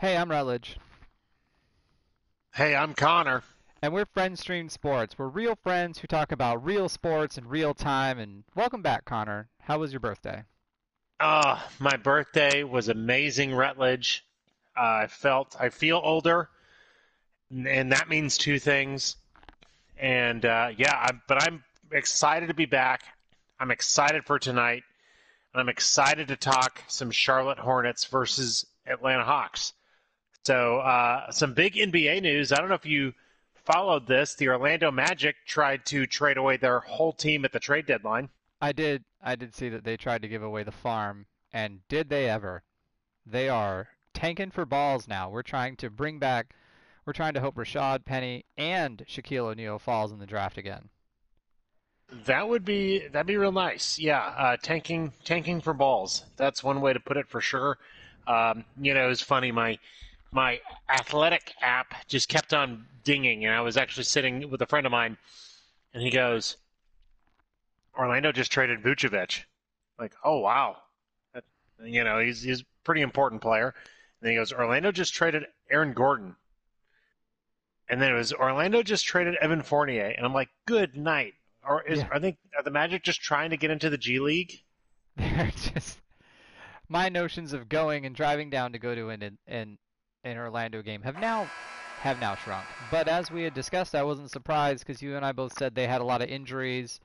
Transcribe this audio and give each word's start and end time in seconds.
Hey, 0.00 0.16
I'm 0.16 0.30
Rutledge. 0.30 0.78
Hey, 2.54 2.74
I'm 2.74 2.94
Connor. 2.94 3.42
And 3.82 3.92
we're 3.92 4.06
Friends 4.06 4.40
Stream 4.40 4.70
Sports. 4.70 5.18
We're 5.18 5.28
real 5.28 5.56
friends 5.56 5.98
who 5.98 6.06
talk 6.06 6.32
about 6.32 6.64
real 6.64 6.88
sports 6.88 7.36
in 7.36 7.46
real 7.46 7.74
time. 7.74 8.18
And 8.18 8.44
welcome 8.54 8.80
back, 8.80 9.04
Connor. 9.04 9.50
How 9.60 9.78
was 9.78 9.92
your 9.92 10.00
birthday? 10.00 10.44
Uh, 11.20 11.60
my 11.78 11.98
birthday 11.98 12.64
was 12.64 12.88
amazing, 12.88 13.54
Rutledge. 13.54 14.24
Uh, 14.74 15.02
I 15.02 15.06
felt, 15.06 15.54
I 15.60 15.68
feel 15.68 16.00
older, 16.02 16.48
and 17.50 17.92
that 17.92 18.08
means 18.08 18.38
two 18.38 18.58
things. 18.58 19.16
And 19.98 20.46
uh, 20.46 20.70
yeah, 20.78 20.94
I, 20.94 21.10
but 21.28 21.42
I'm 21.42 21.62
excited 21.92 22.46
to 22.46 22.54
be 22.54 22.64
back. 22.64 23.02
I'm 23.60 23.70
excited 23.70 24.24
for 24.24 24.38
tonight. 24.38 24.82
I'm 25.54 25.68
excited 25.68 26.28
to 26.28 26.36
talk 26.36 26.82
some 26.88 27.10
Charlotte 27.10 27.58
Hornets 27.58 28.06
versus 28.06 28.64
Atlanta 28.86 29.24
Hawks. 29.24 29.74
So, 30.44 30.78
uh, 30.78 31.30
some 31.30 31.54
big 31.54 31.74
NBA 31.74 32.22
news. 32.22 32.52
I 32.52 32.56
don't 32.56 32.68
know 32.68 32.74
if 32.74 32.86
you 32.86 33.12
followed 33.64 34.06
this. 34.06 34.34
The 34.34 34.48
Orlando 34.48 34.90
Magic 34.90 35.36
tried 35.46 35.84
to 35.86 36.06
trade 36.06 36.36
away 36.36 36.56
their 36.56 36.80
whole 36.80 37.12
team 37.12 37.44
at 37.44 37.52
the 37.52 37.60
trade 37.60 37.86
deadline. 37.86 38.28
I 38.60 38.72
did. 38.72 39.04
I 39.22 39.36
did 39.36 39.54
see 39.54 39.68
that 39.68 39.84
they 39.84 39.96
tried 39.96 40.22
to 40.22 40.28
give 40.28 40.42
away 40.42 40.62
the 40.62 40.72
farm, 40.72 41.26
and 41.52 41.80
did 41.88 42.08
they 42.08 42.28
ever? 42.28 42.62
They 43.26 43.48
are 43.48 43.88
tanking 44.14 44.50
for 44.50 44.64
balls 44.64 45.06
now. 45.06 45.30
We're 45.30 45.42
trying 45.42 45.76
to 45.76 45.90
bring 45.90 46.18
back. 46.18 46.54
We're 47.06 47.12
trying 47.12 47.34
to 47.34 47.40
hope 47.40 47.56
Rashad 47.56 48.04
Penny 48.04 48.44
and 48.56 49.04
Shaquille 49.08 49.50
O'Neal 49.50 49.78
falls 49.78 50.12
in 50.12 50.18
the 50.18 50.26
draft 50.26 50.58
again. 50.58 50.88
That 52.24 52.48
would 52.48 52.64
be 52.64 53.06
that'd 53.08 53.26
be 53.26 53.36
real 53.36 53.52
nice. 53.52 53.98
Yeah, 53.98 54.20
uh, 54.20 54.56
tanking 54.56 55.12
tanking 55.24 55.60
for 55.60 55.72
balls. 55.72 56.24
That's 56.36 56.64
one 56.64 56.80
way 56.80 56.92
to 56.92 57.00
put 57.00 57.16
it 57.16 57.28
for 57.28 57.40
sure. 57.40 57.78
Um, 58.26 58.64
you 58.80 58.94
know, 58.94 59.10
it's 59.10 59.22
funny. 59.22 59.52
My 59.52 59.78
my 60.32 60.60
athletic 60.88 61.54
app 61.60 61.94
just 62.06 62.28
kept 62.28 62.54
on 62.54 62.86
dinging, 63.04 63.44
and 63.44 63.54
I 63.54 63.60
was 63.60 63.76
actually 63.76 64.04
sitting 64.04 64.50
with 64.50 64.62
a 64.62 64.66
friend 64.66 64.86
of 64.86 64.92
mine, 64.92 65.16
and 65.92 66.02
he 66.02 66.10
goes, 66.10 66.56
"Orlando 67.98 68.32
just 68.32 68.52
traded 68.52 68.82
Vucevic." 68.82 69.44
Like, 69.98 70.14
oh 70.24 70.38
wow, 70.38 70.78
that, 71.34 71.44
you 71.82 72.04
know, 72.04 72.20
he's 72.20 72.42
he's 72.42 72.60
a 72.60 72.64
pretty 72.84 73.00
important 73.00 73.42
player. 73.42 73.68
And 73.68 74.26
then 74.26 74.32
he 74.32 74.36
goes, 74.36 74.52
"Orlando 74.52 74.92
just 74.92 75.14
traded 75.14 75.46
Aaron 75.70 75.92
Gordon." 75.92 76.36
And 77.88 78.00
then 78.00 78.12
it 78.12 78.16
was 78.16 78.32
Orlando 78.32 78.82
just 78.84 79.04
traded 79.04 79.34
Evan 79.36 79.62
Fournier, 79.62 80.14
and 80.16 80.24
I'm 80.24 80.34
like, 80.34 80.50
"Good 80.66 80.96
night." 80.96 81.34
Or 81.62 81.82
is 81.82 81.98
Yeah. 81.98 82.08
I 82.12 82.18
think 82.20 82.38
are 82.56 82.62
the 82.62 82.70
Magic 82.70 83.02
just 83.02 83.20
trying 83.20 83.50
to 83.50 83.56
get 83.56 83.70
into 83.70 83.90
the 83.90 83.98
G 83.98 84.20
League? 84.20 84.62
They're 85.16 85.50
just 85.50 86.00
my 86.88 87.08
notions 87.08 87.52
of 87.52 87.68
going 87.68 88.06
and 88.06 88.14
driving 88.14 88.48
down 88.48 88.72
to 88.72 88.78
go 88.78 88.94
to 88.94 89.10
an 89.10 89.38
an 89.46 89.78
an 90.24 90.36
Orlando 90.36 90.82
game 90.82 91.02
have 91.02 91.18
now 91.18 91.48
have 92.00 92.20
now 92.20 92.34
shrunk. 92.34 92.66
But 92.90 93.08
as 93.08 93.30
we 93.30 93.42
had 93.42 93.54
discussed, 93.54 93.94
I 93.94 94.02
wasn't 94.02 94.30
surprised 94.30 94.86
because 94.86 95.02
you 95.02 95.16
and 95.16 95.24
I 95.24 95.32
both 95.32 95.52
said 95.58 95.74
they 95.74 95.86
had 95.86 96.00
a 96.00 96.04
lot 96.04 96.22
of 96.22 96.28
injuries. 96.28 97.00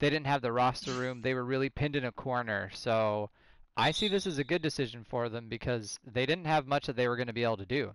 They 0.00 0.10
didn't 0.10 0.26
have 0.26 0.42
the 0.42 0.52
roster 0.52 0.92
room. 0.92 1.22
They 1.22 1.34
were 1.34 1.44
really 1.44 1.70
pinned 1.70 1.96
in 1.96 2.04
a 2.04 2.12
corner. 2.12 2.70
So 2.74 3.30
I 3.76 3.92
see 3.92 4.08
this 4.08 4.26
as 4.26 4.38
a 4.38 4.44
good 4.44 4.62
decision 4.62 5.04
for 5.08 5.28
them 5.28 5.48
because 5.48 5.98
they 6.04 6.26
didn't 6.26 6.46
have 6.46 6.66
much 6.66 6.86
that 6.86 6.96
they 6.96 7.08
were 7.08 7.16
going 7.16 7.28
to 7.28 7.32
be 7.32 7.44
able 7.44 7.58
to 7.58 7.66
do. 7.66 7.94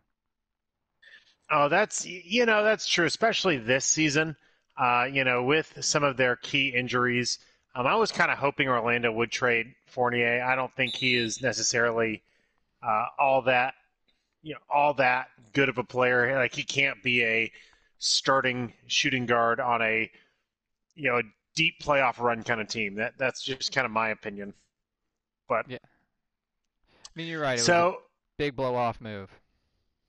Oh, 1.52 1.68
that's 1.68 2.06
you 2.06 2.46
know 2.46 2.64
that's 2.64 2.88
true, 2.88 3.06
especially 3.06 3.58
this 3.58 3.86
season. 3.86 4.36
Uh, 4.78 5.08
you 5.12 5.24
know, 5.24 5.44
with 5.44 5.74
some 5.82 6.04
of 6.04 6.16
their 6.16 6.38
key 6.38 6.70
injuries, 6.70 7.40
um, 7.76 7.86
I 7.86 7.96
was 7.96 8.12
kind 8.12 8.32
of 8.32 8.38
hoping 8.38 8.70
Orlando 8.70 9.12
would 9.12 9.32
trade 9.32 9.74
Fournier. 9.88 10.44
I 10.44 10.56
don't 10.56 10.74
think 10.76 10.94
he 10.96 11.16
is 11.16 11.42
necessarily 11.42 12.22
uh, 12.82 13.06
all 13.18 13.42
that, 13.44 13.74
you 14.42 14.54
know, 14.54 14.60
all 14.70 14.94
that 14.96 15.28
good 15.54 15.70
of 15.70 15.78
a 15.78 15.84
player. 15.84 16.36
Like 16.36 16.54
he 16.54 16.64
can't 16.64 17.02
be 17.04 17.24
a 17.24 17.52
starting 17.98 18.74
shooting 18.88 19.26
guard 19.26 19.60
on 19.60 19.82
a, 19.82 20.10
you 20.96 21.10
know, 21.10 21.18
a 21.18 21.24
deep 21.56 21.82
playoff 21.82 22.20
run 22.20 22.44
kind 22.44 22.62
of 22.62 22.68
team. 22.68 22.96
That 22.96 23.14
that's 23.18 23.44
just 23.44 23.74
kind 23.74 23.86
of 23.86 23.92
my 23.92 24.10
opinion. 24.10 24.54
But 25.48 25.70
Yeah. 25.70 25.78
I 25.84 27.10
mean, 27.16 27.28
you're 27.28 27.42
right. 27.42 27.54
It 27.54 27.62
was 27.62 27.64
a 27.64 27.66
so 27.66 28.02
big 28.38 28.56
blow 28.56 28.76
off 28.76 29.02
move. 29.02 29.30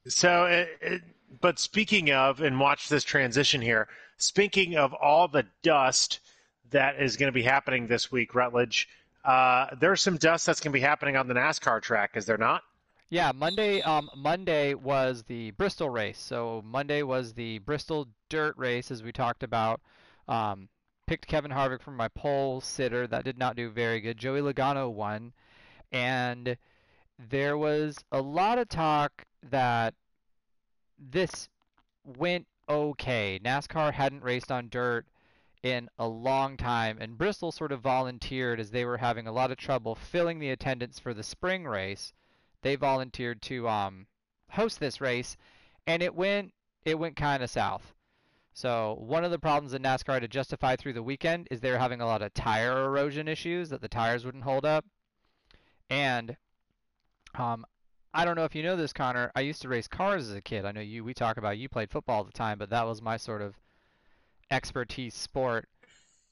So, 0.07 0.45
it, 0.47 0.69
it, 0.81 1.03
but 1.41 1.59
speaking 1.59 2.11
of, 2.11 2.41
and 2.41 2.59
watch 2.59 2.89
this 2.89 3.05
transition 3.05 3.61
here. 3.61 3.89
Speaking 4.17 4.77
of 4.77 4.93
all 4.95 5.29
the 5.29 5.47
dust 5.63 6.21
that 6.71 7.01
is 7.01 7.17
going 7.17 7.29
to 7.29 7.33
be 7.33 7.43
happening 7.43 7.87
this 7.87 8.11
week, 8.13 8.35
Rutledge, 8.35 8.89
uh, 9.25 9.67
there's 9.81 10.01
some 10.01 10.17
dust 10.17 10.47
that's 10.47 10.61
going 10.61 10.73
to 10.73 10.77
be 10.77 10.81
happening 10.81 11.17
on 11.17 11.29
the 11.29 11.35
NASCAR 11.35 11.83
track, 11.83 12.13
is 12.15 12.27
there 12.27 12.39
not? 12.39 12.63
Yeah, 13.13 13.33
Monday. 13.35 13.83
Um, 13.83 14.09
Monday 14.15 14.75
was 14.75 15.25
the 15.25 15.51
Bristol 15.53 15.91
race. 15.91 16.19
So 16.19 16.63
Monday 16.65 17.03
was 17.03 17.33
the 17.35 17.59
Bristol 17.59 18.07
dirt 18.29 18.57
race, 18.57 18.93
as 18.93 19.03
we 19.03 19.11
talked 19.11 19.43
about. 19.43 19.81
Um, 20.29 20.69
picked 21.09 21.27
Kevin 21.27 21.51
Harvick 21.51 21.83
from 21.83 21.97
my 21.97 22.07
pole 22.07 22.61
sitter. 22.61 23.09
That 23.09 23.25
did 23.25 23.37
not 23.37 23.57
do 23.57 23.69
very 23.69 24.01
good. 24.01 24.17
Joey 24.17 24.41
Logano 24.41 24.89
won, 24.93 25.33
and 25.91 26.57
there 27.19 27.59
was 27.59 27.99
a 28.13 28.23
lot 28.23 28.59
of 28.59 28.69
talk 28.69 29.25
that 29.43 29.95
this 30.97 31.49
went 32.05 32.47
okay. 32.69 33.41
NASCAR 33.43 33.93
hadn't 33.93 34.23
raced 34.23 34.53
on 34.53 34.69
dirt 34.69 35.05
in 35.65 35.89
a 35.99 36.07
long 36.07 36.57
time, 36.57 36.99
and 37.01 37.19
Bristol 37.19 37.51
sort 37.51 37.73
of 37.73 37.81
volunteered 37.81 38.61
as 38.61 38.71
they 38.71 38.85
were 38.85 38.99
having 38.99 39.27
a 39.27 39.33
lot 39.33 39.51
of 39.51 39.57
trouble 39.57 39.97
filling 39.97 40.39
the 40.39 40.51
attendance 40.51 41.01
for 41.01 41.13
the 41.13 41.25
spring 41.25 41.65
race 41.65 42.13
they 42.63 42.77
volunteered 42.77 43.43
to 43.43 43.69
um, 43.69 44.07
host 44.51 44.81
this 44.81 45.01
race, 45.01 45.37
and 45.87 46.03
it 46.03 46.15
went 46.15 46.53
it 46.85 46.99
went 46.99 47.17
kind 47.17 47.43
of 47.43 47.51
south. 47.51 47.95
So 48.53 48.97
one 49.01 49.25
of 49.25 49.31
the 49.31 49.39
problems 49.39 49.73
that 49.73 49.83
NASCAR 49.83 50.15
had 50.15 50.23
to 50.23 50.29
justify 50.29 50.77
through 50.77 50.95
the 50.95 51.03
weekend 51.03 51.49
is 51.51 51.61
they 51.61 51.71
were 51.71 51.79
having 51.79 52.01
a 52.01 52.07
lot 52.07 52.23
of 52.23 52.35
tire 52.35 52.85
erosion 52.85 53.29
issues 53.29 53.69
that 53.71 53.81
the 53.81 53.89
tires 53.89 54.25
wouldn't 54.25 54.45
hold 54.45 54.65
up, 54.65 54.85
and 55.89 56.37
um, 57.35 57.65
I 58.13 58.25
don't 58.25 58.37
know 58.37 58.45
if 58.45 58.55
you 58.55 58.63
know 58.63 58.77
this, 58.77 58.93
Connor. 58.93 59.31
I 59.37 59.41
used 59.41 59.63
to 59.63 59.69
race 59.69 59.87
cars 59.87 60.29
as 60.29 60.35
a 60.35 60.41
kid. 60.41 60.65
I 60.65 60.73
know 60.73 60.81
you. 60.81 61.05
We 61.05 61.15
talk 61.15 61.37
about 61.37 61.59
you 61.59 61.69
played 61.69 61.91
football 61.91 62.19
all 62.19 62.25
the 62.25 62.33
time, 62.33 62.59
but 62.59 62.71
that 62.71 62.87
was 62.87 63.01
my 63.01 63.17
sort 63.17 63.43
of 63.43 63.55
expertise 64.51 65.15
sport 65.15 65.69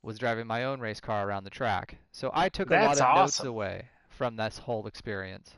was 0.03 0.19
driving 0.19 0.47
my 0.47 0.65
own 0.65 0.81
race 0.81 1.01
car 1.01 1.29
around 1.29 1.45
the 1.45 1.51
track. 1.51 1.99
So 2.13 2.31
I 2.33 2.49
took 2.49 2.71
a 2.71 2.75
lot 2.75 2.97
That's 2.97 3.01
of 3.01 3.15
notes 3.15 3.45
away 3.45 3.87
from 4.09 4.37
this 4.37 4.59
whole 4.59 4.87
experience. 4.87 5.53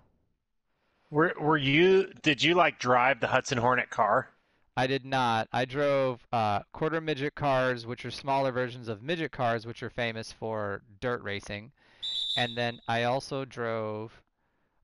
Were, 1.10 1.34
were 1.41 1.56
you, 1.56 2.12
did 2.22 2.43
you 2.43 2.54
like 2.54 2.78
drive 2.78 3.21
the 3.21 3.26
Hudson 3.26 3.59
Hornet 3.59 3.91
car? 3.91 4.28
I 4.76 4.87
did 4.87 5.04
not. 5.04 5.48
I 5.53 5.65
drove 5.65 6.25
uh, 6.32 6.60
quarter 6.72 7.00
midget 7.00 7.34
cars, 7.34 7.84
which 7.84 8.04
are 8.04 8.10
smaller 8.10 8.53
versions 8.53 8.88
of 8.88 9.03
midget 9.03 9.32
cars, 9.32 9.66
which 9.66 9.82
are 9.82 9.91
famous 9.91 10.32
for 10.32 10.82
dirt 11.00 11.22
racing. 11.22 11.72
And 12.37 12.56
then 12.56 12.81
I 12.87 13.04
also 13.04 13.44
drove. 13.44 14.12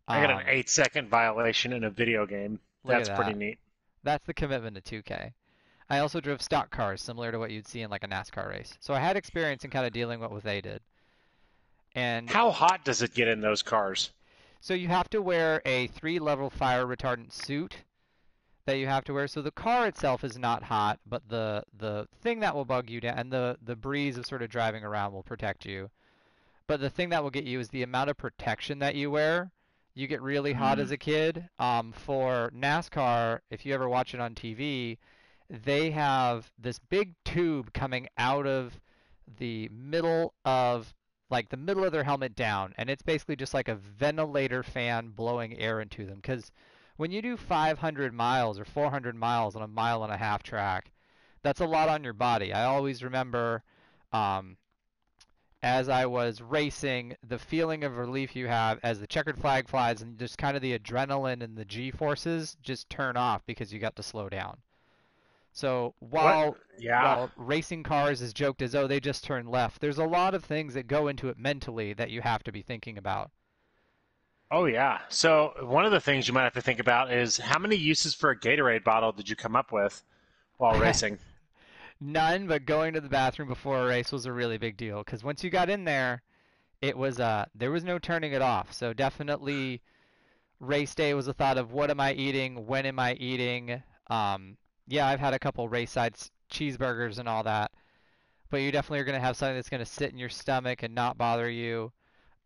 I 0.08 0.20
got 0.20 0.30
um, 0.30 0.40
an 0.40 0.46
eight 0.48 0.68
second 0.68 1.08
violation 1.08 1.72
in 1.72 1.84
a 1.84 1.90
video 1.90 2.26
game. 2.26 2.58
That's 2.84 3.08
pretty 3.08 3.34
neat. 3.34 3.58
That's 4.02 4.26
the 4.26 4.34
commitment 4.34 4.84
to 4.84 5.02
2K. 5.02 5.32
I 5.88 5.98
also 6.00 6.20
drove 6.20 6.42
stock 6.42 6.70
cars, 6.70 7.00
similar 7.00 7.30
to 7.30 7.38
what 7.38 7.50
you'd 7.50 7.66
see 7.66 7.82
in 7.82 7.90
like 7.90 8.04
a 8.04 8.08
NASCAR 8.08 8.48
race. 8.48 8.74
So 8.80 8.94
I 8.94 8.98
had 8.98 9.16
experience 9.16 9.64
in 9.64 9.70
kind 9.70 9.86
of 9.86 9.92
dealing 9.92 10.20
with 10.20 10.30
what 10.30 10.42
they 10.42 10.60
did. 10.60 10.80
And 11.94 12.28
How 12.28 12.50
hot 12.50 12.84
does 12.84 13.02
it 13.02 13.14
get 13.14 13.28
in 13.28 13.40
those 13.40 13.62
cars? 13.62 14.10
So 14.60 14.74
you 14.74 14.88
have 14.88 15.08
to 15.10 15.22
wear 15.22 15.62
a 15.64 15.86
three-level 15.88 16.50
fire 16.50 16.86
retardant 16.86 17.32
suit 17.32 17.84
that 18.66 18.78
you 18.78 18.86
have 18.86 19.04
to 19.04 19.14
wear. 19.14 19.28
So 19.28 19.40
the 19.40 19.50
car 19.50 19.86
itself 19.86 20.24
is 20.24 20.36
not 20.36 20.64
hot, 20.64 20.98
but 21.06 21.28
the 21.28 21.62
the 21.76 22.08
thing 22.20 22.40
that 22.40 22.54
will 22.54 22.64
bug 22.64 22.90
you 22.90 23.00
down 23.00 23.18
and 23.18 23.32
the 23.32 23.56
the 23.62 23.76
breeze 23.76 24.18
of 24.18 24.26
sort 24.26 24.42
of 24.42 24.50
driving 24.50 24.84
around 24.84 25.12
will 25.12 25.22
protect 25.22 25.64
you. 25.64 25.90
But 26.66 26.80
the 26.80 26.90
thing 26.90 27.10
that 27.10 27.22
will 27.22 27.30
get 27.30 27.44
you 27.44 27.60
is 27.60 27.68
the 27.68 27.84
amount 27.84 28.10
of 28.10 28.16
protection 28.16 28.80
that 28.80 28.96
you 28.96 29.10
wear. 29.10 29.52
You 29.94 30.06
get 30.08 30.20
really 30.20 30.52
hot 30.52 30.78
as 30.78 30.90
a 30.90 30.96
kid. 30.96 31.48
Um, 31.58 31.92
for 31.92 32.50
NASCAR, 32.54 33.40
if 33.50 33.64
you 33.64 33.72
ever 33.72 33.88
watch 33.88 34.12
it 34.12 34.20
on 34.20 34.34
TV, 34.34 34.98
they 35.48 35.90
have 35.92 36.50
this 36.58 36.78
big 36.78 37.14
tube 37.24 37.72
coming 37.72 38.08
out 38.18 38.46
of 38.46 38.80
the 39.38 39.70
middle 39.72 40.34
of 40.44 40.92
like 41.30 41.48
the 41.48 41.56
middle 41.56 41.84
of 41.84 41.92
their 41.92 42.04
helmet 42.04 42.34
down, 42.36 42.74
and 42.78 42.88
it's 42.88 43.02
basically 43.02 43.36
just 43.36 43.54
like 43.54 43.68
a 43.68 43.74
ventilator 43.74 44.62
fan 44.62 45.08
blowing 45.08 45.58
air 45.58 45.80
into 45.80 46.06
them. 46.06 46.16
Because 46.16 46.50
when 46.96 47.10
you 47.10 47.20
do 47.20 47.36
500 47.36 48.14
miles 48.14 48.58
or 48.58 48.64
400 48.64 49.14
miles 49.14 49.56
on 49.56 49.62
a 49.62 49.68
mile 49.68 50.04
and 50.04 50.12
a 50.12 50.16
half 50.16 50.42
track, 50.42 50.90
that's 51.42 51.60
a 51.60 51.66
lot 51.66 51.88
on 51.88 52.04
your 52.04 52.12
body. 52.12 52.52
I 52.52 52.64
always 52.64 53.02
remember 53.02 53.62
um, 54.12 54.56
as 55.62 55.88
I 55.88 56.06
was 56.06 56.40
racing, 56.40 57.16
the 57.26 57.38
feeling 57.38 57.82
of 57.82 57.96
relief 57.96 58.36
you 58.36 58.46
have 58.46 58.78
as 58.82 59.00
the 59.00 59.06
checkered 59.06 59.38
flag 59.38 59.68
flies 59.68 60.02
and 60.02 60.18
just 60.18 60.38
kind 60.38 60.56
of 60.56 60.62
the 60.62 60.78
adrenaline 60.78 61.42
and 61.42 61.56
the 61.56 61.64
G 61.64 61.90
forces 61.90 62.56
just 62.62 62.88
turn 62.88 63.16
off 63.16 63.44
because 63.46 63.72
you 63.72 63.78
got 63.78 63.96
to 63.96 64.02
slow 64.02 64.28
down. 64.28 64.58
So 65.56 65.94
while 66.00 66.58
Yeah. 66.78 67.02
while 67.02 67.32
racing 67.34 67.82
cars 67.82 68.20
is 68.20 68.34
joked 68.34 68.60
as 68.60 68.74
oh 68.74 68.86
they 68.86 69.00
just 69.00 69.24
turned 69.24 69.48
left, 69.48 69.80
there's 69.80 69.96
a 69.96 70.04
lot 70.04 70.34
of 70.34 70.44
things 70.44 70.74
that 70.74 70.86
go 70.86 71.08
into 71.08 71.30
it 71.30 71.38
mentally 71.38 71.94
that 71.94 72.10
you 72.10 72.20
have 72.20 72.44
to 72.44 72.52
be 72.52 72.60
thinking 72.60 72.98
about. 72.98 73.30
Oh 74.50 74.66
yeah. 74.66 75.00
So 75.08 75.54
one 75.62 75.84
of 75.84 75.92
the 75.92 76.00
things 76.00 76.28
you 76.28 76.34
might 76.34 76.44
have 76.44 76.54
to 76.54 76.60
think 76.60 76.78
about 76.80 77.12
is 77.12 77.36
how 77.38 77.58
many 77.58 77.76
uses 77.76 78.14
for 78.14 78.30
a 78.30 78.38
Gatorade 78.38 78.84
bottle 78.84 79.12
did 79.12 79.28
you 79.28 79.36
come 79.36 79.56
up 79.56 79.72
with 79.72 80.02
while 80.58 80.74
racing? 80.78 81.18
None, 82.00 82.46
but 82.46 82.66
going 82.66 82.94
to 82.94 83.00
the 83.00 83.08
bathroom 83.08 83.48
before 83.48 83.82
a 83.82 83.86
race 83.86 84.12
was 84.12 84.26
a 84.26 84.32
really 84.32 84.58
big 84.58 84.76
deal 84.76 84.98
because 85.04 85.22
once 85.24 85.42
you 85.44 85.50
got 85.50 85.70
in 85.70 85.84
there, 85.84 86.22
it 86.82 86.96
was 86.96 87.20
uh 87.20 87.46
there 87.54 87.70
was 87.70 87.84
no 87.84 87.98
turning 87.98 88.32
it 88.32 88.42
off. 88.42 88.72
So 88.72 88.92
definitely 88.92 89.82
race 90.60 90.94
day 90.94 91.14
was 91.14 91.28
a 91.28 91.34
thought 91.34 91.58
of 91.58 91.72
what 91.72 91.90
am 91.90 92.00
I 92.00 92.12
eating, 92.14 92.66
when 92.66 92.86
am 92.86 92.98
I 92.98 93.14
eating. 93.14 93.82
Um, 94.08 94.56
yeah, 94.86 95.06
I've 95.06 95.20
had 95.20 95.34
a 95.34 95.38
couple 95.38 95.68
race 95.68 95.90
sides 95.90 96.30
cheeseburgers 96.50 97.18
and 97.18 97.28
all 97.28 97.42
that, 97.42 97.72
but 98.50 98.58
you 98.58 98.70
definitely 98.70 99.00
are 99.00 99.04
going 99.04 99.18
to 99.18 99.24
have 99.24 99.36
something 99.36 99.56
that's 99.56 99.68
going 99.68 99.84
to 99.84 99.90
sit 99.90 100.12
in 100.12 100.18
your 100.18 100.28
stomach 100.28 100.82
and 100.82 100.94
not 100.94 101.18
bother 101.18 101.50
you. 101.50 101.92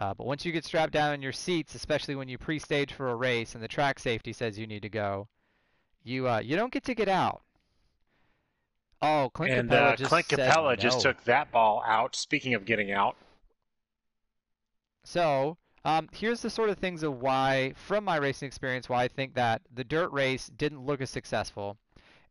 Uh, 0.00 0.14
but 0.14 0.26
once 0.26 0.46
you 0.46 0.52
get 0.52 0.64
strapped 0.64 0.92
down 0.92 1.12
in 1.12 1.20
your 1.20 1.32
seats, 1.32 1.74
especially 1.74 2.14
when 2.14 2.28
you 2.28 2.38
pre-stage 2.38 2.92
for 2.92 3.10
a 3.10 3.16
race 3.16 3.54
and 3.54 3.62
the 3.62 3.68
track 3.68 3.98
safety 3.98 4.32
says 4.32 4.58
you 4.58 4.66
need 4.66 4.82
to 4.82 4.88
go, 4.88 5.28
you 6.02 6.26
uh, 6.28 6.40
you 6.40 6.56
don't 6.56 6.72
get 6.72 6.84
to 6.84 6.94
get 6.94 7.08
out. 7.08 7.42
Oh, 9.02 9.30
Clint 9.34 9.52
and 9.54 9.70
Capela 9.70 9.92
uh, 9.92 9.96
just 9.96 10.08
Clint 10.10 10.28
Capela 10.28 10.70
no. 10.70 10.76
just 10.76 11.00
took 11.00 11.22
that 11.24 11.50
ball 11.52 11.82
out. 11.86 12.16
Speaking 12.16 12.54
of 12.54 12.64
getting 12.64 12.92
out, 12.92 13.16
So, 15.04 15.58
um, 15.84 16.08
here's 16.12 16.42
the 16.42 16.50
sort 16.50 16.70
of 16.70 16.78
things 16.78 17.02
of 17.02 17.20
why, 17.20 17.72
from 17.76 18.04
my 18.04 18.16
racing 18.16 18.46
experience, 18.46 18.88
why 18.88 19.04
I 19.04 19.08
think 19.08 19.34
that 19.34 19.62
the 19.72 19.84
dirt 19.84 20.10
race 20.12 20.48
didn't 20.56 20.84
look 20.84 21.00
as 21.00 21.10
successful, 21.10 21.78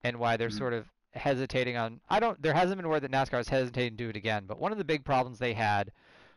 and 0.03 0.17
why 0.17 0.37
they're 0.37 0.49
Mhm. 0.49 0.57
sort 0.57 0.73
of 0.73 0.91
hesitating 1.13 1.75
on. 1.77 2.01
I 2.09 2.19
don't. 2.19 2.41
There 2.41 2.53
hasn't 2.53 2.77
been 2.79 2.89
word 2.89 3.01
that 3.01 3.11
NASCAR 3.11 3.39
is 3.39 3.49
hesitating 3.49 3.97
to 3.97 4.03
do 4.03 4.09
it 4.09 4.15
again, 4.15 4.45
but 4.45 4.59
one 4.59 4.71
of 4.71 4.77
the 4.77 4.83
big 4.83 5.03
problems 5.03 5.39
they 5.39 5.53
had 5.53 5.91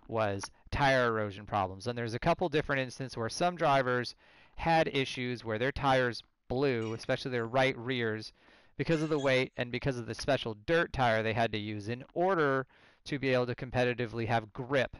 was 0.09 0.51
tire 0.71 1.07
erosion 1.07 1.47
problems, 1.47 1.87
and 1.87 1.97
there's 1.97 2.15
a 2.15 2.19
couple 2.19 2.49
different 2.49 2.81
instances 2.81 3.17
where 3.17 3.29
some 3.29 3.57
drivers 3.57 4.15
had 4.57 4.89
issues 4.89 5.45
where 5.45 5.59
their 5.59 5.73
tires 5.73 6.23
blew, 6.49 6.93
especially 6.93 7.31
their 7.31 7.47
right 7.47 7.77
rears, 7.77 8.33
because 8.77 9.03
of 9.03 9.09
the 9.09 9.19
weight 9.19 9.53
and 9.57 9.71
because 9.71 9.99
of 9.99 10.07
the 10.07 10.15
special 10.15 10.55
dirt 10.55 10.93
tire 10.93 11.23
they 11.23 11.33
had 11.33 11.53
to 11.53 11.59
use 11.59 11.89
in 11.89 12.05
order 12.15 12.67
to 13.05 13.19
be 13.19 13.29
able 13.29 13.47
to 13.47 13.55
competitively 13.55 14.27
have 14.27 14.53
grip 14.53 14.97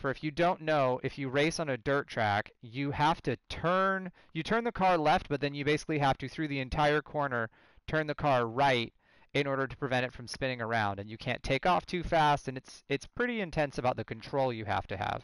for 0.00 0.10
if 0.10 0.24
you 0.24 0.30
don't 0.30 0.62
know, 0.62 0.98
if 1.02 1.18
you 1.18 1.28
race 1.28 1.60
on 1.60 1.68
a 1.68 1.76
dirt 1.76 2.08
track, 2.08 2.50
you 2.62 2.90
have 2.92 3.20
to 3.22 3.36
turn, 3.50 4.10
you 4.32 4.42
turn 4.42 4.64
the 4.64 4.72
car 4.72 4.96
left, 4.96 5.28
but 5.28 5.42
then 5.42 5.52
you 5.54 5.62
basically 5.62 5.98
have 5.98 6.16
to, 6.16 6.26
through 6.28 6.48
the 6.48 6.58
entire 6.58 7.02
corner, 7.02 7.50
turn 7.90 8.06
the 8.06 8.14
car 8.14 8.46
right 8.46 8.92
in 9.34 9.46
order 9.46 9.66
to 9.66 9.76
prevent 9.76 10.04
it 10.04 10.12
from 10.12 10.26
spinning 10.26 10.60
around. 10.60 10.98
And 10.98 11.10
you 11.10 11.16
can't 11.16 11.42
take 11.42 11.66
off 11.66 11.86
too 11.86 12.02
fast, 12.02 12.48
and 12.48 12.56
it's 12.56 12.84
it's 12.88 13.06
pretty 13.06 13.40
intense 13.40 13.78
about 13.78 13.96
the 13.96 14.04
control 14.04 14.52
you 14.52 14.64
have 14.64 14.86
to 14.88 14.96
have. 14.96 15.22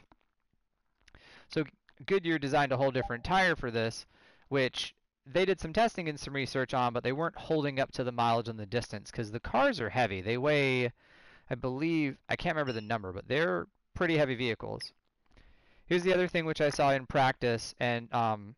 So 1.49 1.65
Goodyear 2.05 2.39
designed 2.39 2.73
a 2.73 2.77
whole 2.77 2.91
different 2.91 3.25
tire 3.25 3.57
for 3.57 3.71
this, 3.71 4.07
which 4.49 4.95
they 5.25 5.45
did 5.45 5.61
some 5.61 5.73
testing 5.73 6.09
and 6.09 6.19
some 6.19 6.35
research 6.35 6.75
on, 6.75 6.93
but 6.93 7.03
they 7.03 7.13
weren't 7.13 7.39
holding 7.39 7.81
up 7.81 7.93
to 7.93 8.05
the 8.05 8.13
mileage 8.13 8.49
and 8.49 8.59
the 8.59 8.67
distance 8.67 9.11
because 9.11 9.33
the 9.33 9.41
cars 9.41 9.81
are 9.81 9.91
heavy. 9.91 10.21
They 10.21 10.39
weigh, 10.39 10.93
I 11.51 11.55
believe, 11.55 12.19
I 12.29 12.37
can't 12.37 12.55
remember 12.55 12.73
the 12.73 12.81
number, 12.81 13.13
but 13.13 13.27
they're 13.27 13.67
pretty 13.95 14.17
heavy 14.19 14.35
vehicles. 14.35 14.93
Here's 15.87 16.03
the 16.03 16.15
other 16.15 16.29
thing 16.29 16.45
which 16.45 16.61
I 16.61 16.71
saw 16.71 16.91
in 16.91 17.07
practice, 17.07 17.75
and 17.81 18.13
um, 18.13 18.55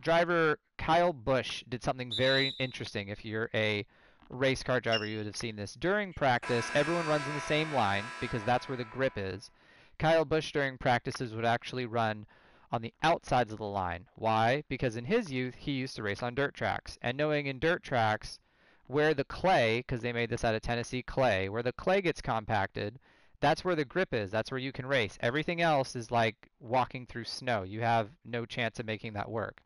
driver 0.00 0.58
Kyle 0.78 1.12
Busch 1.12 1.64
did 1.68 1.82
something 1.82 2.10
very 2.16 2.54
interesting. 2.58 3.08
If 3.08 3.24
you're 3.24 3.50
a 3.52 3.84
race 4.30 4.62
car 4.62 4.80
driver, 4.80 5.04
you 5.04 5.18
would 5.18 5.26
have 5.26 5.36
seen 5.36 5.56
this. 5.56 5.74
During 5.74 6.12
practice, 6.14 6.66
everyone 6.74 7.06
runs 7.06 7.26
in 7.26 7.34
the 7.34 7.40
same 7.42 7.72
line 7.74 8.04
because 8.20 8.42
that's 8.44 8.68
where 8.68 8.78
the 8.78 8.84
grip 8.84 9.14
is. 9.16 9.50
Kyle 9.98 10.24
Busch 10.24 10.52
during 10.52 10.78
practices 10.78 11.34
would 11.34 11.44
actually 11.44 11.84
run 11.84 12.26
on 12.70 12.82
the 12.82 12.94
outsides 13.02 13.52
of 13.52 13.58
the 13.58 13.64
line. 13.64 14.06
Why? 14.14 14.62
Because 14.68 14.96
in 14.96 15.06
his 15.06 15.32
youth, 15.32 15.54
he 15.56 15.72
used 15.72 15.96
to 15.96 16.02
race 16.02 16.22
on 16.22 16.34
dirt 16.34 16.54
tracks. 16.54 16.98
And 17.02 17.16
knowing 17.16 17.46
in 17.46 17.58
dirt 17.58 17.82
tracks 17.82 18.38
where 18.86 19.14
the 19.14 19.24
clay, 19.24 19.78
because 19.78 20.00
they 20.00 20.12
made 20.12 20.30
this 20.30 20.44
out 20.44 20.54
of 20.54 20.62
Tennessee 20.62 21.02
clay, 21.02 21.48
where 21.48 21.62
the 21.62 21.72
clay 21.72 22.00
gets 22.00 22.22
compacted, 22.22 22.98
that's 23.40 23.64
where 23.64 23.76
the 23.76 23.84
grip 23.84 24.14
is. 24.14 24.30
That's 24.30 24.50
where 24.50 24.58
you 24.58 24.72
can 24.72 24.86
race. 24.86 25.18
Everything 25.20 25.60
else 25.60 25.96
is 25.96 26.10
like 26.10 26.48
walking 26.60 27.06
through 27.06 27.24
snow. 27.24 27.62
You 27.62 27.80
have 27.80 28.10
no 28.24 28.46
chance 28.46 28.78
of 28.78 28.86
making 28.86 29.14
that 29.14 29.30
work. 29.30 29.62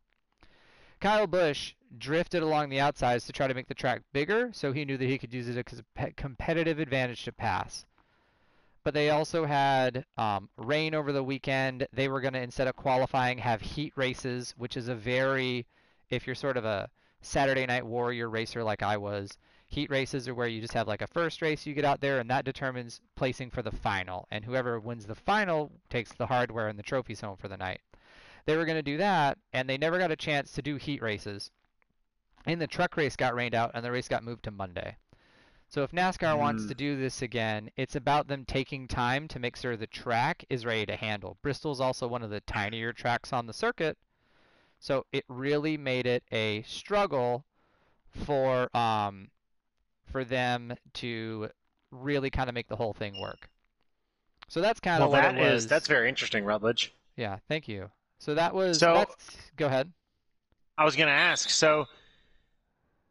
Kyle 1.02 1.26
Busch 1.26 1.75
drifted 1.99 2.44
along 2.44 2.69
the 2.69 2.78
outsides 2.78 3.26
to 3.26 3.32
try 3.32 3.49
to 3.49 3.54
make 3.54 3.66
the 3.66 3.75
track 3.75 4.02
bigger, 4.12 4.50
so 4.52 4.70
he 4.70 4.84
knew 4.84 4.96
that 4.96 5.08
he 5.08 5.19
could 5.19 5.34
use 5.34 5.49
it 5.49 5.72
as 5.72 5.82
a 5.96 6.12
competitive 6.12 6.78
advantage 6.78 7.25
to 7.25 7.32
pass. 7.32 7.84
But 8.84 8.94
they 8.94 9.10
also 9.10 9.44
had 9.44 10.04
um, 10.16 10.49
rain 10.56 10.94
over 10.94 11.10
the 11.10 11.25
weekend. 11.25 11.88
They 11.93 12.06
were 12.06 12.20
going 12.20 12.34
to, 12.34 12.40
instead 12.40 12.69
of 12.69 12.76
qualifying, 12.76 13.38
have 13.38 13.60
heat 13.60 13.93
races, 13.96 14.54
which 14.56 14.76
is 14.76 14.87
a 14.87 14.94
very, 14.94 15.66
if 16.08 16.25
you're 16.25 16.37
sort 16.37 16.56
of 16.56 16.64
a 16.64 16.88
Saturday 17.20 17.66
Night 17.66 17.84
Warrior 17.84 18.31
racer 18.31 18.62
like 18.62 18.84
I 18.84 18.96
was, 18.96 19.37
heat 19.66 19.90
races 19.90 20.28
are 20.28 20.37
where 20.37 20.46
you 20.46 20.60
just 20.60 20.75
have 20.75 20.87
like 20.87 21.02
a 21.02 21.08
first 21.08 21.43
race 21.43 21.66
you 21.66 21.75
get 21.75 21.84
out 21.84 22.00
there 22.00 22.20
and 22.20 22.31
that 22.31 22.44
determines 22.44 23.00
placing 23.16 23.50
for 23.50 23.62
the 23.62 23.72
final 23.72 24.28
and 24.31 24.44
whoever 24.44 24.78
wins 24.78 25.06
the 25.06 25.16
final 25.16 25.72
takes 25.90 26.12
the 26.12 26.26
hardware 26.26 26.69
and 26.69 26.78
the 26.78 26.82
trophies 26.82 27.22
home 27.22 27.38
for 27.38 27.48
the 27.48 27.56
night 27.56 27.81
they 28.44 28.56
were 28.56 28.65
going 28.65 28.77
to 28.77 28.83
do 28.83 28.97
that 28.97 29.39
and 29.53 29.69
they 29.69 29.79
never 29.79 29.99
got 29.99 30.11
a 30.11 30.17
chance 30.17 30.53
to 30.53 30.62
do 30.62 30.77
heat 30.77 31.03
races 31.03 31.50
and 32.47 32.61
the 32.61 32.67
truck 32.67 32.97
race 32.97 33.17
got 33.17 33.35
rained 33.35 33.55
out 33.55 33.71
and 33.75 33.85
the 33.85 33.93
race 33.93 34.09
got 34.09 34.25
moved 34.25 34.44
to 34.44 34.50
monday 34.50 34.97
so 35.69 35.83
if 35.83 35.93
nascar 35.93 36.35
mm. 36.35 36.39
wants 36.39 36.67
to 36.67 36.75
do 36.75 36.97
this 36.97 37.23
again 37.23 37.71
it's 37.77 37.97
about 37.97 38.29
them 38.29 38.44
taking 38.44 38.89
time 38.89 39.29
to 39.29 39.39
make 39.39 39.56
sure 39.56 39.77
the 39.77 39.87
track 39.87 40.44
is 40.50 40.67
ready 40.67 40.87
to 40.87 40.97
handle 40.97 41.39
bristol's 41.43 41.81
also 41.81 42.06
one 42.06 42.23
of 42.23 42.31
the 42.31 42.41
tinier 42.41 42.93
tracks 42.93 43.33
on 43.33 43.47
the 43.47 43.53
circuit 43.53 43.97
so 44.83 45.06
it 45.12 45.25
really 45.29 45.77
made 45.77 46.06
it 46.06 46.25
a 46.33 46.62
struggle 46.62 47.44
for 48.11 48.75
um, 48.77 49.29
for 50.11 50.25
them 50.25 50.75
to 50.94 51.49
really 51.93 52.31
kind 52.31 52.49
of 52.49 52.55
make 52.55 52.67
the 52.69 52.75
whole 52.75 52.93
thing 52.93 53.21
work. 53.21 53.49
So 54.49 54.61
that's 54.61 54.81
kind 54.81 54.99
well, 54.99 55.09
of 55.09 55.12
what 55.12 55.23
that 55.23 55.37
it 55.37 55.53
was. 55.53 55.65
is 55.65 55.69
that's 55.69 55.87
very 55.87 56.09
interesting, 56.09 56.44
Rutledge. 56.44 56.93
Yeah, 57.17 57.39
thank 57.49 57.69
you. 57.69 57.91
So 58.22 58.34
that 58.36 58.54
was. 58.54 58.78
So 58.78 58.94
that's, 58.94 59.36
go 59.56 59.66
ahead. 59.66 59.90
I 60.78 60.84
was 60.84 60.94
going 60.94 61.08
to 61.08 61.12
ask. 61.12 61.50
So 61.50 61.86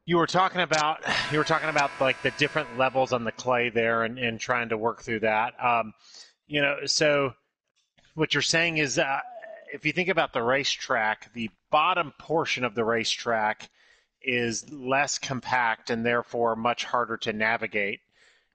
you 0.06 0.16
were 0.16 0.26
talking 0.26 0.62
about 0.62 1.04
you 1.34 1.38
were 1.38 1.44
talking 1.44 1.68
about 1.68 1.92
like 2.00 2.22
the 2.22 2.32
different 2.38 2.78
levels 2.78 3.12
on 3.12 3.26
the 3.26 3.34
clay 3.34 3.68
there, 3.68 4.04
and, 4.04 4.18
and 4.18 4.40
trying 4.40 4.70
to 4.70 4.78
work 4.78 5.02
through 5.02 5.20
that. 5.20 5.54
Um, 5.62 5.94
you 6.48 6.62
know, 6.62 6.86
so 6.86 7.34
what 8.16 8.34
you're 8.34 8.42
saying 8.42 8.78
is, 8.78 8.98
uh, 9.00 9.20
if 9.74 9.86
you 9.86 9.92
think 9.92 10.08
about 10.08 10.32
the 10.32 10.42
racetrack, 10.42 11.34
the 11.34 11.50
bottom 11.72 12.14
portion 12.18 12.64
of 12.64 12.74
the 12.74 12.86
racetrack 12.86 13.70
is 14.22 14.72
less 14.72 15.20
compact 15.20 15.90
and 15.90 16.06
therefore 16.06 16.56
much 16.56 16.86
harder 16.86 17.18
to 17.18 17.34
navigate 17.34 18.00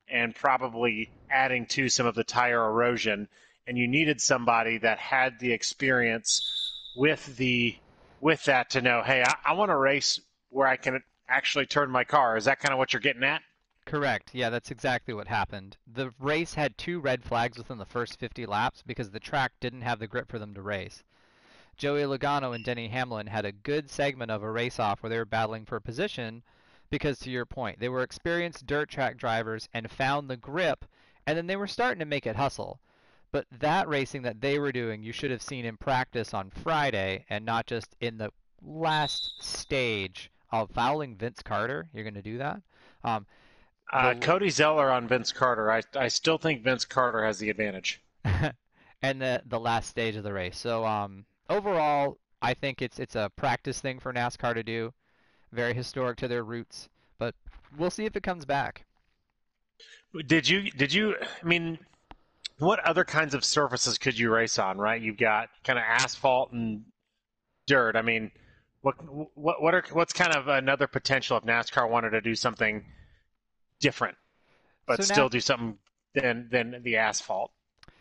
and 0.08 0.34
probably 0.34 1.10
adding 1.28 1.66
to 1.66 1.90
some 1.90 2.06
of 2.06 2.14
the 2.14 2.24
tire 2.24 2.66
erosion 2.66 3.28
and 3.66 3.76
you 3.76 3.88
needed 3.88 4.20
somebody 4.20 4.78
that 4.78 4.98
had 4.98 5.38
the 5.40 5.52
experience 5.52 6.72
with 6.96 7.36
the 7.36 7.76
with 8.20 8.44
that 8.44 8.70
to 8.70 8.80
know 8.80 9.02
hey 9.04 9.22
i, 9.22 9.34
I 9.44 9.52
want 9.52 9.70
to 9.70 9.76
race 9.76 10.20
where 10.50 10.66
i 10.66 10.76
can 10.76 11.02
actually 11.28 11.66
turn 11.66 11.90
my 11.90 12.04
car. 12.04 12.36
Is 12.36 12.44
that 12.44 12.60
kind 12.60 12.72
of 12.72 12.78
what 12.78 12.92
you're 12.92 13.00
getting 13.00 13.24
at? 13.24 13.42
Correct. 13.84 14.30
Yeah 14.32 14.50
that's 14.50 14.70
exactly 14.70 15.14
what 15.14 15.28
happened. 15.28 15.76
The 15.86 16.12
race 16.18 16.54
had 16.54 16.76
two 16.76 17.00
red 17.00 17.24
flags 17.24 17.58
within 17.58 17.78
the 17.78 17.84
first 17.84 18.18
50 18.18 18.46
laps 18.46 18.82
because 18.84 19.10
the 19.10 19.20
track 19.20 19.52
didn't 19.60 19.82
have 19.82 19.98
the 19.98 20.06
grip 20.06 20.30
for 20.30 20.38
them 20.38 20.54
to 20.54 20.62
race. 20.62 21.04
Joey 21.76 22.02
Logano 22.02 22.54
and 22.54 22.64
Denny 22.64 22.88
Hamlin 22.88 23.26
had 23.26 23.44
a 23.44 23.52
good 23.52 23.90
segment 23.90 24.30
of 24.30 24.42
a 24.42 24.50
race 24.50 24.80
off 24.80 25.02
where 25.02 25.10
they 25.10 25.18
were 25.18 25.26
battling 25.26 25.66
for 25.66 25.78
position 25.78 26.42
because, 26.88 27.18
to 27.18 27.30
your 27.30 27.44
point, 27.44 27.80
they 27.80 27.88
were 27.88 28.02
experienced 28.02 28.66
dirt 28.66 28.88
track 28.88 29.18
drivers 29.18 29.68
and 29.74 29.90
found 29.90 30.30
the 30.30 30.38
grip, 30.38 30.86
and 31.26 31.36
then 31.36 31.46
they 31.48 31.56
were 31.56 31.66
starting 31.66 31.98
to 31.98 32.06
make 32.06 32.26
it 32.26 32.36
hustle. 32.36 32.80
But 33.32 33.46
that 33.58 33.88
racing 33.88 34.22
that 34.22 34.40
they 34.40 34.58
were 34.58 34.72
doing, 34.72 35.02
you 35.02 35.12
should 35.12 35.30
have 35.30 35.42
seen 35.42 35.64
in 35.64 35.76
practice 35.76 36.32
on 36.32 36.50
Friday 36.50 37.24
and 37.28 37.44
not 37.44 37.66
just 37.66 37.94
in 38.00 38.18
the 38.18 38.30
last 38.62 39.42
stage 39.42 40.30
of 40.50 40.70
fouling 40.70 41.16
Vince 41.16 41.42
Carter. 41.42 41.88
You're 41.92 42.04
going 42.04 42.14
to 42.14 42.22
do 42.22 42.38
that? 42.38 42.62
Um, 43.04 43.26
uh, 43.92 44.14
Cody 44.14 44.48
Zeller 44.50 44.90
on 44.90 45.06
Vince 45.06 45.32
Carter. 45.32 45.70
I, 45.70 45.82
I 45.94 46.08
still 46.08 46.38
think 46.38 46.62
Vince 46.62 46.84
Carter 46.84 47.24
has 47.24 47.38
the 47.38 47.50
advantage. 47.50 48.00
and 49.02 49.20
the 49.20 49.42
the 49.46 49.60
last 49.60 49.88
stage 49.88 50.16
of 50.16 50.24
the 50.24 50.32
race. 50.32 50.58
So 50.58 50.84
um, 50.84 51.24
overall, 51.48 52.18
I 52.42 52.54
think 52.54 52.82
it's 52.82 52.98
it's 52.98 53.16
a 53.16 53.30
practice 53.36 53.80
thing 53.80 53.98
for 53.98 54.12
NASCAR 54.12 54.54
to 54.54 54.62
do. 54.62 54.92
Very 55.52 55.74
historic 55.74 56.18
to 56.18 56.28
their 56.28 56.42
roots, 56.42 56.88
but 57.18 57.34
we'll 57.78 57.90
see 57.90 58.04
if 58.04 58.16
it 58.16 58.22
comes 58.22 58.44
back. 58.44 58.84
Did 60.26 60.48
you 60.48 60.70
did 60.70 60.92
you 60.92 61.16
I 61.42 61.46
mean 61.46 61.78
what 62.58 62.80
other 62.80 63.04
kinds 63.04 63.34
of 63.34 63.44
surfaces 63.44 63.98
could 63.98 64.18
you 64.18 64.30
race 64.30 64.58
on, 64.58 64.78
right? 64.78 65.00
You've 65.00 65.18
got 65.18 65.48
kind 65.64 65.78
of 65.78 65.84
asphalt 65.86 66.52
and 66.52 66.84
dirt. 67.66 67.96
I 67.96 68.02
mean, 68.02 68.30
what 68.82 68.94
what 69.36 69.62
what 69.62 69.74
are 69.74 69.84
what's 69.92 70.12
kind 70.12 70.34
of 70.34 70.48
another 70.48 70.86
potential 70.86 71.36
if 71.36 71.44
NASCAR 71.44 71.88
wanted 71.90 72.10
to 72.10 72.20
do 72.20 72.34
something 72.34 72.84
different 73.80 74.16
but 74.86 74.96
So 74.98 75.02
still 75.04 75.24
now- 75.24 75.28
do 75.28 75.40
something 75.40 75.78
than 76.14 76.48
than 76.50 76.82
the 76.82 76.96
asphalt? 76.96 77.52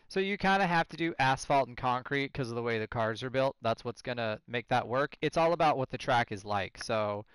So 0.07 0.19
you 0.19 0.37
kind 0.37 0.61
of 0.61 0.69
have 0.69 0.87
to 0.89 0.97
do 0.97 1.15
asphalt 1.17 1.67
and 1.67 1.75
concrete 1.75 2.31
because 2.31 2.49
of 2.49 2.55
the 2.55 2.61
way 2.61 2.77
the 2.77 2.87
cars 2.87 3.23
are 3.23 3.31
built. 3.31 3.55
That's 3.63 3.83
what's 3.83 4.03
gonna 4.03 4.39
make 4.47 4.67
that 4.67 4.87
work. 4.87 5.17
It's 5.21 5.35
all 5.35 5.51
about 5.51 5.77
what 5.77 5.89
the 5.89 5.97
track 5.97 6.31
is 6.31 6.45
like. 6.45 6.81
So 6.83 7.25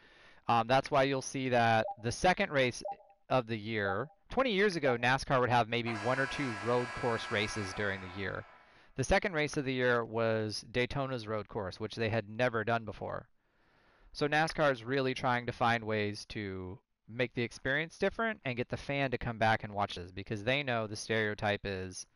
um, 0.46 0.68
that's 0.68 0.90
why 0.90 1.02
you'll 1.02 1.20
see 1.20 1.48
that 1.48 1.84
the 2.02 2.12
second 2.12 2.52
race 2.52 2.82
of 3.28 3.48
the 3.48 3.56
year, 3.58 4.08
20 4.30 4.52
years 4.52 4.76
ago, 4.76 4.96
NASCAR 4.96 5.40
would 5.40 5.50
have 5.50 5.68
maybe 5.68 5.90
one 5.90 6.20
or 6.20 6.26
two 6.26 6.52
road 6.64 6.86
course 7.00 7.30
races 7.32 7.72
during 7.76 8.00
the 8.00 8.20
year. 8.20 8.44
The 8.94 9.04
second 9.04 9.32
race 9.32 9.56
of 9.56 9.64
the 9.64 9.72
year 9.72 10.04
was 10.04 10.64
Daytona's 10.70 11.26
road 11.26 11.48
course, 11.48 11.80
which 11.80 11.96
they 11.96 12.08
had 12.08 12.28
never 12.28 12.62
done 12.62 12.84
before. 12.84 13.28
So 14.12 14.28
NASCAR 14.28 14.72
is 14.72 14.84
really 14.84 15.14
trying 15.14 15.46
to 15.46 15.52
find 15.52 15.84
ways 15.84 16.24
to 16.26 16.78
make 17.08 17.34
the 17.34 17.42
experience 17.42 17.98
different 17.98 18.40
and 18.44 18.56
get 18.56 18.68
the 18.68 18.76
fan 18.76 19.10
to 19.10 19.18
come 19.18 19.38
back 19.38 19.64
and 19.64 19.74
watch 19.74 19.96
this 19.96 20.12
because 20.12 20.44
they 20.44 20.62
know 20.62 20.86
the 20.86 20.96
stereotype 20.96 21.62
is 21.64 22.06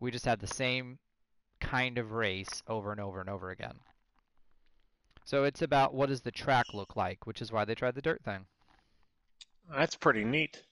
we 0.00 0.10
just 0.10 0.24
had 0.24 0.40
the 0.40 0.46
same 0.46 0.98
kind 1.60 1.98
of 1.98 2.12
race 2.12 2.62
over 2.66 2.92
and 2.92 3.00
over 3.00 3.20
and 3.20 3.28
over 3.28 3.50
again. 3.50 3.76
So 5.24 5.44
it's 5.44 5.62
about 5.62 5.94
what 5.94 6.08
does 6.08 6.22
the 6.22 6.32
track 6.32 6.66
look 6.72 6.96
like, 6.96 7.26
which 7.26 7.42
is 7.42 7.52
why 7.52 7.64
they 7.64 7.74
tried 7.74 7.94
the 7.94 8.02
dirt 8.02 8.22
thing. 8.24 8.46
That's 9.70 9.94
pretty 9.94 10.24
neat. 10.24 10.62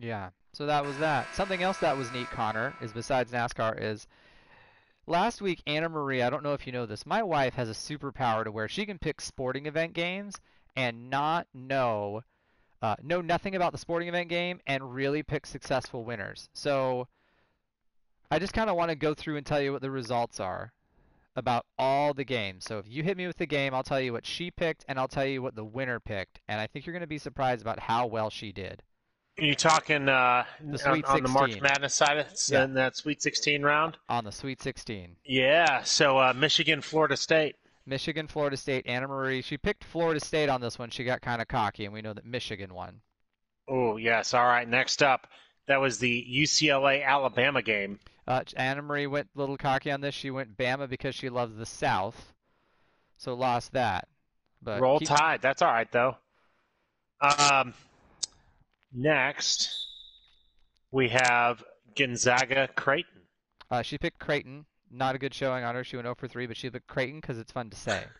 Yeah. 0.00 0.30
So 0.52 0.66
that 0.66 0.84
was 0.84 0.98
that. 0.98 1.26
Something 1.34 1.62
else 1.62 1.78
that 1.78 1.96
was 1.96 2.10
neat, 2.12 2.28
Connor, 2.30 2.74
is 2.80 2.92
besides 2.92 3.30
NASCAR 3.30 3.80
is 3.80 4.06
last 5.06 5.40
week 5.42 5.62
Anna 5.66 5.88
Marie, 5.88 6.22
I 6.22 6.30
don't 6.30 6.42
know 6.42 6.54
if 6.54 6.66
you 6.66 6.72
know 6.72 6.86
this, 6.86 7.06
my 7.06 7.22
wife 7.22 7.54
has 7.54 7.68
a 7.68 7.72
superpower 7.72 8.44
to 8.44 8.50
where 8.50 8.68
she 8.68 8.86
can 8.86 8.98
pick 8.98 9.20
sporting 9.20 9.66
event 9.66 9.92
games 9.92 10.36
and 10.74 11.10
not 11.10 11.46
know 11.52 12.22
uh, 12.82 12.96
know 13.02 13.20
nothing 13.20 13.54
about 13.54 13.72
the 13.72 13.78
sporting 13.78 14.08
event 14.08 14.30
game 14.30 14.58
and 14.66 14.94
really 14.94 15.22
pick 15.22 15.44
successful 15.44 16.02
winners. 16.02 16.48
So 16.54 17.08
I 18.30 18.38
just 18.38 18.54
kind 18.54 18.70
of 18.70 18.76
want 18.76 18.88
to 18.90 18.96
go 18.96 19.12
through 19.12 19.36
and 19.36 19.44
tell 19.44 19.60
you 19.60 19.72
what 19.72 19.82
the 19.82 19.90
results 19.90 20.40
are 20.40 20.72
about 21.36 21.66
all 21.78 22.14
the 22.14 22.24
games. 22.24 22.64
So 22.64 22.78
if 22.78 22.86
you 22.88 23.02
hit 23.02 23.18
me 23.18 23.26
with 23.26 23.36
the 23.36 23.46
game, 23.46 23.74
I'll 23.74 23.82
tell 23.82 24.00
you 24.00 24.14
what 24.14 24.24
she 24.24 24.50
picked 24.50 24.86
and 24.88 24.98
I'll 24.98 25.08
tell 25.08 25.26
you 25.26 25.42
what 25.42 25.56
the 25.56 25.64
winner 25.64 26.00
picked. 26.00 26.40
And 26.48 26.58
I 26.58 26.66
think 26.66 26.86
you're 26.86 26.94
going 26.94 27.02
to 27.02 27.06
be 27.06 27.18
surprised 27.18 27.60
about 27.60 27.80
how 27.80 28.06
well 28.06 28.30
she 28.30 28.50
did. 28.50 28.82
You 29.40 29.54
talking 29.54 30.08
uh, 30.08 30.44
The 30.60 30.72
on, 30.72 30.78
Sweet 30.78 31.04
on 31.06 31.22
the 31.22 31.28
March 31.28 31.60
Madness 31.60 31.94
side 31.94 32.18
of 32.18 32.26
Yeah. 32.48 32.64
in 32.64 32.74
that 32.74 32.96
Sweet 32.96 33.22
16 33.22 33.62
round? 33.62 33.96
On 34.08 34.24
the 34.24 34.32
Sweet 34.32 34.60
16. 34.62 35.16
Yeah. 35.24 35.82
So 35.82 36.18
uh, 36.18 36.32
Michigan, 36.36 36.80
Florida 36.82 37.16
State. 37.16 37.56
Michigan, 37.86 38.26
Florida 38.26 38.56
State, 38.56 38.86
Anna 38.86 39.08
Marie. 39.08 39.42
She 39.42 39.56
picked 39.58 39.84
Florida 39.84 40.20
State 40.20 40.48
on 40.48 40.60
this 40.60 40.78
one. 40.78 40.90
She 40.90 41.02
got 41.04 41.22
kind 41.22 41.40
of 41.42 41.48
cocky, 41.48 41.84
and 41.86 41.94
we 41.94 42.02
know 42.02 42.12
that 42.12 42.26
Michigan 42.26 42.74
won. 42.74 43.00
Oh 43.68 43.96
yes. 43.96 44.34
All 44.34 44.44
right. 44.44 44.68
Next 44.68 45.02
up, 45.02 45.26
that 45.66 45.80
was 45.80 45.98
the 45.98 46.26
UCLA 46.30 47.04
Alabama 47.04 47.62
game. 47.62 47.98
Uh, 48.28 48.42
Anna 48.56 48.82
Marie 48.82 49.06
went 49.06 49.28
a 49.34 49.38
little 49.38 49.56
cocky 49.56 49.90
on 49.90 50.00
this. 50.00 50.14
She 50.14 50.30
went 50.30 50.56
Bama 50.56 50.88
because 50.88 51.14
she 51.14 51.30
loves 51.30 51.56
the 51.56 51.66
South, 51.66 52.32
so 53.16 53.34
lost 53.34 53.72
that. 53.72 54.06
But 54.62 54.80
Roll 54.80 54.98
keep- 54.98 55.08
Tide. 55.08 55.40
That's 55.42 55.62
all 55.62 55.72
right 55.72 55.90
though. 55.90 56.16
Um, 57.20 57.74
next, 58.92 59.86
we 60.90 61.08
have 61.08 61.62
Gonzaga 61.96 62.68
Creighton. 62.74 63.22
Uh, 63.70 63.82
she 63.82 63.98
picked 63.98 64.18
Creighton. 64.18 64.66
Not 64.90 65.14
a 65.14 65.18
good 65.18 65.32
showing 65.34 65.62
on 65.64 65.74
her. 65.76 65.84
She 65.84 65.96
went 65.96 66.06
0 66.06 66.16
for 66.16 66.26
3, 66.26 66.46
but 66.46 66.56
she 66.56 66.68
picked 66.68 66.88
Creighton 66.88 67.20
because 67.20 67.38
it's 67.38 67.52
fun 67.52 67.70
to 67.70 67.76
say. 67.76 68.04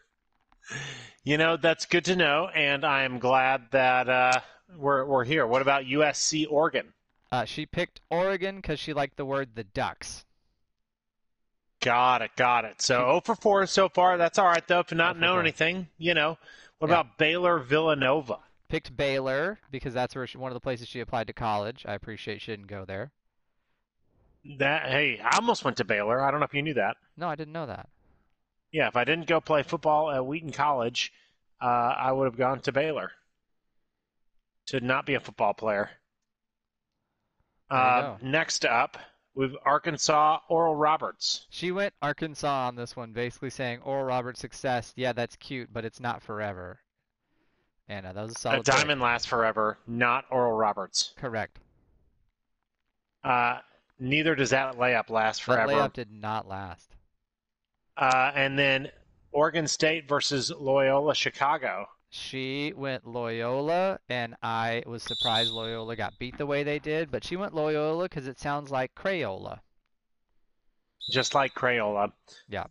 You 1.25 1.37
know 1.37 1.57
that's 1.57 1.85
good 1.85 2.05
to 2.07 2.17
know, 2.17 2.49
and 2.55 2.85
I 2.85 3.03
am 3.03 3.19
glad 3.19 3.63
that 3.73 4.09
uh, 4.09 4.41
we're 4.77 5.05
we're 5.05 5.25
here. 5.25 5.47
What 5.47 5.61
about 5.63 5.85
USC 5.85 6.47
Oregon? 6.49 6.93
Uh, 7.33 7.45
she 7.45 7.67
picked 7.67 8.01
Oregon 8.09 8.57
because 8.57 8.79
she 8.79 8.93
liked 8.95 9.17
the 9.17 9.25
word 9.27 9.51
the 9.55 9.65
Ducks. 9.65 10.25
Got 11.83 12.23
it, 12.23 12.31
got 12.37 12.65
it. 12.65 12.81
So 12.81 12.99
0 12.99 13.21
for 13.25 13.35
4 13.35 13.67
so 13.67 13.89
far. 13.89 14.17
That's 14.17 14.39
all 14.39 14.47
right 14.47 14.67
though. 14.67 14.81
If 14.81 14.93
not 14.93 15.15
0 15.17 15.19
for 15.19 15.21
knowing 15.21 15.41
anything, 15.41 15.89
you 15.99 16.15
know. 16.15 16.39
What 16.79 16.89
Yeah. 16.89 17.01
about 17.01 17.19
Baylor 17.19 17.59
Villanova? 17.59 18.39
Picked 18.71 18.97
Baylor 18.97 19.59
because 19.73 19.93
that's 19.93 20.15
where 20.15 20.27
she, 20.29 20.39
one 20.39 20.53
of 20.53 20.55
the 20.55 20.61
places 20.61 20.87
she 20.87 21.01
applied 21.01 21.27
to 21.27 21.33
college. 21.33 21.85
I 21.87 21.95
appreciate 21.95 22.41
she 22.41 22.53
didn't 22.53 22.69
go 22.69 22.85
there. 22.85 23.11
That 24.59 24.89
hey, 24.89 25.21
I 25.21 25.37
almost 25.37 25.65
went 25.65 25.77
to 25.79 25.85
Baylor. 25.85 26.21
I 26.23 26.31
don't 26.31 26.39
know 26.39 26.47
if 26.47 26.55
you 26.55 26.63
knew 26.63 26.75
that. 26.75 26.97
No, 27.17 27.29
I 27.29 27.35
didn't 27.35 27.53
know 27.53 27.67
that. 27.67 27.89
Yeah, 28.73 28.87
if 28.87 28.97
I 28.97 29.03
didn't 29.03 29.27
go 29.27 29.41
play 29.41 29.65
football 29.65 30.11
at 30.11 30.25
Wheaton 30.25 30.53
College, 30.53 31.13
uh, 31.61 31.65
I 31.65 32.13
would 32.13 32.27
have 32.27 32.39
gone 32.39 32.61
to 32.61 32.73
Baylor 32.73 33.11
to 34.67 34.81
not 34.81 35.05
be 35.05 35.15
a 35.15 35.21
football 35.21 35.53
player. 35.53 35.91
Uh, 37.69 38.17
next 38.23 38.65
up, 38.65 38.97
we've 39.35 39.57
Arkansas 39.65 40.39
Oral 40.49 40.77
Roberts. 40.77 41.47
She 41.51 41.73
went 41.73 41.93
Arkansas 42.01 42.69
on 42.69 42.77
this 42.77 42.95
one, 42.95 43.13
basically 43.13 43.51
saying 43.51 43.81
Oral 43.83 44.05
Roberts 44.05 44.41
success. 44.41 44.93
Yeah, 44.95 45.13
that's 45.13 45.35
cute, 45.37 45.73
but 45.73 45.85
it's 45.85 46.01
not 46.01 46.23
forever. 46.23 46.79
And 47.91 48.07
uh, 48.07 48.13
that 48.13 48.23
was 48.23 48.31
a 48.33 48.35
A 48.35 48.39
solid 48.39 48.65
pick. 48.65 48.75
diamond 48.75 49.01
lasts 49.01 49.27
forever, 49.27 49.77
not 49.87 50.25
Oral 50.31 50.53
Roberts. 50.53 51.13
Correct. 51.17 51.59
Uh, 53.25 53.59
neither 53.99 54.35
does 54.37 54.51
that 54.51 54.77
layup 54.77 55.11
last 55.11 55.45
That 55.45 55.67
forever. 55.67 55.73
layup 55.73 55.93
did 55.93 56.11
not 56.13 56.47
last. 56.49 56.95
Uh, 57.97 58.31
and 58.35 58.57
then 58.59 58.89
Oregon 59.33 59.67
State 59.67 60.09
versus 60.09 60.51
Loyola 60.57 61.15
Chicago. 61.17 61.87
She 62.11 62.73
went 62.77 63.07
Loyola, 63.07 63.99
and 64.09 64.37
I 64.43 64.83
was 64.87 65.03
surprised 65.03 65.53
Loyola 65.53 65.95
got 65.97 66.19
beat 66.19 66.39
the 66.39 66.47
way 66.47 66.63
they 66.63 66.79
did, 66.79 67.11
but 67.11 67.25
she 67.25 67.37
went 67.37 67.55
Loyola 67.55 68.05
because 68.05 68.27
it 68.27 68.39
sounds 68.41 68.71
like 68.71 68.95
Crayola. 68.95 69.59
just 71.11 71.35
like 71.35 71.55
Crayola. 71.55 72.13
Yeah. 72.49 72.67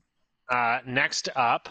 Uh, 0.50 0.80
next 0.86 1.28
up, 1.36 1.68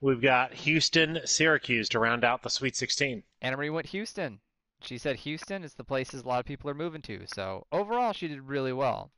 we've 0.00 0.20
got 0.20 0.54
Houston, 0.54 1.20
Syracuse 1.24 1.88
to 1.90 1.98
round 1.98 2.24
out 2.24 2.42
the 2.42 2.50
Sweet 2.50 2.76
16. 2.76 3.22
Anna 3.42 3.56
Marie 3.56 3.70
went 3.70 3.88
Houston. 3.88 4.40
She 4.82 4.98
said 4.98 5.16
Houston 5.16 5.62
is 5.62 5.74
the 5.74 5.84
places 5.84 6.22
a 6.22 6.28
lot 6.28 6.40
of 6.40 6.46
people 6.46 6.70
are 6.70 6.74
moving 6.74 7.02
to. 7.02 7.26
So 7.26 7.66
overall, 7.70 8.12
she 8.12 8.28
did 8.28 8.40
really 8.40 8.72
well. 8.72 9.10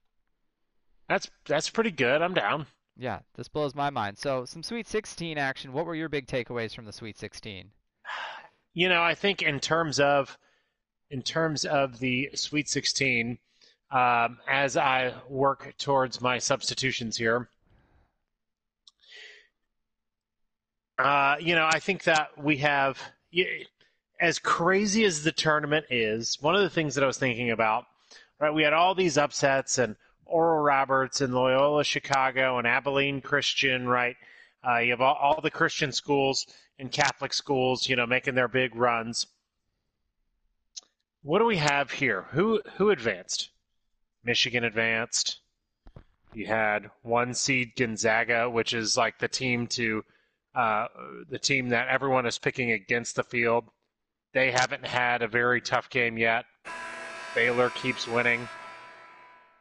That's 1.09 1.31
that's 1.47 1.71
pretty 1.71 1.91
good. 1.91 2.23
I'm 2.23 2.35
down. 2.35 2.67
Yeah, 2.97 3.21
this 3.35 3.49
blows 3.49 3.75
my 3.75 3.91
mind. 3.91 4.19
So 4.19 4.45
some 4.45 4.63
Sweet 4.63 4.89
16 4.89 5.39
action. 5.39 5.73
What 5.73 5.87
were 5.87 5.95
your 5.95 6.09
big 6.09 6.27
takeaways 6.27 6.75
from 6.75 6.85
the 6.85 6.93
Sweet 6.93 7.19
16? 7.19 7.71
You 8.75 8.89
know, 8.89 9.03
I 9.03 9.15
think 9.15 9.43
in 9.43 9.61
terms 9.61 10.01
of 10.01 10.39
in 11.11 11.21
terms 11.21 11.67
of 11.67 11.99
the 11.99 12.31
Sweet 12.35 12.71
16, 12.71 13.39
um, 13.91 14.39
as 14.49 14.79
I 14.79 15.13
work 15.29 15.75
towards 15.77 16.23
my 16.23 16.39
substitutions 16.39 17.19
here, 17.19 17.51
uh, 20.99 21.37
you 21.41 21.55
know, 21.55 21.69
I 21.71 21.79
think 21.79 22.05
that 22.05 22.31
we 22.37 22.59
have, 22.59 23.01
as 24.21 24.39
crazy 24.39 25.05
as 25.05 25.23
the 25.23 25.33
tournament 25.33 25.87
is, 25.91 26.39
one 26.41 26.55
of 26.55 26.63
the 26.63 26.71
things 26.71 26.95
that 26.95 27.05
I 27.05 27.07
was 27.07 27.19
thinking 27.19 27.51
about, 27.51 27.85
right? 28.39 28.53
We 28.53 28.63
had 28.63 28.73
all 28.73 28.95
these 28.95 29.19
upsets 29.19 29.79
and 29.79 29.97
Oral 30.27 30.63
Roberts 30.63 31.21
and 31.21 31.35
Loyola 31.35 31.85
Chicago 31.85 32.59
and 32.59 32.67
Abilene 32.67 33.21
Christian, 33.21 33.87
right? 33.87 34.17
Uh, 34.67 34.79
you 34.79 34.91
have 34.91 35.01
all, 35.01 35.15
all 35.15 35.41
the 35.41 35.51
Christian 35.51 35.93
schools 35.93 36.47
and 36.79 36.91
Catholic 36.91 37.33
schools, 37.33 37.89
you 37.89 37.97
know, 37.97 38.07
making 38.07 38.35
their 38.35 38.49
big 38.49 38.75
runs. 38.75 39.27
What 41.23 41.39
do 41.39 41.45
we 41.45 41.59
have 41.59 41.91
here? 41.91 42.27
Who 42.31 42.61
who 42.77 42.91
advanced? 42.91 43.51
Michigan 44.25 44.65
advanced. 44.65 45.41
You 46.33 46.47
had 46.47 46.91
one 47.03 47.35
seed 47.35 47.73
Gonzaga, 47.77 48.49
which 48.49 48.73
is 48.73 48.97
like 48.97 49.19
the 49.19 49.29
team 49.29 49.67
to 49.69 50.05
uh, 50.55 50.87
the 51.29 51.39
team 51.39 51.71
that 51.71 51.89
everyone 51.89 52.27
is 52.27 52.39
picking 52.39 52.73
against 52.73 53.17
the 53.17 53.25
field. 53.25 53.65
They 54.35 54.51
haven't 54.51 54.87
had 54.87 55.23
a 55.23 55.29
very 55.29 55.61
tough 55.61 55.91
game 55.91 56.19
yet. 56.19 56.45
Baylor 57.35 57.71
keeps 57.71 58.07
winning. 58.07 58.49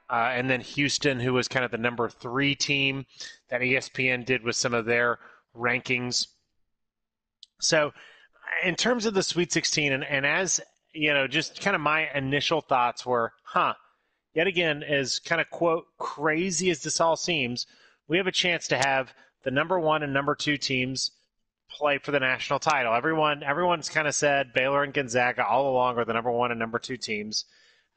Uh, 0.10 0.32
and 0.34 0.50
then 0.50 0.60
Houston, 0.60 1.20
who 1.20 1.34
was 1.34 1.48
kind 1.48 1.64
of 1.64 1.72
the 1.72 1.78
number 1.78 2.10
three 2.10 2.56
team 2.56 3.06
that 3.50 3.62
ESPN 3.62 4.26
did 4.26 4.44
with 4.44 4.58
some 4.58 4.74
of 4.74 4.86
their 4.86 5.20
rankings. 5.56 6.28
So, 7.62 7.94
in 8.64 8.76
terms 8.76 9.06
of 9.06 9.14
the 9.14 9.24
Sweet 9.24 9.54
16, 9.54 9.94
and, 9.94 10.04
and 10.04 10.26
as 10.26 10.60
you 10.94 11.14
know, 11.14 11.28
just 11.28 11.62
kind 11.62 11.76
of 11.76 11.82
my 11.82 12.10
initial 12.14 12.62
thoughts 12.62 13.06
were, 13.06 13.32
huh, 13.44 13.74
yet 14.34 14.48
again, 14.48 14.84
as 14.84 15.20
kind 15.20 15.42
of 15.42 15.50
quote 15.50 15.86
crazy 15.98 16.70
as 16.70 16.84
this 16.84 17.00
all 17.00 17.16
seems, 17.16 17.66
we 18.08 18.18
have 18.18 18.28
a 18.28 18.32
chance 18.32 18.68
to 18.68 18.78
have 18.78 19.14
the 19.44 19.52
number 19.52 19.80
one 19.80 20.04
and 20.04 20.14
number 20.14 20.36
two 20.36 20.58
teams 20.58 21.12
play 21.70 21.98
for 21.98 22.12
the 22.12 22.20
national 22.20 22.60
title. 22.60 22.94
Everyone, 22.94 23.44
everyone's 23.44 23.90
kind 23.90 24.08
of 24.08 24.14
said 24.16 24.54
Baylor 24.54 24.84
and 24.84 24.94
Gonzaga 24.94 25.46
all 25.46 25.70
along 25.72 25.98
are 25.98 26.06
the 26.06 26.14
number 26.14 26.32
one 26.32 26.52
and 26.52 26.60
number 26.60 26.80
two 26.80 26.98
teams. 26.98 27.46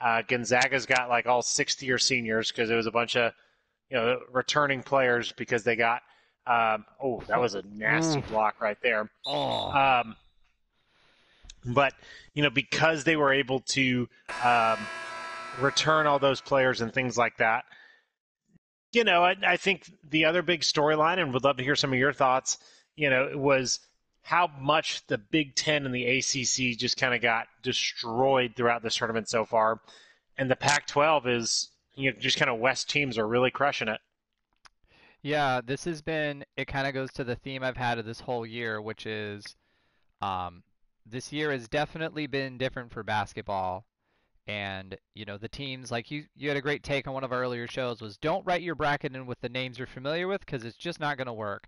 Uh, 0.00 0.22
Gonzaga's 0.26 0.86
got 0.86 1.08
like 1.08 1.26
all 1.26 1.42
60 1.42 1.84
year 1.86 1.98
seniors 1.98 2.50
because 2.50 2.70
it 2.70 2.74
was 2.74 2.86
a 2.86 2.90
bunch 2.90 3.16
of 3.16 3.32
you 3.90 3.96
know 3.96 4.20
returning 4.32 4.82
players 4.82 5.32
because 5.32 5.64
they 5.64 5.76
got. 5.76 6.02
Um, 6.46 6.84
oh, 7.02 7.22
that 7.28 7.40
was 7.40 7.54
a 7.54 7.62
nasty 7.62 8.20
Mm. 8.20 8.28
block 8.28 8.60
right 8.60 8.76
there. 8.82 9.08
Oh, 9.26 9.70
Um, 9.70 10.16
but 11.64 11.94
you 12.34 12.42
know, 12.42 12.50
because 12.50 13.04
they 13.04 13.16
were 13.16 13.32
able 13.32 13.60
to 13.60 14.08
um, 14.44 14.78
return 15.60 16.06
all 16.06 16.18
those 16.18 16.40
players 16.42 16.80
and 16.82 16.92
things 16.92 17.16
like 17.16 17.38
that. 17.38 17.64
You 18.94 19.04
know, 19.04 19.24
I, 19.24 19.36
I 19.46 19.56
think 19.56 19.90
the 20.08 20.24
other 20.24 20.42
big 20.42 20.60
storyline, 20.60 21.18
and 21.18 21.32
would 21.32 21.44
love 21.44 21.56
to 21.56 21.64
hear 21.64 21.76
some 21.76 21.92
of 21.92 21.98
your 21.98 22.12
thoughts. 22.12 22.58
You 22.96 23.10
know, 23.10 23.30
was 23.34 23.80
how 24.22 24.50
much 24.58 25.06
the 25.06 25.18
Big 25.18 25.54
Ten 25.54 25.84
and 25.84 25.94
the 25.94 26.06
ACC 26.06 26.78
just 26.78 26.96
kind 26.96 27.14
of 27.14 27.20
got 27.20 27.46
destroyed 27.62 28.54
throughout 28.56 28.82
this 28.82 28.96
tournament 28.96 29.28
so 29.28 29.44
far, 29.44 29.80
and 30.38 30.50
the 30.50 30.56
Pac-12 30.56 31.26
is 31.26 31.70
you 31.94 32.10
know 32.10 32.18
just 32.18 32.38
kind 32.38 32.50
of 32.50 32.58
West 32.58 32.88
teams 32.88 33.18
are 33.18 33.26
really 33.26 33.50
crushing 33.50 33.88
it. 33.88 34.00
Yeah, 35.24 35.62
this 35.64 35.84
has 35.86 36.02
been, 36.02 36.44
it 36.54 36.66
kind 36.66 36.86
of 36.86 36.92
goes 36.92 37.10
to 37.14 37.24
the 37.24 37.34
theme 37.34 37.62
I've 37.62 37.78
had 37.78 37.98
of 37.98 38.04
this 38.04 38.20
whole 38.20 38.44
year, 38.44 38.82
which 38.82 39.06
is 39.06 39.56
um, 40.20 40.62
this 41.06 41.32
year 41.32 41.50
has 41.50 41.66
definitely 41.66 42.26
been 42.26 42.58
different 42.58 42.92
for 42.92 43.02
basketball. 43.02 43.86
And, 44.46 44.96
you 45.14 45.24
know, 45.24 45.38
the 45.38 45.48
teams, 45.48 45.90
like 45.90 46.10
you, 46.10 46.24
you 46.36 46.48
had 46.48 46.58
a 46.58 46.62
great 46.62 46.82
take 46.82 47.06
on 47.06 47.14
one 47.14 47.24
of 47.24 47.32
our 47.32 47.40
earlier 47.40 47.66
shows, 47.66 48.02
was 48.02 48.18
don't 48.18 48.44
write 48.46 48.62
your 48.62 48.74
bracket 48.74 49.14
in 49.14 49.26
with 49.26 49.40
the 49.40 49.48
names 49.48 49.78
you're 49.78 49.86
familiar 49.86 50.28
with 50.28 50.44
because 50.44 50.64
it's 50.64 50.76
just 50.76 51.00
not 51.00 51.16
going 51.16 51.26
to 51.26 51.32
work. 51.32 51.66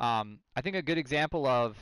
Um, 0.00 0.40
I 0.56 0.60
think 0.60 0.74
a 0.74 0.82
good 0.82 0.98
example 0.98 1.46
of 1.46 1.76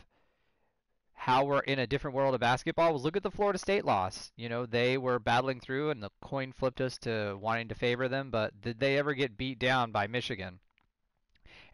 how 1.14 1.44
we're 1.44 1.60
in 1.60 1.78
a 1.78 1.86
different 1.86 2.16
world 2.16 2.34
of 2.34 2.40
basketball 2.40 2.92
was 2.92 3.04
look 3.04 3.16
at 3.16 3.22
the 3.22 3.30
Florida 3.30 3.58
State 3.58 3.84
loss. 3.84 4.32
You 4.36 4.48
know, 4.48 4.66
they 4.66 4.98
were 4.98 5.18
battling 5.18 5.60
through 5.60 5.90
and 5.90 6.02
the 6.02 6.10
coin 6.20 6.52
flipped 6.52 6.80
us 6.80 6.98
to 6.98 7.38
wanting 7.40 7.68
to 7.68 7.74
favor 7.74 8.08
them, 8.08 8.30
but 8.30 8.60
did 8.60 8.80
they 8.80 8.98
ever 8.98 9.14
get 9.14 9.38
beat 9.38 9.58
down 9.58 9.92
by 9.92 10.08
Michigan? 10.08 10.58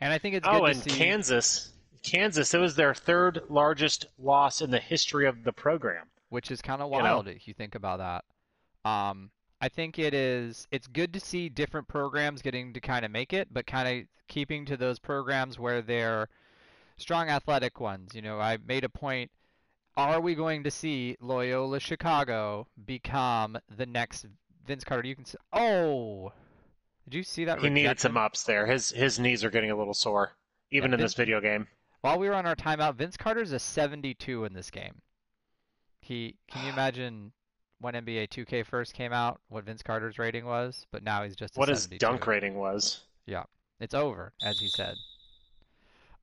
And 0.00 0.12
I 0.12 0.18
think 0.18 0.34
it's 0.34 0.46
oh, 0.46 0.60
good 0.60 0.70
and 0.72 0.82
to 0.82 0.90
see. 0.90 0.96
Kansas, 0.96 1.72
Kansas, 2.02 2.54
it 2.54 2.58
was 2.58 2.76
their 2.76 2.94
third 2.94 3.42
largest 3.48 4.06
loss 4.18 4.60
in 4.60 4.70
the 4.70 4.78
history 4.78 5.26
of 5.26 5.42
the 5.44 5.52
program. 5.52 6.06
Which 6.30 6.50
is 6.50 6.60
kind 6.60 6.82
of 6.82 6.90
You 6.90 6.98
know? 6.98 7.04
wild 7.04 7.28
if 7.28 7.48
you 7.48 7.54
think 7.54 7.74
about 7.74 7.98
that. 7.98 8.24
Um, 8.88 9.30
I 9.60 9.68
think 9.68 9.98
it 9.98 10.14
is. 10.14 10.66
It's 10.70 10.86
good 10.86 11.12
to 11.14 11.20
see 11.20 11.48
different 11.48 11.88
programs 11.88 12.42
getting 12.42 12.72
to 12.74 12.80
kind 12.80 13.04
of 13.04 13.10
make 13.10 13.32
it, 13.32 13.48
but 13.50 13.66
kind 13.66 13.88
of 14.02 14.06
keeping 14.28 14.64
to 14.66 14.76
those 14.76 14.98
programs 14.98 15.58
where 15.58 15.82
they're 15.82 16.28
strong 16.96 17.28
athletic 17.28 17.80
ones. 17.80 18.14
You 18.14 18.22
know, 18.22 18.38
I 18.38 18.58
made 18.64 18.84
a 18.84 18.88
point. 18.88 19.30
Are 19.96 20.20
we 20.20 20.34
going 20.36 20.62
to 20.62 20.70
see 20.70 21.16
Loyola 21.20 21.80
Chicago 21.80 22.68
become 22.86 23.58
the 23.76 23.86
next 23.86 24.26
Vince 24.64 24.84
Carter? 24.84 25.08
You 25.08 25.16
can. 25.16 25.24
s 25.24 25.34
Oh, 25.52 26.32
did 27.04 27.14
you 27.16 27.22
see 27.24 27.44
that? 27.46 27.58
He 27.60 27.68
needed 27.68 27.98
some 27.98 28.16
ups 28.16 28.44
there. 28.44 28.66
His 28.66 28.90
his 28.90 29.18
knees 29.18 29.42
are 29.42 29.50
getting 29.50 29.72
a 29.72 29.76
little 29.76 29.94
sore, 29.94 30.36
even 30.70 30.92
Yeah, 30.92 30.96
in 30.96 31.00
this 31.00 31.14
video 31.14 31.40
game. 31.40 31.66
While 32.02 32.20
we 32.20 32.28
were 32.28 32.34
on 32.36 32.46
our 32.46 32.54
timeout, 32.54 32.94
Vince 32.94 33.16
Carter's 33.16 33.50
a 33.50 33.58
72 33.58 34.44
in 34.44 34.52
this 34.52 34.70
game. 34.70 35.02
He 36.08 36.36
can 36.50 36.64
you 36.64 36.72
imagine 36.72 37.32
when 37.80 37.94
NBA 37.94 38.28
2K 38.30 38.66
first 38.66 38.94
came 38.94 39.12
out, 39.12 39.40
what 39.50 39.64
Vince 39.64 39.82
Carter's 39.82 40.18
rating 40.18 40.46
was? 40.46 40.86
But 40.90 41.04
now 41.04 41.22
he's 41.22 41.36
just 41.36 41.56
a 41.56 41.60
What 41.60 41.68
his 41.68 41.82
72. 41.82 42.04
dunk 42.04 42.26
rating 42.26 42.54
was. 42.54 43.02
Yeah, 43.26 43.44
it's 43.78 43.94
over, 43.94 44.32
as 44.42 44.58
he 44.58 44.68
said. 44.68 44.96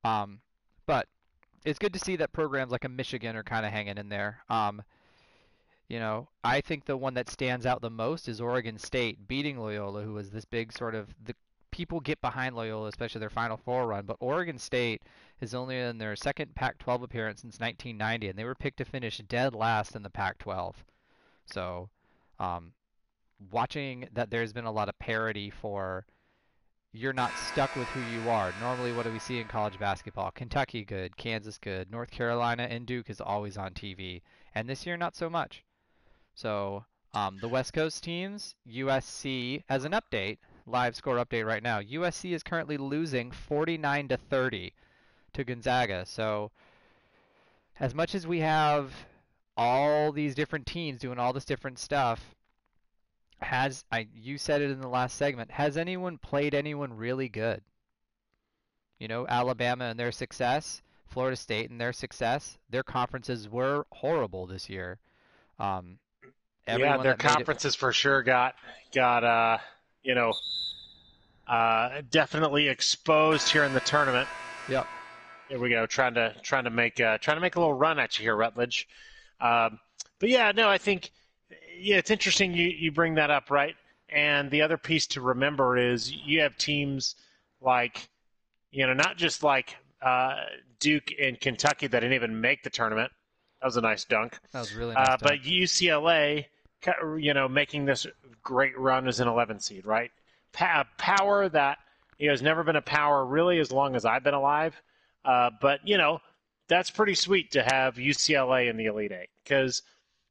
Um, 0.04 0.40
but 0.86 1.06
it's 1.64 1.78
good 1.78 1.92
to 1.94 1.98
see 1.98 2.16
that 2.16 2.32
programs 2.32 2.72
like 2.72 2.84
a 2.84 2.88
Michigan 2.88 3.36
are 3.36 3.42
kind 3.42 3.64
of 3.64 3.72
hanging 3.72 3.96
in 3.96 4.08
there. 4.08 4.40
Um, 4.50 4.82
you 5.88 5.98
know, 5.98 6.28
I 6.44 6.60
think 6.60 6.84
the 6.84 6.96
one 6.96 7.14
that 7.14 7.30
stands 7.30 7.64
out 7.64 7.80
the 7.80 7.90
most 7.90 8.28
is 8.28 8.40
Oregon 8.40 8.76
State 8.78 9.26
beating 9.28 9.58
Loyola, 9.58 10.02
who 10.02 10.14
was 10.14 10.30
this 10.30 10.44
big 10.44 10.72
sort 10.76 10.94
of 10.94 11.14
the 11.24 11.34
people 11.76 12.00
get 12.00 12.18
behind 12.22 12.56
Loyola, 12.56 12.88
especially 12.88 13.18
their 13.18 13.28
Final 13.28 13.58
Four 13.58 13.86
run. 13.86 14.06
But 14.06 14.16
Oregon 14.18 14.58
State 14.58 15.02
is 15.42 15.54
only 15.54 15.78
in 15.78 15.98
their 15.98 16.16
second 16.16 16.54
Pac-12 16.54 17.02
appearance 17.02 17.42
since 17.42 17.60
1990, 17.60 18.28
and 18.28 18.38
they 18.38 18.44
were 18.44 18.54
picked 18.54 18.78
to 18.78 18.86
finish 18.86 19.18
dead 19.28 19.54
last 19.54 19.94
in 19.94 20.02
the 20.02 20.08
Pac-12. 20.08 20.74
So, 21.44 21.90
um, 22.40 22.72
watching 23.50 24.08
that 24.14 24.30
there's 24.30 24.54
been 24.54 24.64
a 24.64 24.72
lot 24.72 24.88
of 24.88 24.98
parity 24.98 25.50
for 25.50 26.06
you're 26.94 27.12
not 27.12 27.30
stuck 27.36 27.76
with 27.76 27.88
who 27.88 28.00
you 28.00 28.30
are. 28.30 28.54
Normally, 28.58 28.94
what 28.94 29.04
do 29.04 29.12
we 29.12 29.18
see 29.18 29.38
in 29.38 29.46
college 29.46 29.78
basketball? 29.78 30.30
Kentucky 30.30 30.82
good, 30.82 31.14
Kansas 31.18 31.58
good, 31.58 31.90
North 31.90 32.10
Carolina 32.10 32.62
and 32.62 32.86
Duke 32.86 33.10
is 33.10 33.20
always 33.20 33.58
on 33.58 33.72
TV, 33.72 34.22
and 34.54 34.66
this 34.66 34.86
year 34.86 34.96
not 34.96 35.14
so 35.14 35.28
much. 35.28 35.62
So 36.34 36.86
um, 37.12 37.36
the 37.42 37.48
West 37.48 37.74
Coast 37.74 38.02
teams, 38.02 38.54
USC, 38.66 39.62
as 39.68 39.84
an 39.84 39.92
update, 39.92 40.38
live 40.66 40.96
score 40.96 41.16
update 41.16 41.46
right 41.46 41.62
now. 41.62 41.80
USC 41.80 42.32
is 42.32 42.42
currently 42.42 42.76
losing 42.76 43.30
49 43.30 44.08
to 44.08 44.16
30 44.16 44.72
to 45.34 45.44
Gonzaga. 45.44 46.04
So 46.06 46.50
as 47.78 47.94
much 47.94 48.14
as 48.14 48.26
we 48.26 48.40
have 48.40 48.92
all 49.56 50.12
these 50.12 50.34
different 50.34 50.66
teams 50.66 51.00
doing 51.00 51.18
all 51.18 51.32
this 51.32 51.44
different 51.44 51.78
stuff, 51.78 52.34
has 53.40 53.84
I 53.92 54.08
you 54.14 54.38
said 54.38 54.62
it 54.62 54.70
in 54.70 54.80
the 54.80 54.88
last 54.88 55.16
segment, 55.16 55.50
has 55.50 55.76
anyone 55.76 56.18
played 56.18 56.54
anyone 56.54 56.96
really 56.96 57.28
good? 57.28 57.62
You 58.98 59.08
know, 59.08 59.26
Alabama 59.28 59.84
and 59.84 60.00
their 60.00 60.12
success, 60.12 60.80
Florida 61.06 61.36
State 61.36 61.70
and 61.70 61.80
their 61.80 61.92
success, 61.92 62.58
their 62.70 62.82
conferences 62.82 63.48
were 63.48 63.86
horrible 63.92 64.46
this 64.46 64.70
year. 64.70 64.98
Um, 65.58 65.98
yeah, 66.66 66.96
their 66.96 66.98
made 66.98 67.10
it- 67.10 67.18
conferences 67.18 67.74
for 67.74 67.92
sure 67.92 68.22
got 68.22 68.54
got 68.94 69.22
uh 69.22 69.58
you 70.06 70.14
know 70.14 70.32
uh 71.48 72.00
definitely 72.10 72.68
exposed 72.68 73.50
here 73.50 73.64
in 73.64 73.74
the 73.74 73.80
tournament. 73.80 74.28
Yep. 74.68 74.86
Here 75.48 75.60
we 75.60 75.70
go, 75.70 75.86
trying 75.86 76.14
to 76.14 76.34
trying 76.42 76.64
to 76.64 76.70
make 76.70 77.00
uh, 77.00 77.18
trying 77.18 77.36
to 77.36 77.40
make 77.40 77.56
a 77.56 77.60
little 77.60 77.74
run 77.74 77.98
at 77.98 78.18
you 78.18 78.24
here, 78.24 78.34
Rutledge. 78.34 78.88
Um, 79.40 79.78
but 80.18 80.28
yeah, 80.28 80.52
no, 80.52 80.68
I 80.68 80.78
think 80.78 81.10
yeah, 81.78 81.96
it's 81.96 82.10
interesting 82.10 82.52
you 82.54 82.68
you 82.68 82.90
bring 82.90 83.14
that 83.14 83.30
up, 83.30 83.50
right? 83.50 83.76
And 84.08 84.50
the 84.50 84.62
other 84.62 84.76
piece 84.76 85.06
to 85.08 85.20
remember 85.20 85.76
is 85.76 86.10
you 86.10 86.40
have 86.40 86.56
teams 86.56 87.14
like 87.60 88.08
you 88.72 88.86
know 88.86 88.94
not 88.94 89.16
just 89.16 89.42
like 89.42 89.76
uh, 90.02 90.34
Duke 90.80 91.12
and 91.20 91.40
Kentucky 91.40 91.86
that 91.86 92.00
didn't 92.00 92.14
even 92.14 92.40
make 92.40 92.62
the 92.62 92.70
tournament. 92.70 93.12
That 93.60 93.66
was 93.66 93.76
a 93.76 93.80
nice 93.80 94.04
dunk. 94.04 94.38
That 94.52 94.60
was 94.60 94.74
really 94.74 94.94
nice. 94.94 95.08
Uh, 95.08 95.16
but 95.20 95.42
UCLA, 95.42 96.46
you 97.18 97.34
know, 97.34 97.48
making 97.48 97.84
this 97.84 98.06
great 98.42 98.78
run 98.78 99.08
as 99.08 99.20
an 99.20 99.28
11 99.28 99.60
seed, 99.60 99.86
right? 99.86 100.10
Pa- 100.52 100.86
power 100.98 101.48
that 101.48 101.78
you 102.18 102.26
know, 102.26 102.32
has 102.32 102.42
never 102.42 102.62
been 102.64 102.76
a 102.76 102.82
power 102.82 103.24
really 103.24 103.58
as 103.58 103.72
long 103.72 103.96
as 103.96 104.04
I've 104.04 104.24
been 104.24 104.34
alive. 104.34 104.80
Uh, 105.24 105.50
but 105.60 105.80
you 105.86 105.98
know, 105.98 106.20
that's 106.68 106.90
pretty 106.90 107.14
sweet 107.14 107.52
to 107.52 107.62
have 107.62 107.96
UCLA 107.96 108.70
in 108.70 108.76
the 108.76 108.86
Elite 108.86 109.12
Eight 109.12 109.30
because 109.42 109.82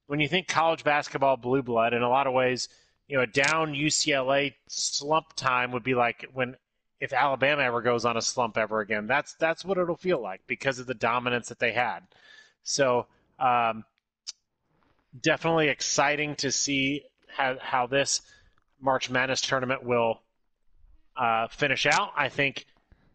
when 0.08 0.20
you 0.20 0.28
think 0.28 0.48
college 0.48 0.84
basketball 0.84 1.38
blue 1.38 1.64
blood, 1.64 1.94
in 1.94 2.02
a 2.02 2.10
lot 2.10 2.28
of 2.28 2.34
ways, 2.34 2.70
you 3.08 3.18
know, 3.18 3.24
a 3.24 3.28
down 3.28 3.74
UCLA 3.74 4.54
slump 4.68 5.34
time 5.36 5.72
would 5.72 5.84
be 5.84 5.96
like 5.96 6.26
when 6.34 6.56
if 7.00 7.14
Alabama 7.14 7.62
ever 7.62 7.82
goes 7.82 8.06
on 8.06 8.18
a 8.18 8.22
slump 8.22 8.58
ever 8.58 8.80
again. 8.80 9.08
That's 9.08 9.36
that's 9.36 9.66
what 9.66 9.78
it'll 9.78 9.96
feel 9.96 10.22
like 10.22 10.42
because 10.48 10.80
of 10.80 10.88
the 10.88 10.94
dominance 10.94 11.50
that 11.50 11.60
they 11.60 11.74
had. 11.74 12.02
So 12.64 13.08
um, 13.40 13.84
definitely 15.22 15.70
exciting 15.70 16.36
to 16.38 16.52
see 16.52 17.04
how, 17.28 17.58
how 17.62 17.88
this 17.88 18.22
March 18.82 19.10
Madness 19.10 19.42
tournament 19.42 19.84
will 19.84 20.22
uh, 21.18 21.48
finish 21.48 21.86
out. 21.86 22.12
I 22.16 22.30
think 22.30 22.66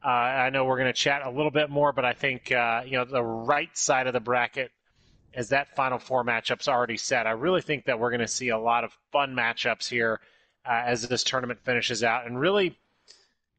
uh, 0.05 0.09
I 0.09 0.51
know 0.51 0.65
we're 0.65 0.79
going 0.79 0.93
to 0.93 0.93
chat 0.93 1.23
a 1.25 1.31
little 1.31 1.51
bit 1.51 1.71
more, 1.71 1.93
but 1.93 2.05
I 2.05 2.13
think 2.13 2.51
uh, 2.53 2.83
you 2.87 2.93
know 2.93 3.05
the 3.05 3.23
right 3.23 3.77
side 3.77 4.07
of 4.07 4.13
the 4.13 4.21
bracket, 4.21 4.71
as 5.35 5.51
that 5.51 5.75
Final 5.77 5.99
Four 5.99 6.25
matchup's 6.25 6.69
already 6.69 6.97
set. 6.97 7.27
I 7.27 7.33
really 7.33 7.61
think 7.61 7.85
that 7.85 7.99
we're 7.99 8.11
going 8.11 8.21
to 8.21 8.29
see 8.29 8.49
a 8.49 8.59
lot 8.59 8.85
of 8.85 8.97
fun 9.13 9.35
matchups 9.35 9.89
here 9.89 10.21
uh, 10.65 10.83
as 10.87 11.07
this 11.07 11.25
tournament 11.25 11.61
finishes 11.65 12.03
out, 12.03 12.27
and 12.27 12.39
really. 12.39 12.77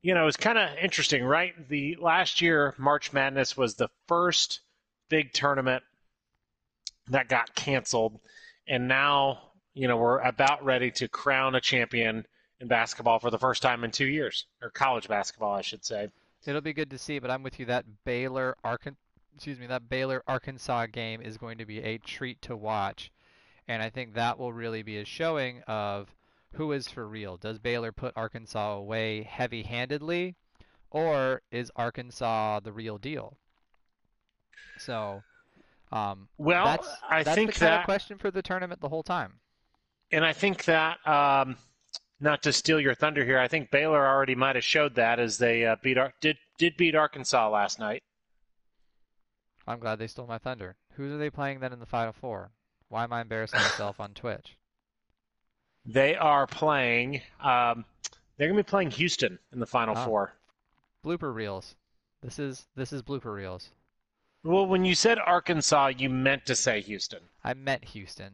You 0.03 0.15
know, 0.15 0.25
it's 0.25 0.35
kind 0.35 0.57
of 0.57 0.67
interesting, 0.81 1.23
right? 1.23 1.53
The 1.69 1.95
last 2.01 2.41
year, 2.41 2.73
March 2.79 3.13
Madness 3.13 3.55
was 3.55 3.75
the 3.75 3.87
first 4.07 4.61
big 5.09 5.31
tournament 5.31 5.83
that 7.11 7.27
got 7.29 7.53
canceled, 7.55 8.19
and 8.67 8.87
now 8.87 9.51
you 9.73 9.87
know 9.87 9.97
we're 9.97 10.19
about 10.19 10.63
ready 10.65 10.91
to 10.91 11.07
crown 11.07 11.55
a 11.55 11.61
champion 11.61 12.25
in 12.59 12.67
basketball 12.67 13.19
for 13.19 13.29
the 13.29 13.39
first 13.39 13.61
time 13.61 13.83
in 13.83 13.91
two 13.91 14.05
years, 14.05 14.45
or 14.61 14.69
college 14.69 15.07
basketball, 15.07 15.53
I 15.53 15.61
should 15.61 15.85
say. 15.85 16.09
It'll 16.45 16.61
be 16.61 16.73
good 16.73 16.89
to 16.91 16.97
see, 16.97 17.19
but 17.19 17.29
I'm 17.29 17.43
with 17.43 17.59
you. 17.59 17.65
That 17.67 17.85
Baylor 18.03 18.55
Arkan, 18.65 18.95
excuse 19.35 19.59
me, 19.59 19.67
that 19.67 19.89
Baylor 19.89 20.23
Arkansas 20.27 20.87
game 20.87 21.21
is 21.21 21.37
going 21.37 21.59
to 21.59 21.65
be 21.65 21.79
a 21.79 21.97
treat 21.99 22.41
to 22.43 22.55
watch, 22.55 23.11
and 23.67 23.81
I 23.83 23.89
think 23.89 24.13
that 24.13 24.39
will 24.39 24.53
really 24.53 24.81
be 24.81 24.97
a 24.97 25.05
showing 25.05 25.61
of 25.67 26.13
who 26.53 26.71
is 26.71 26.87
for 26.87 27.07
real. 27.07 27.37
Does 27.37 27.59
Baylor 27.59 27.91
put 27.91 28.13
Arkansas 28.15 28.73
away 28.73 29.23
heavy-handedly, 29.23 30.35
or 30.89 31.41
is 31.51 31.71
Arkansas 31.75 32.59
the 32.59 32.73
real 32.73 32.97
deal? 32.97 33.37
So, 34.77 35.23
um, 35.91 36.27
Well, 36.37 36.65
that's 36.65 36.87
I 37.09 37.23
that's 37.23 37.35
think 37.35 37.53
the 37.53 37.59
kind 37.59 37.71
that, 37.73 37.79
of 37.81 37.85
question 37.85 38.17
for 38.17 38.31
the 38.31 38.41
tournament 38.41 38.81
the 38.81 38.89
whole 38.89 39.03
time. 39.03 39.39
and 40.11 40.23
I 40.25 40.33
think 40.33 40.65
that, 40.65 41.05
um, 41.07 41.57
not 42.19 42.43
to 42.43 42.53
steal 42.53 42.79
your 42.79 42.93
thunder 42.95 43.25
here, 43.25 43.39
I 43.39 43.47
think 43.47 43.71
Baylor 43.71 44.05
already 44.07 44.35
might 44.35 44.55
have 44.55 44.63
showed 44.63 44.95
that 44.95 45.19
as 45.19 45.37
they 45.37 45.65
uh, 45.65 45.75
beat 45.81 45.97
Ar- 45.97 46.13
did 46.21 46.37
did 46.57 46.77
beat 46.77 46.95
Arkansas 46.95 47.49
last 47.49 47.79
night. 47.79 48.03
I'm 49.67 49.79
glad 49.79 49.99
they 49.99 50.07
stole 50.07 50.27
my 50.27 50.37
thunder. 50.37 50.75
Who 50.93 51.13
are 51.13 51.17
they 51.17 51.29
playing 51.29 51.59
then 51.59 51.73
in 51.73 51.79
the 51.79 51.85
Final 51.85 52.13
Four? 52.13 52.51
Why 52.89 53.03
am 53.03 53.13
I 53.13 53.21
embarrassing 53.21 53.59
myself 53.59 53.99
on 53.99 54.13
Twitch? 54.13 54.57
They 55.85 56.15
are 56.15 56.45
playing. 56.45 57.21
Um, 57.41 57.85
they're 58.37 58.47
going 58.47 58.57
to 58.57 58.63
be 58.63 58.69
playing 58.69 58.91
Houston 58.91 59.39
in 59.51 59.59
the 59.59 59.65
Final 59.65 59.97
Oh. 59.97 60.05
Four. 60.05 60.33
Blooper 61.03 61.33
reels. 61.33 61.75
This 62.21 62.37
is 62.37 62.67
this 62.75 62.93
is 62.93 63.01
blooper 63.01 63.33
reels. 63.33 63.69
Well, 64.43 64.65
when 64.65 64.85
you 64.85 64.95
said 64.95 65.19
Arkansas, 65.19 65.91
you 65.97 66.09
meant 66.09 66.45
to 66.47 66.55
say 66.55 66.81
Houston. 66.81 67.19
I 67.43 67.53
meant 67.53 67.85
Houston. 67.85 68.33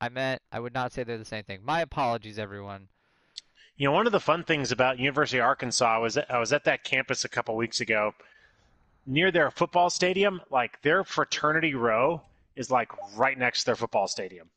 I 0.00 0.08
meant 0.08 0.40
I 0.50 0.60
would 0.60 0.72
not 0.72 0.92
say 0.92 1.02
they're 1.02 1.18
the 1.18 1.24
same 1.24 1.44
thing. 1.44 1.60
My 1.62 1.82
apologies, 1.82 2.38
everyone. 2.38 2.88
You 3.76 3.88
know, 3.88 3.92
one 3.92 4.06
of 4.06 4.12
the 4.12 4.20
fun 4.20 4.44
things 4.44 4.72
about 4.72 4.98
University 4.98 5.38
of 5.38 5.44
Arkansas 5.44 6.00
was 6.00 6.16
I 6.16 6.38
was 6.38 6.52
at 6.52 6.64
that 6.64 6.84
campus 6.84 7.24
a 7.24 7.28
couple 7.28 7.54
weeks 7.56 7.80
ago, 7.80 8.14
near 9.06 9.30
their 9.30 9.50
football 9.50 9.90
stadium. 9.90 10.40
Like 10.50 10.80
their 10.82 11.04
fraternity 11.04 11.74
row 11.74 12.22
is 12.56 12.70
like 12.70 12.90
right 13.16 13.38
next 13.38 13.60
to 13.60 13.66
their 13.66 13.76
football 13.76 14.08
stadium. 14.08 14.48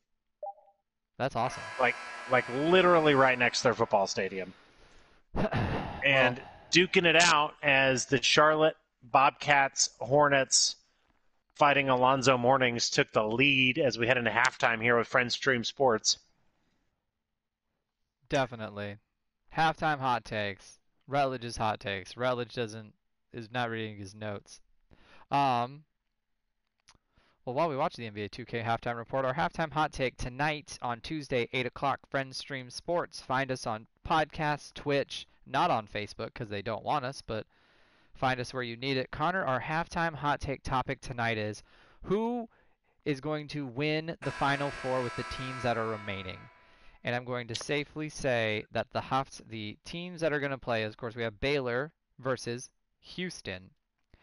That's 1.18 1.36
awesome. 1.36 1.62
Like 1.78 1.94
like 2.30 2.48
literally 2.48 3.14
right 3.14 3.38
next 3.38 3.58
to 3.58 3.64
their 3.64 3.74
football 3.74 4.06
stadium. 4.06 4.54
And 6.04 6.38
duking 6.70 7.06
it 7.06 7.16
out 7.16 7.54
as 7.62 8.04
the 8.04 8.22
Charlotte 8.22 8.76
Bobcats 9.10 9.90
Hornets 10.00 10.76
fighting 11.54 11.88
Alonzo 11.88 12.36
Mourning's 12.36 12.90
took 12.90 13.12
the 13.12 13.22
lead 13.22 13.78
as 13.78 13.98
we 13.98 14.06
head 14.06 14.18
into 14.18 14.30
halftime 14.30 14.82
here 14.82 14.96
with 14.96 15.06
Friends 15.06 15.34
Stream 15.34 15.62
Sports. 15.62 16.18
Definitely. 18.28 18.96
Halftime 19.56 19.98
hot 19.98 20.24
takes. 20.24 20.78
Rutledge's 21.06 21.56
hot 21.56 21.80
takes. 21.80 22.16
Rutledge 22.16 22.54
doesn't 22.54 22.94
is 23.32 23.50
not 23.50 23.70
reading 23.70 23.96
his 23.96 24.14
notes. 24.14 24.60
Um 25.30 25.84
well, 27.44 27.54
while 27.54 27.68
we 27.68 27.76
watch 27.76 27.94
the 27.96 28.10
NBA 28.10 28.30
2K 28.30 28.64
halftime 28.64 28.96
report, 28.96 29.26
our 29.26 29.34
halftime 29.34 29.70
hot 29.70 29.92
take 29.92 30.16
tonight 30.16 30.78
on 30.80 31.02
Tuesday, 31.02 31.46
8 31.52 31.66
o'clock, 31.66 32.00
Friends 32.08 32.38
Stream 32.38 32.70
Sports. 32.70 33.20
Find 33.20 33.52
us 33.52 33.66
on 33.66 33.86
podcasts, 34.08 34.72
Twitch, 34.72 35.26
not 35.46 35.70
on 35.70 35.86
Facebook 35.86 36.32
because 36.32 36.48
they 36.48 36.62
don't 36.62 36.82
want 36.82 37.04
us, 37.04 37.20
but 37.20 37.46
find 38.14 38.40
us 38.40 38.54
where 38.54 38.62
you 38.62 38.76
need 38.76 38.96
it. 38.96 39.10
Connor, 39.10 39.44
our 39.44 39.60
halftime 39.60 40.14
hot 40.14 40.40
take 40.40 40.62
topic 40.62 41.00
tonight 41.00 41.38
is 41.38 41.62
who 42.04 42.48
is 43.04 43.20
going 43.20 43.48
to 43.48 43.66
win 43.66 44.16
the 44.22 44.30
Final 44.30 44.70
Four 44.70 45.02
with 45.02 45.14
the 45.16 45.24
teams 45.36 45.62
that 45.62 45.76
are 45.76 45.86
remaining? 45.88 46.38
And 47.02 47.14
I'm 47.14 47.24
going 47.24 47.48
to 47.48 47.54
safely 47.54 48.08
say 48.08 48.64
that 48.72 48.86
the 48.92 49.00
Hafts, 49.00 49.42
the 49.48 49.76
teams 49.84 50.20
that 50.22 50.32
are 50.32 50.40
going 50.40 50.52
to 50.52 50.58
play, 50.58 50.84
is, 50.84 50.90
of 50.90 50.96
course, 50.96 51.14
we 51.14 51.22
have 51.22 51.38
Baylor 51.40 51.92
versus 52.18 52.70
Houston, 53.00 53.70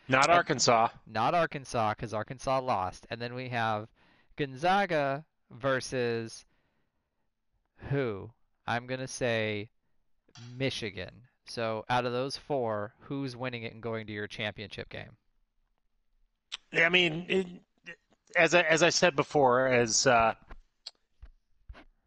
Not 0.07 0.25
And- 0.29 0.33
Arkansas. 0.37 0.87
not 1.05 1.35
Arkansas 1.35 1.93
because 1.93 2.13
Arkansas 2.13 2.59
lost, 2.59 3.05
and 3.11 3.21
then 3.21 3.35
we 3.35 3.49
have 3.49 3.87
Gonzaga 4.35 5.25
versus 5.51 6.43
who? 7.89 8.31
I'm 8.65 8.87
going 8.87 8.99
to 8.99 9.07
say 9.07 9.69
Michigan. 10.57 11.11
So 11.51 11.83
out 11.89 12.05
of 12.05 12.13
those 12.13 12.37
four, 12.37 12.93
who's 13.01 13.35
winning 13.35 13.63
it 13.63 13.73
and 13.73 13.83
going 13.83 14.07
to 14.07 14.13
your 14.13 14.25
championship 14.25 14.87
game? 14.87 15.17
I 16.73 16.87
mean, 16.87 17.25
it, 17.27 17.47
as 18.37 18.55
I, 18.55 18.61
as 18.61 18.83
I 18.83 18.89
said 18.89 19.17
before, 19.17 19.67
as 19.67 20.07
uh, 20.07 20.35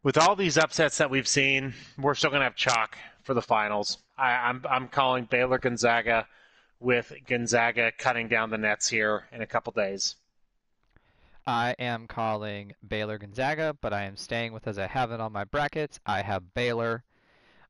with 0.01 0.17
all 0.17 0.35
these 0.35 0.57
upsets 0.57 0.97
that 0.97 1.11
we've 1.11 1.27
seen, 1.27 1.75
we're 1.95 2.15
still 2.15 2.31
going 2.31 2.39
to 2.39 2.45
have 2.45 2.55
chalk 2.55 2.97
for 3.21 3.35
the 3.35 3.41
finals. 3.41 3.99
I, 4.17 4.31
I'm 4.31 4.65
I'm 4.67 4.87
calling 4.87 5.25
Baylor 5.25 5.59
Gonzaga, 5.59 6.25
with 6.79 7.13
Gonzaga 7.27 7.91
cutting 7.95 8.27
down 8.27 8.49
the 8.49 8.57
nets 8.57 8.87
here 8.87 9.25
in 9.31 9.43
a 9.43 9.47
couple 9.47 9.73
days. 9.73 10.15
I 11.45 11.75
am 11.77 12.07
calling 12.07 12.73
Baylor 12.87 13.19
Gonzaga, 13.19 13.77
but 13.79 13.93
I 13.93 14.05
am 14.05 14.17
staying 14.17 14.53
with 14.53 14.67
as 14.67 14.79
I 14.79 14.87
have 14.87 15.11
it 15.11 15.19
on 15.19 15.31
my 15.31 15.43
brackets. 15.43 15.99
I 16.03 16.23
have 16.23 16.55
Baylor. 16.55 17.03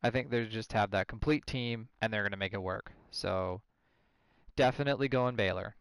I 0.03 0.09
think 0.09 0.29
they 0.29 0.45
just 0.45 0.73
have 0.73 0.91
that 0.91 1.07
complete 1.07 1.45
team 1.45 1.87
and 2.01 2.11
they're 2.11 2.23
going 2.23 2.31
to 2.31 2.37
make 2.37 2.53
it 2.53 2.61
work. 2.61 2.91
So 3.11 3.61
definitely 4.55 5.07
going 5.07 5.35
Baylor. 5.35 5.75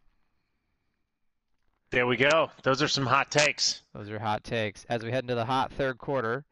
There 1.91 2.07
we 2.07 2.17
go. 2.17 2.49
Those 2.63 2.81
are 2.81 2.87
some 2.87 3.05
hot 3.05 3.31
takes. 3.31 3.81
Those 3.93 4.09
are 4.09 4.19
hot 4.19 4.43
takes. 4.43 4.85
As 4.89 5.03
we 5.03 5.11
head 5.11 5.23
into 5.23 5.35
the 5.35 5.45
hot 5.45 5.71
third 5.71 5.97
quarter, 5.97 6.43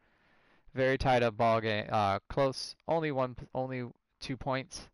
very 0.74 0.96
tight 0.96 1.22
up 1.22 1.36
ball 1.36 1.60
game. 1.60 1.86
Uh, 1.90 2.18
close. 2.30 2.76
Only 2.88 3.12
one. 3.12 3.36
Only 3.54 3.84
two 4.20 4.36
points. 4.36 4.88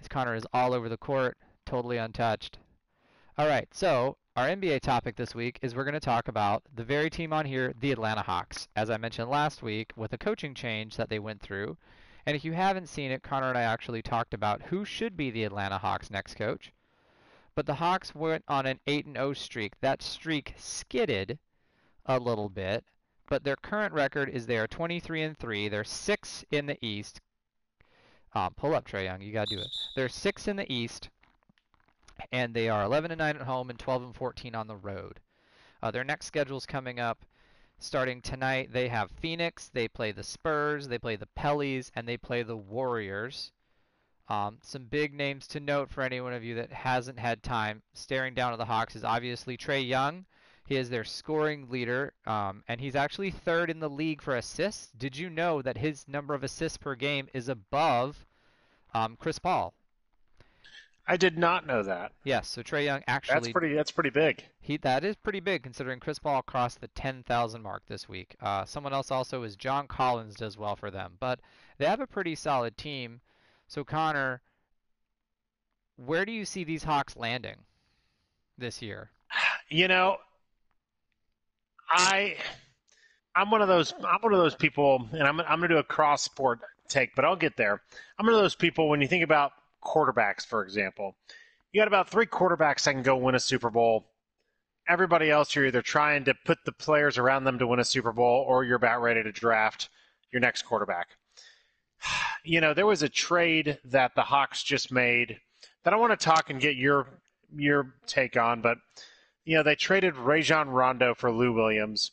As 0.00 0.08
Connor 0.08 0.34
is 0.34 0.46
all 0.52 0.72
over 0.72 0.88
the 0.88 0.96
court, 0.96 1.36
totally 1.66 1.96
untouched. 1.96 2.58
All 3.36 3.48
right. 3.48 3.66
So 3.72 4.16
our 4.38 4.46
NBA 4.46 4.82
topic 4.82 5.16
this 5.16 5.34
week 5.34 5.58
is 5.62 5.74
we're 5.74 5.82
going 5.82 5.94
to 5.94 6.00
talk 6.00 6.28
about 6.28 6.62
the 6.72 6.84
very 6.84 7.10
team 7.10 7.32
on 7.32 7.44
here, 7.44 7.74
the 7.80 7.90
Atlanta 7.90 8.22
Hawks. 8.22 8.68
As 8.76 8.88
I 8.88 8.96
mentioned 8.96 9.28
last 9.28 9.64
week, 9.64 9.90
with 9.96 10.12
a 10.12 10.16
coaching 10.16 10.54
change 10.54 10.94
that 10.94 11.08
they 11.08 11.18
went 11.18 11.42
through. 11.42 11.76
And 12.24 12.36
if 12.36 12.44
you 12.44 12.52
haven't 12.52 12.88
seen 12.88 13.10
it, 13.10 13.24
Connor 13.24 13.48
and 13.48 13.58
I 13.58 13.62
actually 13.62 14.00
talked 14.00 14.32
about 14.32 14.62
who 14.62 14.84
should 14.84 15.16
be 15.16 15.32
the 15.32 15.42
Atlanta 15.42 15.78
Hawks 15.78 16.08
next 16.08 16.36
coach. 16.36 16.72
But 17.56 17.66
the 17.66 17.74
Hawks 17.74 18.14
went 18.14 18.44
on 18.46 18.64
an 18.64 18.78
8 18.86 19.06
0 19.12 19.32
streak. 19.32 19.72
That 19.80 20.02
streak 20.02 20.54
skidded 20.56 21.40
a 22.06 22.20
little 22.20 22.48
bit, 22.48 22.84
but 23.28 23.42
their 23.42 23.56
current 23.56 23.92
record 23.92 24.28
is 24.28 24.46
they 24.46 24.58
are 24.58 24.68
23 24.68 25.20
and 25.20 25.36
3. 25.36 25.68
They're 25.68 25.82
6 25.82 26.44
in 26.52 26.66
the 26.66 26.78
East. 26.80 27.20
Um, 28.36 28.54
pull 28.56 28.76
up 28.76 28.86
Trae 28.86 29.02
Young, 29.02 29.20
you 29.20 29.32
got 29.32 29.48
to 29.48 29.56
do 29.56 29.62
it. 29.62 29.76
They're 29.96 30.08
6 30.08 30.46
in 30.46 30.54
the 30.54 30.72
East 30.72 31.08
and 32.32 32.54
they 32.54 32.68
are 32.68 32.82
11 32.82 33.10
and 33.10 33.18
9 33.18 33.36
at 33.36 33.42
home 33.42 33.70
and 33.70 33.78
12 33.78 34.02
and 34.02 34.14
14 34.14 34.54
on 34.54 34.66
the 34.66 34.76
road. 34.76 35.20
Uh, 35.82 35.90
their 35.90 36.04
next 36.04 36.26
schedule 36.26 36.56
is 36.58 36.66
coming 36.66 36.98
up 36.98 37.24
starting 37.78 38.20
tonight. 38.20 38.72
They 38.72 38.88
have 38.88 39.10
Phoenix, 39.10 39.68
they 39.68 39.88
play 39.88 40.12
the 40.12 40.24
Spurs, 40.24 40.88
they 40.88 40.98
play 40.98 41.16
the 41.16 41.28
Pellies, 41.36 41.90
and 41.94 42.08
they 42.08 42.16
play 42.16 42.42
the 42.42 42.56
Warriors. 42.56 43.52
Um, 44.28 44.58
some 44.62 44.84
big 44.84 45.14
names 45.14 45.46
to 45.48 45.60
note 45.60 45.90
for 45.90 46.02
any 46.02 46.20
one 46.20 46.34
of 46.34 46.44
you 46.44 46.54
that 46.56 46.72
hasn't 46.72 47.18
had 47.18 47.42
time 47.42 47.82
staring 47.94 48.34
down 48.34 48.52
at 48.52 48.58
the 48.58 48.66
Hawks 48.66 48.94
is 48.94 49.04
obviously 49.04 49.56
Trae 49.56 49.86
Young. 49.86 50.26
He 50.66 50.76
is 50.76 50.90
their 50.90 51.04
scoring 51.04 51.70
leader, 51.70 52.12
um, 52.26 52.62
and 52.68 52.78
he's 52.78 52.94
actually 52.94 53.30
third 53.30 53.70
in 53.70 53.80
the 53.80 53.88
league 53.88 54.20
for 54.20 54.36
assists. 54.36 54.92
Did 54.98 55.16
you 55.16 55.30
know 55.30 55.62
that 55.62 55.78
his 55.78 56.06
number 56.06 56.34
of 56.34 56.44
assists 56.44 56.76
per 56.76 56.94
game 56.94 57.28
is 57.32 57.48
above 57.48 58.26
um, 58.92 59.16
Chris 59.16 59.38
Paul? 59.38 59.72
I 61.10 61.16
did 61.16 61.38
not 61.38 61.66
know 61.66 61.82
that. 61.82 62.12
Yes, 62.22 62.48
so 62.48 62.62
Trae 62.62 62.84
Young 62.84 63.02
actually 63.06 63.34
That's 63.34 63.48
pretty. 63.48 63.74
That's 63.74 63.90
pretty 63.90 64.10
big. 64.10 64.44
he 64.60 64.76
that 64.76 65.04
is 65.04 65.16
pretty 65.16 65.40
big 65.40 65.62
considering 65.62 66.00
Chris 66.00 66.18
Paul 66.18 66.42
crossed 66.42 66.82
the 66.82 66.88
10,000 66.88 67.62
mark 67.62 67.82
this 67.88 68.06
week. 68.08 68.36
Uh, 68.42 68.66
someone 68.66 68.92
else 68.92 69.10
also 69.10 69.42
is 69.42 69.56
John 69.56 69.86
Collins 69.86 70.34
does 70.34 70.58
well 70.58 70.76
for 70.76 70.90
them, 70.90 71.14
but 71.18 71.40
they 71.78 71.86
have 71.86 72.00
a 72.00 72.06
pretty 72.06 72.34
solid 72.34 72.76
team. 72.76 73.22
So 73.68 73.84
Connor, 73.84 74.42
where 75.96 76.26
do 76.26 76.32
you 76.32 76.44
see 76.44 76.62
these 76.62 76.84
Hawks 76.84 77.16
landing 77.16 77.56
this 78.58 78.82
year? 78.82 79.10
You 79.70 79.88
know, 79.88 80.18
I 81.90 82.36
I'm 83.34 83.50
one 83.50 83.62
of 83.62 83.68
those 83.68 83.94
I'm 84.04 84.20
one 84.20 84.34
of 84.34 84.40
those 84.40 84.54
people, 84.54 85.08
and 85.12 85.22
I'm 85.22 85.40
I'm 85.40 85.60
gonna 85.60 85.68
do 85.68 85.78
a 85.78 85.82
cross 85.82 86.22
sport 86.22 86.60
take, 86.88 87.14
but 87.14 87.24
I'll 87.24 87.36
get 87.36 87.56
there. 87.56 87.80
I'm 88.18 88.26
one 88.26 88.34
of 88.34 88.40
those 88.40 88.54
people 88.54 88.88
when 88.90 89.00
you 89.00 89.08
think 89.08 89.24
about 89.24 89.52
quarterbacks, 89.84 90.46
for 90.46 90.62
example, 90.62 91.16
you 91.72 91.80
got 91.80 91.88
about 91.88 92.08
three 92.08 92.26
quarterbacks 92.26 92.84
that 92.84 92.92
can 92.92 93.02
go 93.02 93.16
win 93.16 93.34
a 93.34 93.40
Super 93.40 93.70
Bowl. 93.70 94.10
Everybody 94.88 95.30
else, 95.30 95.54
you're 95.54 95.66
either 95.66 95.82
trying 95.82 96.24
to 96.24 96.34
put 96.44 96.58
the 96.64 96.72
players 96.72 97.18
around 97.18 97.44
them 97.44 97.58
to 97.58 97.66
win 97.66 97.78
a 97.78 97.84
Super 97.84 98.12
Bowl, 98.12 98.44
or 98.48 98.64
you're 98.64 98.76
about 98.76 99.02
ready 99.02 99.22
to 99.22 99.32
draft 99.32 99.90
your 100.32 100.40
next 100.40 100.62
quarterback. 100.62 101.08
You 102.44 102.60
know, 102.60 102.72
there 102.72 102.86
was 102.86 103.02
a 103.02 103.08
trade 103.08 103.78
that 103.84 104.14
the 104.14 104.22
Hawks 104.22 104.62
just 104.62 104.92
made 104.92 105.38
that 105.84 105.92
I 105.92 105.96
want 105.96 106.18
to 106.18 106.24
talk 106.24 106.50
and 106.50 106.60
get 106.60 106.76
your 106.76 107.20
your 107.54 107.94
take 108.06 108.36
on, 108.36 108.62
but 108.62 108.78
you 109.44 109.56
know, 109.56 109.62
they 109.62 109.74
traded 109.74 110.16
Rajon 110.16 110.68
Rondo 110.68 111.14
for 111.14 111.32
Lou 111.32 111.52
Williams, 111.52 112.12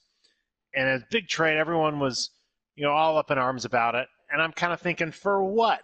and 0.73 0.89
a 0.89 1.05
big 1.11 1.27
trade. 1.27 1.57
Everyone 1.57 1.99
was, 1.99 2.31
you 2.75 2.83
know, 2.83 2.91
all 2.91 3.17
up 3.17 3.29
in 3.31 3.37
arms 3.37 3.65
about 3.65 3.93
it, 3.95 4.07
and 4.31 4.41
I'm 4.41 4.51
kind 4.51 4.73
of 4.73 4.81
thinking, 4.81 5.11
for 5.11 5.43
what? 5.43 5.81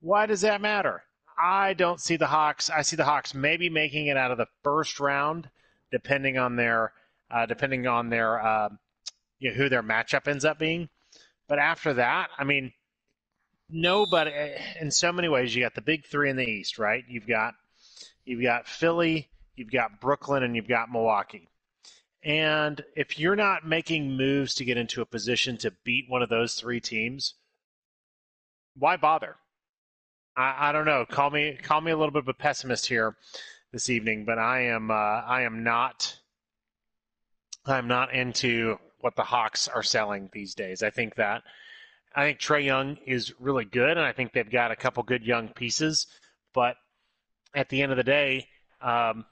Why 0.00 0.26
does 0.26 0.40
that 0.40 0.60
matter? 0.60 1.02
I 1.38 1.74
don't 1.74 2.00
see 2.00 2.16
the 2.16 2.26
Hawks. 2.26 2.68
I 2.70 2.82
see 2.82 2.96
the 2.96 3.04
Hawks 3.04 3.34
maybe 3.34 3.70
making 3.70 4.08
it 4.08 4.16
out 4.16 4.30
of 4.30 4.38
the 4.38 4.48
first 4.62 5.00
round, 5.00 5.48
depending 5.90 6.38
on 6.38 6.56
their, 6.56 6.92
uh, 7.30 7.46
depending 7.46 7.86
on 7.86 8.10
their, 8.10 8.42
uh, 8.44 8.68
you 9.38 9.50
know, 9.50 9.56
who 9.56 9.68
their 9.68 9.82
matchup 9.82 10.28
ends 10.28 10.44
up 10.44 10.58
being. 10.58 10.88
But 11.48 11.58
after 11.58 11.94
that, 11.94 12.30
I 12.38 12.44
mean, 12.44 12.72
nobody. 13.68 14.32
In 14.80 14.90
so 14.90 15.12
many 15.12 15.28
ways, 15.28 15.54
you 15.54 15.62
got 15.62 15.74
the 15.74 15.80
big 15.80 16.04
three 16.04 16.30
in 16.30 16.36
the 16.36 16.46
East, 16.46 16.78
right? 16.78 17.04
You've 17.08 17.26
got, 17.26 17.54
you've 18.24 18.42
got 18.42 18.68
Philly, 18.68 19.30
you've 19.56 19.72
got 19.72 20.00
Brooklyn, 20.00 20.42
and 20.42 20.54
you've 20.54 20.68
got 20.68 20.90
Milwaukee. 20.90 21.48
And 22.22 22.84
if 22.94 23.18
you're 23.18 23.36
not 23.36 23.66
making 23.66 24.16
moves 24.16 24.54
to 24.56 24.64
get 24.64 24.76
into 24.76 25.00
a 25.00 25.06
position 25.06 25.56
to 25.58 25.72
beat 25.84 26.04
one 26.08 26.22
of 26.22 26.28
those 26.28 26.54
three 26.54 26.80
teams, 26.80 27.34
why 28.76 28.96
bother? 28.96 29.36
I, 30.36 30.68
I 30.68 30.72
don't 30.72 30.86
know. 30.86 31.04
Call 31.08 31.30
me 31.30 31.58
call 31.62 31.80
me 31.80 31.90
a 31.92 31.96
little 31.96 32.12
bit 32.12 32.22
of 32.22 32.28
a 32.28 32.34
pessimist 32.34 32.86
here 32.86 33.16
this 33.72 33.90
evening, 33.90 34.24
but 34.24 34.38
I 34.38 34.66
am 34.66 34.90
uh, 34.90 34.94
I 34.94 35.42
am 35.42 35.62
not 35.64 36.18
I'm 37.66 37.88
not 37.88 38.14
into 38.14 38.78
what 39.00 39.16
the 39.16 39.22
Hawks 39.22 39.68
are 39.68 39.82
selling 39.82 40.28
these 40.32 40.54
days. 40.54 40.82
I 40.82 40.90
think 40.90 41.14
that 41.16 41.42
I 42.14 42.24
think 42.24 42.38
Trae 42.38 42.64
Young 42.64 42.96
is 43.06 43.32
really 43.40 43.64
good, 43.64 43.96
and 43.96 44.00
I 44.00 44.12
think 44.12 44.32
they've 44.32 44.50
got 44.50 44.72
a 44.72 44.76
couple 44.76 45.02
good 45.02 45.24
young 45.24 45.48
pieces. 45.48 46.06
But 46.52 46.76
at 47.54 47.68
the 47.68 47.82
end 47.82 47.92
of 47.92 47.96
the 47.98 48.04
day, 48.04 48.48
um, 48.80 49.24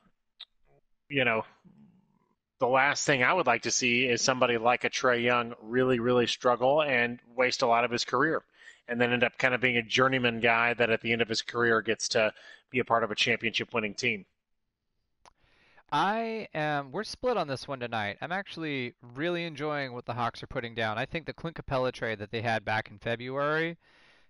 you 1.09 1.25
know, 1.25 1.45
the 2.61 2.69
last 2.69 3.05
thing 3.05 3.23
I 3.23 3.33
would 3.33 3.47
like 3.47 3.63
to 3.63 3.71
see 3.71 4.07
is 4.07 4.21
somebody 4.21 4.59
like 4.59 4.85
a 4.85 4.91
Trae 4.91 5.23
Young 5.23 5.55
really, 5.63 5.99
really 5.99 6.27
struggle 6.27 6.83
and 6.83 7.19
waste 7.37 7.63
a 7.63 7.67
lot 7.67 7.85
of 7.85 7.91
his 7.91 8.05
career, 8.05 8.45
and 8.89 9.01
then 9.01 9.13
end 9.13 9.25
up 9.25 9.37
kind 9.39 9.55
of 9.55 9.61
being 9.61 9.77
a 9.77 9.83
journeyman 9.83 10.41
guy 10.41 10.75
that 10.75 10.91
at 10.91 11.01
the 11.03 11.13
end 11.13 11.23
of 11.23 11.29
his 11.29 11.43
career 11.43 11.83
gets 11.83 12.09
to 12.09 12.33
be 12.71 12.79
a 12.79 12.85
part 12.85 13.05
of 13.05 13.11
a 13.11 13.15
championship 13.15 13.73
winning 13.73 13.95
team. 13.95 14.25
I 15.91 16.49
am. 16.55 16.93
We're 16.93 17.05
split 17.05 17.39
on 17.39 17.49
this 17.49 17.67
one 17.67 17.81
tonight. 17.81 18.19
I'm 18.21 18.33
actually 18.33 18.95
really 19.15 19.45
enjoying 19.45 19.95
what 19.95 20.05
the 20.05 20.15
Hawks 20.15 20.43
are 20.43 20.47
putting 20.47 20.75
down. 20.75 20.99
I 20.99 21.07
think 21.07 21.25
the 21.25 21.33
Clint 21.33 21.57
Capela 21.57 21.93
trade 21.93 22.19
that 22.19 22.31
they 22.31 22.43
had 22.43 22.65
back 22.65 22.91
in 22.91 22.99
February 22.99 23.79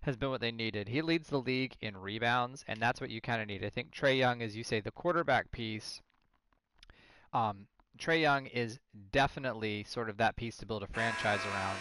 has 0.03 0.15
been 0.15 0.29
what 0.29 0.39
they 0.39 0.51
needed. 0.51 0.87
He 0.87 1.01
leads 1.01 1.27
the 1.27 1.41
league 1.41 1.75
in 1.81 1.97
rebounds, 1.97 2.63
and 2.67 2.79
that's 2.79 3.01
what 3.01 3.09
you 3.09 3.19
kind 3.19 3.41
of 3.41 3.47
need. 3.47 3.65
I 3.65 3.69
think 3.69 3.91
Trae 3.91 4.17
Young, 4.17 4.41
as 4.41 4.55
you 4.55 4.63
say, 4.63 4.79
the 4.79 4.91
quarterback 4.91 5.51
piece. 5.51 6.01
Um, 7.33 7.67
Trae 7.97 8.21
Young 8.21 8.45
is 8.45 8.79
definitely 9.11 9.83
sort 9.83 10.09
of 10.09 10.15
that 10.15 10.37
piece 10.37 10.55
to 10.57 10.65
build 10.65 10.83
a 10.83 10.87
franchise 10.87 11.41
around, 11.45 11.75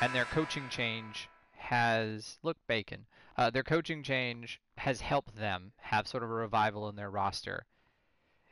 and 0.00 0.14
their 0.14 0.26
coaching 0.26 0.68
change 0.70 1.28
has 1.70 2.36
look 2.42 2.56
Bacon. 2.66 3.06
Uh, 3.36 3.48
their 3.48 3.62
coaching 3.62 4.02
change 4.02 4.60
has 4.76 5.00
helped 5.00 5.36
them 5.36 5.70
have 5.76 6.08
sort 6.08 6.24
of 6.24 6.30
a 6.30 6.34
revival 6.34 6.88
in 6.88 6.96
their 6.96 7.10
roster. 7.10 7.64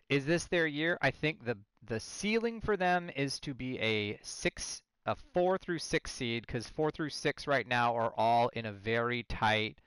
Is 0.08 0.24
this 0.24 0.46
their 0.46 0.68
year? 0.68 0.96
I 1.02 1.10
think 1.10 1.44
the 1.44 1.58
the 1.84 1.98
ceiling 1.98 2.60
for 2.60 2.76
them 2.76 3.10
is 3.16 3.40
to 3.40 3.54
be 3.54 3.76
a 3.80 4.20
six, 4.22 4.82
a 5.04 5.16
four 5.16 5.58
through 5.58 5.80
six 5.80 6.12
seed, 6.12 6.46
because 6.46 6.68
four 6.68 6.92
through 6.92 7.10
six 7.10 7.48
right 7.48 7.66
now 7.66 7.96
are 7.96 8.14
all 8.16 8.50
in 8.50 8.66
a 8.66 8.72
very 8.72 9.24
tight 9.24 9.78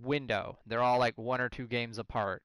window. 0.00 0.58
They're 0.66 0.82
all 0.82 0.98
like 0.98 1.16
one 1.16 1.40
or 1.40 1.48
two 1.48 1.68
games 1.68 1.98
apart 1.98 2.42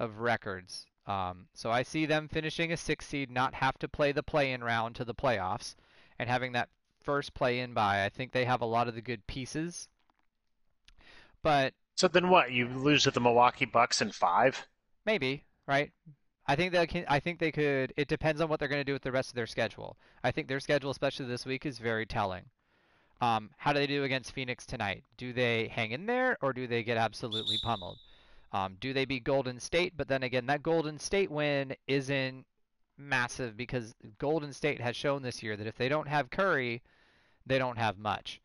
of 0.00 0.18
records. 0.18 0.86
Um, 1.06 1.46
so 1.54 1.70
I 1.70 1.84
see 1.84 2.04
them 2.04 2.26
finishing 2.26 2.72
a 2.72 2.76
six 2.76 3.06
seed, 3.06 3.30
not 3.30 3.54
have 3.54 3.78
to 3.78 3.88
play 3.88 4.10
the 4.10 4.24
play-in 4.24 4.64
round 4.64 4.96
to 4.96 5.04
the 5.04 5.14
playoffs, 5.14 5.76
and 6.18 6.28
having 6.28 6.50
that 6.52 6.68
first 7.08 7.32
play-in 7.32 7.72
by. 7.72 8.04
I 8.04 8.10
think 8.10 8.32
they 8.32 8.44
have 8.44 8.60
a 8.60 8.66
lot 8.66 8.86
of 8.86 8.94
the 8.94 9.00
good 9.00 9.26
pieces. 9.26 9.88
But 11.42 11.72
so 11.94 12.06
then 12.06 12.28
what? 12.28 12.52
You 12.52 12.68
lose 12.68 13.04
to 13.04 13.10
the 13.10 13.18
Milwaukee 13.18 13.64
Bucks 13.64 14.02
in 14.02 14.12
five? 14.12 14.68
Maybe, 15.06 15.44
right? 15.66 15.90
I 16.46 16.54
think 16.54 16.74
they 16.74 16.86
can. 16.86 17.06
I 17.08 17.18
think 17.18 17.38
they 17.38 17.50
could. 17.50 17.94
It 17.96 18.08
depends 18.08 18.42
on 18.42 18.50
what 18.50 18.60
they're 18.60 18.68
going 18.68 18.82
to 18.82 18.84
do 18.84 18.92
with 18.92 19.04
the 19.04 19.10
rest 19.10 19.30
of 19.30 19.36
their 19.36 19.46
schedule. 19.46 19.96
I 20.22 20.32
think 20.32 20.48
their 20.48 20.60
schedule, 20.60 20.90
especially 20.90 21.24
this 21.24 21.46
week, 21.46 21.64
is 21.64 21.78
very 21.78 22.04
telling. 22.04 22.44
Um, 23.22 23.48
how 23.56 23.72
do 23.72 23.78
they 23.78 23.86
do 23.86 24.04
against 24.04 24.32
Phoenix 24.32 24.66
tonight? 24.66 25.02
Do 25.16 25.32
they 25.32 25.68
hang 25.68 25.92
in 25.92 26.04
there 26.04 26.36
or 26.42 26.52
do 26.52 26.66
they 26.66 26.82
get 26.82 26.98
absolutely 26.98 27.56
pummeled? 27.62 27.98
Um, 28.52 28.76
do 28.80 28.92
they 28.92 29.06
beat 29.06 29.24
Golden 29.24 29.58
State? 29.60 29.94
But 29.96 30.08
then 30.08 30.22
again, 30.22 30.44
that 30.46 30.62
Golden 30.62 30.98
State 30.98 31.30
win 31.30 31.74
isn't 31.86 32.44
massive 32.98 33.56
because 33.56 33.94
Golden 34.18 34.52
State 34.52 34.80
has 34.82 34.94
shown 34.94 35.22
this 35.22 35.42
year 35.42 35.56
that 35.56 35.66
if 35.66 35.76
they 35.78 35.88
don't 35.88 36.08
have 36.08 36.30
Curry, 36.30 36.82
they 37.48 37.58
don't 37.58 37.78
have 37.78 37.98
much. 37.98 38.40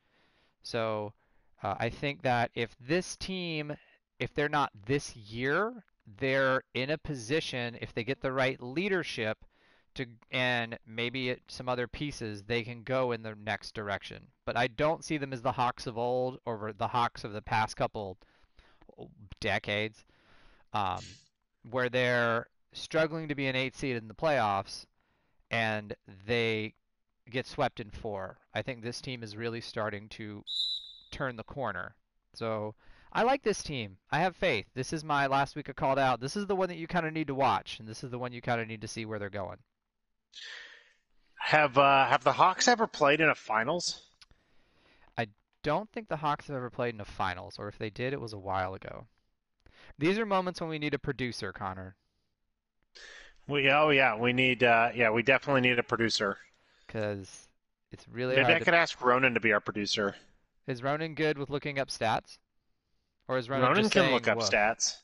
So 0.64 1.14
uh, 1.62 1.76
I 1.78 1.90
think 1.90 2.22
that 2.24 2.52
if 2.56 2.76
this 2.80 3.16
team, 3.16 3.76
if 4.20 4.34
they're 4.34 4.50
not 4.50 4.72
this 4.86 5.16
year, 5.16 5.84
they're 6.18 6.64
in 6.74 6.90
a 6.90 6.98
position 6.98 7.78
if 7.82 7.94
they 7.94 8.04
get 8.04 8.22
the 8.22 8.32
right 8.32 8.62
leadership 8.62 9.46
to 9.96 10.06
and 10.32 10.78
maybe 10.88 11.36
some 11.48 11.70
other 11.70 11.88
pieces 11.88 12.44
they 12.44 12.64
can 12.64 12.84
go 12.84 13.12
in 13.12 13.22
the 13.22 13.36
next 13.36 13.74
direction 13.74 14.28
but 14.46 14.58
i 14.58 14.68
don't 14.68 15.04
see 15.04 15.18
them 15.18 15.32
as 15.32 15.42
the 15.42 15.52
hawks 15.52 15.86
of 15.86 15.98
old 15.98 16.40
or 16.46 16.74
the 16.78 16.88
hawks 16.88 17.24
of 17.24 17.32
the 17.32 17.42
past 17.42 17.78
couple 17.78 18.18
decades 19.40 20.04
um, 20.74 21.00
where 21.70 21.90
they're 21.90 22.48
struggling 22.74 23.28
to 23.28 23.36
be 23.36 23.48
an 23.48 23.56
eight 23.56 23.76
seed 23.76 23.96
in 23.96 24.08
the 24.08 24.14
playoffs 24.14 24.86
and 25.52 25.96
they 26.26 26.74
get 27.30 27.48
swept 27.48 27.80
in 27.80 27.90
four 27.90 28.38
i 28.54 28.62
think 28.62 28.82
this 28.82 29.02
team 29.02 29.24
is 29.24 29.38
really 29.38 29.62
starting 29.62 30.08
to 30.10 30.44
turn 31.12 31.36
the 31.36 31.44
corner 31.44 31.96
so 32.34 32.76
I 33.16 33.22
like 33.22 33.44
this 33.44 33.62
team. 33.62 33.98
I 34.12 34.20
have 34.22 34.36
faith. 34.36 34.66
This 34.74 34.92
is 34.92 35.04
my 35.04 35.28
last 35.28 35.56
week 35.56 35.70
of 35.70 35.76
called 35.76 36.00
out. 36.00 36.20
This 36.20 36.36
is 36.36 36.48
the 36.48 36.56
one 36.56 36.70
that 36.70 36.80
you 36.80 36.88
kind 36.88 37.06
of 37.06 37.14
need 37.14 37.28
to 37.28 37.36
watch, 37.36 37.80
and 37.80 37.88
this 37.88 38.04
is 38.04 38.10
the 38.10 38.18
one 38.18 38.34
you 38.34 38.42
kind 38.42 38.60
of 38.60 38.68
need 38.68 38.82
to 38.82 38.88
see 38.88 39.06
where 39.06 39.20
they're 39.20 39.30
going. 39.30 39.58
Have 41.36 41.78
uh, 41.78 42.08
have 42.08 42.24
the 42.24 42.34
Hawks 42.34 42.68
ever 42.68 42.88
played 42.88 43.22
in 43.22 43.30
a 43.30 43.36
finals? 43.36 44.02
I 45.16 45.28
don't 45.62 45.92
think 45.92 46.08
the 46.08 46.18
Hawks 46.18 46.48
have 46.48 46.56
ever 46.56 46.72
played 46.72 46.96
in 46.96 47.02
a 47.02 47.06
finals, 47.06 47.60
or 47.60 47.68
if 47.68 47.78
they 47.78 47.92
did, 47.92 48.14
it 48.14 48.22
was 48.22 48.34
a 48.34 48.40
while 48.40 48.74
ago. 48.74 49.06
These 50.00 50.18
are 50.18 50.26
moments 50.26 50.60
when 50.60 50.72
we 50.72 50.80
need 50.80 50.96
a 50.96 51.00
producer, 51.00 51.54
Connor. 51.54 51.96
We 53.48 53.70
oh 53.70 53.90
yeah, 53.90 54.18
we 54.18 54.34
need 54.34 54.64
uh, 54.64 54.90
yeah, 54.96 55.12
we 55.12 55.22
definitely 55.22 55.62
need 55.62 55.78
a 55.78 55.84
producer. 55.84 56.40
Because 56.94 57.48
it's 57.92 58.08
really 58.08 58.36
maybe 58.36 58.54
I 58.54 58.60
to... 58.60 58.66
could 58.66 58.76
ask 58.76 59.02
Ronan 59.02 59.34
to 59.34 59.40
be 59.40 59.52
our 59.52 59.60
producer. 59.60 60.16
Is 60.68 60.84
Ronan 60.84 61.16
good 61.16 61.40
with 61.40 61.50
looking 61.50 61.80
up 61.80 61.90
stats? 61.90 62.38
Or 63.28 63.38
is 63.38 63.50
Ronan, 63.50 63.70
Ronan 63.70 63.84
just 63.84 63.94
can 63.94 64.12
look 64.12 64.28
up 64.28 64.38
woof? 64.38 64.50
stats. 64.50 64.98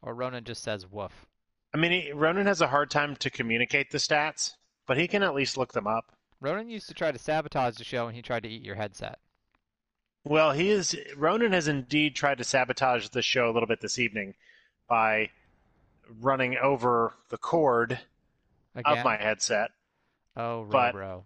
Or 0.00 0.14
Ronan 0.14 0.44
just 0.44 0.62
says 0.62 0.86
woof. 0.86 1.26
I 1.74 1.78
mean, 1.78 1.90
he, 1.90 2.12
Ronan 2.12 2.46
has 2.46 2.60
a 2.60 2.68
hard 2.68 2.90
time 2.90 3.16
to 3.16 3.30
communicate 3.30 3.90
the 3.90 3.98
stats, 3.98 4.52
but 4.86 4.96
he 4.96 5.08
can 5.08 5.22
at 5.22 5.34
least 5.34 5.56
look 5.56 5.72
them 5.72 5.86
up. 5.86 6.12
Ronan 6.40 6.70
used 6.70 6.86
to 6.88 6.94
try 6.94 7.10
to 7.10 7.18
sabotage 7.18 7.76
the 7.76 7.84
show, 7.84 8.06
and 8.06 8.14
he 8.14 8.22
tried 8.22 8.44
to 8.44 8.48
eat 8.48 8.64
your 8.64 8.76
headset. 8.76 9.18
Well, 10.24 10.52
he 10.52 10.70
is. 10.70 10.96
Ronan 11.16 11.52
has 11.52 11.68
indeed 11.68 12.14
tried 12.14 12.38
to 12.38 12.44
sabotage 12.44 13.08
the 13.08 13.22
show 13.22 13.50
a 13.50 13.52
little 13.52 13.66
bit 13.66 13.80
this 13.80 13.98
evening 13.98 14.34
by 14.88 15.30
running 16.20 16.56
over 16.56 17.14
the 17.28 17.38
cord 17.38 17.98
Again? 18.76 18.98
of 18.98 19.04
my 19.04 19.16
headset. 19.16 19.70
Oh, 20.38 20.66
but, 20.70 20.92
bro. 20.92 21.24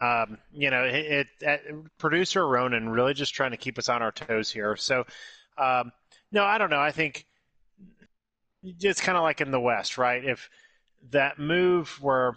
Um, 0.00 0.38
you 0.50 0.70
know, 0.70 0.84
it, 0.84 1.28
it, 1.40 1.98
producer 1.98 2.46
Ronan 2.46 2.88
really 2.88 3.12
just 3.12 3.34
trying 3.34 3.50
to 3.50 3.58
keep 3.58 3.78
us 3.78 3.90
on 3.90 4.00
our 4.00 4.10
toes 4.10 4.50
here. 4.50 4.74
So, 4.76 5.04
um, 5.58 5.92
no, 6.32 6.42
I 6.44 6.56
don't 6.56 6.70
know. 6.70 6.80
I 6.80 6.90
think 6.90 7.26
it's 8.62 9.02
kind 9.02 9.18
of 9.18 9.22
like 9.22 9.42
in 9.42 9.50
the 9.50 9.60
West, 9.60 9.98
right? 9.98 10.24
If 10.24 10.48
that 11.10 11.38
move 11.38 11.98
where 12.00 12.36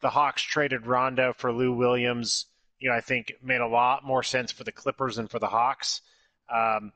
the 0.00 0.10
Hawks 0.10 0.42
traded 0.42 0.86
Rondo 0.86 1.32
for 1.32 1.52
Lou 1.52 1.72
Williams, 1.72 2.46
you 2.78 2.90
know, 2.90 2.96
I 2.96 3.00
think 3.00 3.34
made 3.42 3.60
a 3.60 3.66
lot 3.66 4.04
more 4.04 4.22
sense 4.22 4.52
for 4.52 4.62
the 4.62 4.72
Clippers 4.72 5.18
and 5.18 5.28
for 5.28 5.40
the 5.40 5.48
Hawks. 5.48 6.00
Um, 6.48 6.92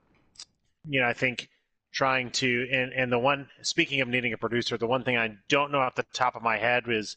you 0.87 1.01
know, 1.01 1.07
I 1.07 1.15
think 1.15 1.49
trying 1.91 2.31
to 2.31 2.69
and 2.71 2.93
and 2.93 3.11
the 3.11 3.19
one 3.19 3.49
speaking 3.63 4.01
of 4.01 4.09
needing 4.09 4.33
a 4.33 4.39
producer, 4.39 4.77
the 4.77 4.87
one 4.87 5.03
thing 5.03 5.17
I 5.17 5.37
don't 5.49 5.73
know 5.73 5.81
off 5.81 5.95
the 5.95 6.05
top 6.13 6.37
of 6.37 6.43
my 6.43 6.59
head 6.59 6.85
is 6.87 7.17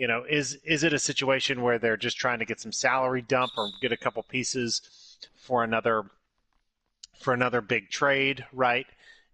you 0.00 0.06
know, 0.06 0.24
is 0.26 0.54
is 0.64 0.82
it 0.82 0.94
a 0.94 0.98
situation 0.98 1.60
where 1.60 1.78
they're 1.78 1.98
just 1.98 2.16
trying 2.16 2.38
to 2.38 2.46
get 2.46 2.58
some 2.58 2.72
salary 2.72 3.20
dump 3.20 3.52
or 3.58 3.68
get 3.82 3.92
a 3.92 3.98
couple 3.98 4.22
pieces 4.22 4.80
for 5.34 5.62
another 5.62 6.04
for 7.18 7.34
another 7.34 7.60
big 7.60 7.90
trade, 7.90 8.46
right? 8.50 8.86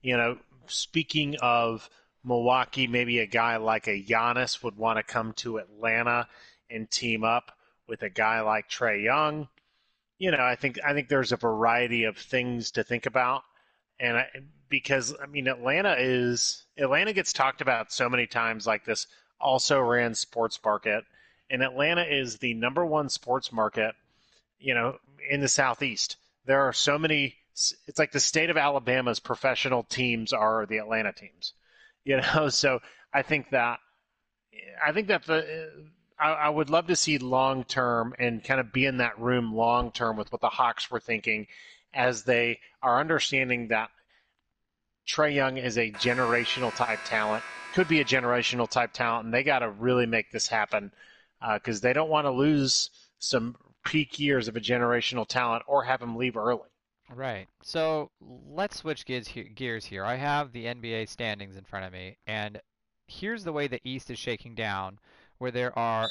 You 0.02 0.16
know, 0.16 0.38
speaking 0.66 1.36
of 1.40 1.88
Milwaukee, 2.24 2.88
maybe 2.88 3.20
a 3.20 3.26
guy 3.26 3.58
like 3.58 3.86
a 3.86 4.02
Giannis 4.02 4.64
would 4.64 4.76
want 4.76 4.96
to 4.96 5.04
come 5.04 5.34
to 5.34 5.58
Atlanta 5.58 6.26
and 6.68 6.90
team 6.90 7.22
up 7.22 7.52
with 7.86 8.02
a 8.02 8.10
guy 8.10 8.40
like 8.40 8.68
Trae 8.68 9.04
Young. 9.04 9.46
You 10.18 10.32
know, 10.32 10.42
I 10.42 10.56
think 10.56 10.80
I 10.84 10.94
think 10.94 11.08
there's 11.08 11.30
a 11.30 11.36
variety 11.36 12.02
of 12.02 12.18
things 12.18 12.72
to 12.72 12.82
think 12.82 13.06
about, 13.06 13.44
and 14.00 14.16
I, 14.16 14.26
because 14.68 15.14
I 15.22 15.26
mean 15.26 15.46
Atlanta 15.46 15.94
is 15.96 16.66
Atlanta 16.76 17.12
gets 17.12 17.32
talked 17.32 17.60
about 17.60 17.92
so 17.92 18.08
many 18.08 18.26
times 18.26 18.66
like 18.66 18.84
this 18.84 19.06
also 19.40 19.80
ran 19.80 20.14
sports 20.14 20.58
market, 20.64 21.04
and 21.50 21.62
Atlanta 21.62 22.02
is 22.02 22.38
the 22.38 22.54
number 22.54 22.84
one 22.84 23.08
sports 23.08 23.52
market, 23.52 23.94
you 24.58 24.74
know, 24.74 24.98
in 25.30 25.40
the 25.40 25.48
southeast. 25.48 26.16
There 26.44 26.62
are 26.62 26.72
so 26.72 26.98
many. 26.98 27.34
It's 27.86 27.98
like 27.98 28.12
the 28.12 28.20
state 28.20 28.50
of 28.50 28.56
Alabama's 28.56 29.20
professional 29.20 29.82
teams 29.82 30.32
are 30.32 30.66
the 30.66 30.78
Atlanta 30.78 31.12
teams, 31.12 31.52
you 32.04 32.20
know. 32.20 32.48
So 32.48 32.80
I 33.12 33.22
think 33.22 33.50
that 33.50 33.78
I 34.84 34.92
think 34.92 35.08
that 35.08 35.24
the 35.24 35.90
I, 36.18 36.30
I 36.32 36.48
would 36.48 36.70
love 36.70 36.86
to 36.88 36.96
see 36.96 37.18
long 37.18 37.64
term 37.64 38.14
and 38.18 38.42
kind 38.42 38.60
of 38.60 38.72
be 38.72 38.86
in 38.86 38.98
that 38.98 39.18
room 39.18 39.54
long 39.54 39.92
term 39.92 40.16
with 40.16 40.32
what 40.32 40.40
the 40.40 40.48
Hawks 40.48 40.90
were 40.90 41.00
thinking 41.00 41.46
as 41.94 42.24
they 42.24 42.60
are 42.82 43.00
understanding 43.00 43.68
that 43.68 43.90
Trae 45.06 45.34
Young 45.34 45.56
is 45.56 45.78
a 45.78 45.90
generational 45.92 46.74
type 46.74 47.00
talent 47.04 47.42
could 47.76 47.88
be 47.88 48.00
a 48.00 48.04
generational 48.04 48.66
type 48.66 48.94
talent, 48.94 49.26
and 49.26 49.34
they 49.34 49.42
got 49.42 49.58
to 49.58 49.68
really 49.68 50.06
make 50.06 50.30
this 50.30 50.48
happen 50.48 50.90
because 51.52 51.80
uh, 51.80 51.86
they 51.86 51.92
don't 51.92 52.08
want 52.08 52.24
to 52.24 52.30
lose 52.30 52.88
some 53.18 53.54
peak 53.84 54.18
years 54.18 54.48
of 54.48 54.56
a 54.56 54.60
generational 54.60 55.28
talent 55.28 55.62
or 55.66 55.84
have 55.84 56.00
him 56.00 56.16
leave 56.16 56.38
early. 56.38 56.70
Right. 57.14 57.46
So 57.62 58.10
let's 58.20 58.78
switch 58.78 59.04
gears 59.04 59.84
here. 59.84 60.04
I 60.06 60.16
have 60.16 60.52
the 60.52 60.64
NBA 60.64 61.10
standings 61.10 61.56
in 61.56 61.64
front 61.64 61.84
of 61.84 61.92
me, 61.92 62.16
and 62.26 62.62
here's 63.08 63.44
the 63.44 63.52
way 63.52 63.66
the 63.66 63.80
East 63.84 64.10
is 64.10 64.18
shaking 64.18 64.54
down, 64.54 64.98
where 65.36 65.50
there 65.50 65.78
are 65.78 66.08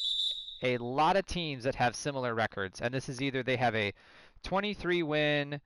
a 0.61 0.77
lot 0.77 1.17
of 1.17 1.25
teams 1.25 1.63
that 1.63 1.73
have 1.73 1.95
similar 1.95 2.35
records, 2.35 2.79
and 2.79 2.93
this 2.93 3.09
is 3.09 3.23
either 3.23 3.41
they 3.41 3.57
have 3.57 3.73
a 3.73 3.91
23 4.43 5.01
win. 5.01 5.61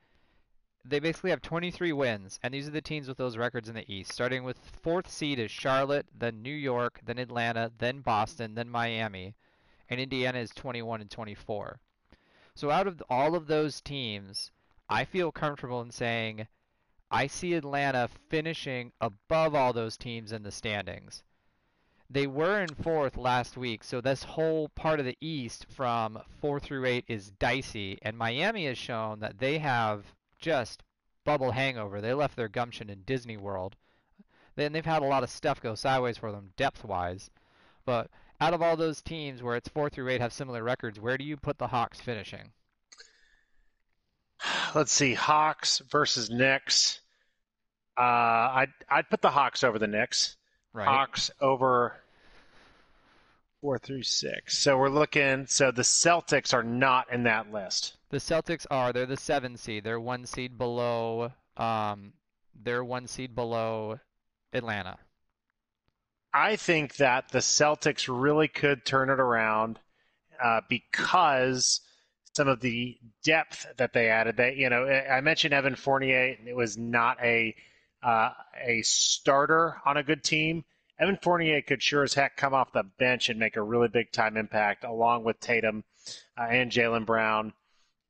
They 0.86 1.00
basically 1.00 1.32
have 1.32 1.42
23 1.42 1.92
wins, 1.92 2.40
and 2.42 2.54
these 2.54 2.68
are 2.68 2.72
the 2.72 2.82
teams 2.82 3.08
with 3.08 3.18
those 3.18 3.38
records 3.38 3.68
in 3.68 3.76
the 3.76 3.92
East. 3.92 4.14
Starting 4.14 4.44
with 4.44 4.58
fourth 4.58 5.10
seed 5.10 5.38
is 5.38 5.52
Charlotte, 5.52 6.08
then 6.18 6.42
New 6.42 6.56
York, 6.56 7.02
then 7.06 7.20
Atlanta, 7.20 7.72
then 7.78 8.00
Boston, 8.00 8.56
then 8.56 8.70
Miami, 8.70 9.36
and 9.90 10.00
Indiana 10.00 10.40
is 10.40 10.52
21 10.52 11.02
and 11.02 11.12
24. 11.12 11.80
So 12.56 12.72
out 12.72 12.88
of 12.88 13.04
all 13.10 13.36
of 13.36 13.48
those 13.48 13.82
teams, 13.82 14.52
I 14.90 15.06
feel 15.06 15.32
comfortable 15.32 15.82
in 15.82 15.92
saying 15.92 16.48
I 17.12 17.28
see 17.28 17.56
Atlanta 17.56 18.08
finishing 18.30 18.94
above 19.02 19.56
all 19.56 19.74
those 19.74 19.98
teams 19.98 20.32
in 20.32 20.44
the 20.44 20.52
standings. 20.52 21.24
They 22.10 22.26
were 22.26 22.62
in 22.62 22.74
fourth 22.74 23.18
last 23.18 23.58
week, 23.58 23.84
so 23.84 24.02
this 24.02 24.24
whole 24.24 24.70
part 24.70 25.00
of 25.00 25.06
the 25.06 25.18
East 25.22 25.66
from 25.70 26.22
four 26.40 26.60
through 26.60 26.86
eight 26.86 27.06
is 27.08 27.32
dicey, 27.32 28.00
and 28.02 28.18
Miami 28.18 28.66
has 28.66 28.78
shown 28.78 29.20
that 29.20 29.40
they 29.40 29.60
have 29.60 30.16
just 30.40 30.84
bubble 31.26 31.52
hangover. 31.52 32.02
They 32.02 32.14
left 32.14 32.36
their 32.36 32.48
gumption 32.48 32.90
in 32.90 33.04
Disney 33.04 33.38
World. 33.38 33.76
Then 34.56 34.74
they've 34.74 34.86
had 34.86 35.04
a 35.04 35.06
lot 35.06 35.24
of 35.24 35.30
stuff 35.30 35.62
go 35.62 35.76
sideways 35.76 36.18
for 36.18 36.32
them 36.32 36.52
depth 36.58 36.84
wise. 36.84 37.30
But 37.86 38.10
out 38.42 38.54
of 38.54 38.62
all 38.62 38.76
those 38.76 39.02
teams 39.02 39.44
where 39.44 39.56
it's 39.56 39.70
four 39.70 39.90
through 39.90 40.10
eight 40.10 40.22
have 40.22 40.34
similar 40.34 40.64
records, 40.64 41.00
where 41.00 41.18
do 41.18 41.24
you 41.24 41.38
put 41.38 41.58
the 41.58 41.68
Hawks 41.68 42.00
finishing? 42.00 42.52
Let's 44.76 44.92
see, 44.92 45.14
Hawks 45.14 45.82
versus 45.90 46.30
Knicks. 46.30 47.00
Uh, 47.98 48.02
I'd 48.02 48.74
I'd 48.90 49.10
put 49.10 49.22
the 49.22 49.30
Hawks 49.30 49.64
over 49.64 49.78
the 49.78 49.88
Knicks. 49.88 50.38
Right. 50.74 50.88
Hawks 50.88 51.32
over 51.42 51.96
four 53.62 53.78
through 53.78 54.04
six. 54.04 54.58
So 54.58 54.78
we're 54.78 54.90
looking. 54.90 55.48
So 55.48 55.72
the 55.72 55.82
Celtics 55.82 56.54
are 56.54 56.64
not 56.64 57.12
in 57.12 57.24
that 57.24 57.52
list. 57.52 57.98
The 58.10 58.18
Celtics 58.18 58.66
are. 58.72 58.92
They're 58.92 59.06
the 59.06 59.18
seven 59.18 59.58
seed. 59.58 59.84
They're 59.84 60.00
one 60.00 60.26
seed 60.26 60.58
below. 60.58 61.32
Um, 61.58 62.14
they're 62.56 62.84
one 62.84 63.08
seed 63.08 63.36
below 63.36 64.00
Atlanta. 64.52 64.98
I 66.34 66.56
think 66.56 66.98
that 66.98 67.30
the 67.30 67.40
Celtics 67.40 68.08
really 68.10 68.48
could 68.48 68.86
turn 68.86 69.10
it 69.10 69.20
around 69.20 69.80
uh, 70.44 70.62
because 70.70 71.82
some 72.34 72.48
of 72.48 72.62
the 72.62 72.98
depth 73.24 73.68
that 73.78 73.94
they 73.94 74.10
added. 74.10 74.38
They, 74.38 74.56
you 74.56 74.70
know, 74.70 74.86
I 74.86 75.22
mentioned 75.22 75.54
Evan 75.54 75.76
Fournier. 75.76 76.38
It 76.46 76.56
was 76.56 76.78
not 76.78 77.18
a 77.24 77.56
uh, 78.02 78.30
a 78.64 78.82
starter 78.84 79.82
on 79.86 79.98
a 79.98 80.04
good 80.04 80.24
team. 80.24 80.64
Evan 81.00 81.18
Fournier 81.22 81.62
could 81.62 81.82
sure 81.82 82.04
as 82.04 82.14
heck 82.14 82.38
come 82.38 82.54
off 82.54 82.72
the 82.72 82.84
bench 82.84 83.30
and 83.30 83.40
make 83.40 83.56
a 83.56 83.62
really 83.62 83.88
big 83.88 84.12
time 84.12 84.38
impact, 84.38 84.84
along 84.84 85.24
with 85.24 85.40
Tatum 85.40 85.84
uh, 86.38 86.44
and 86.44 86.72
Jaylen 86.72 87.06
Brown. 87.06 87.54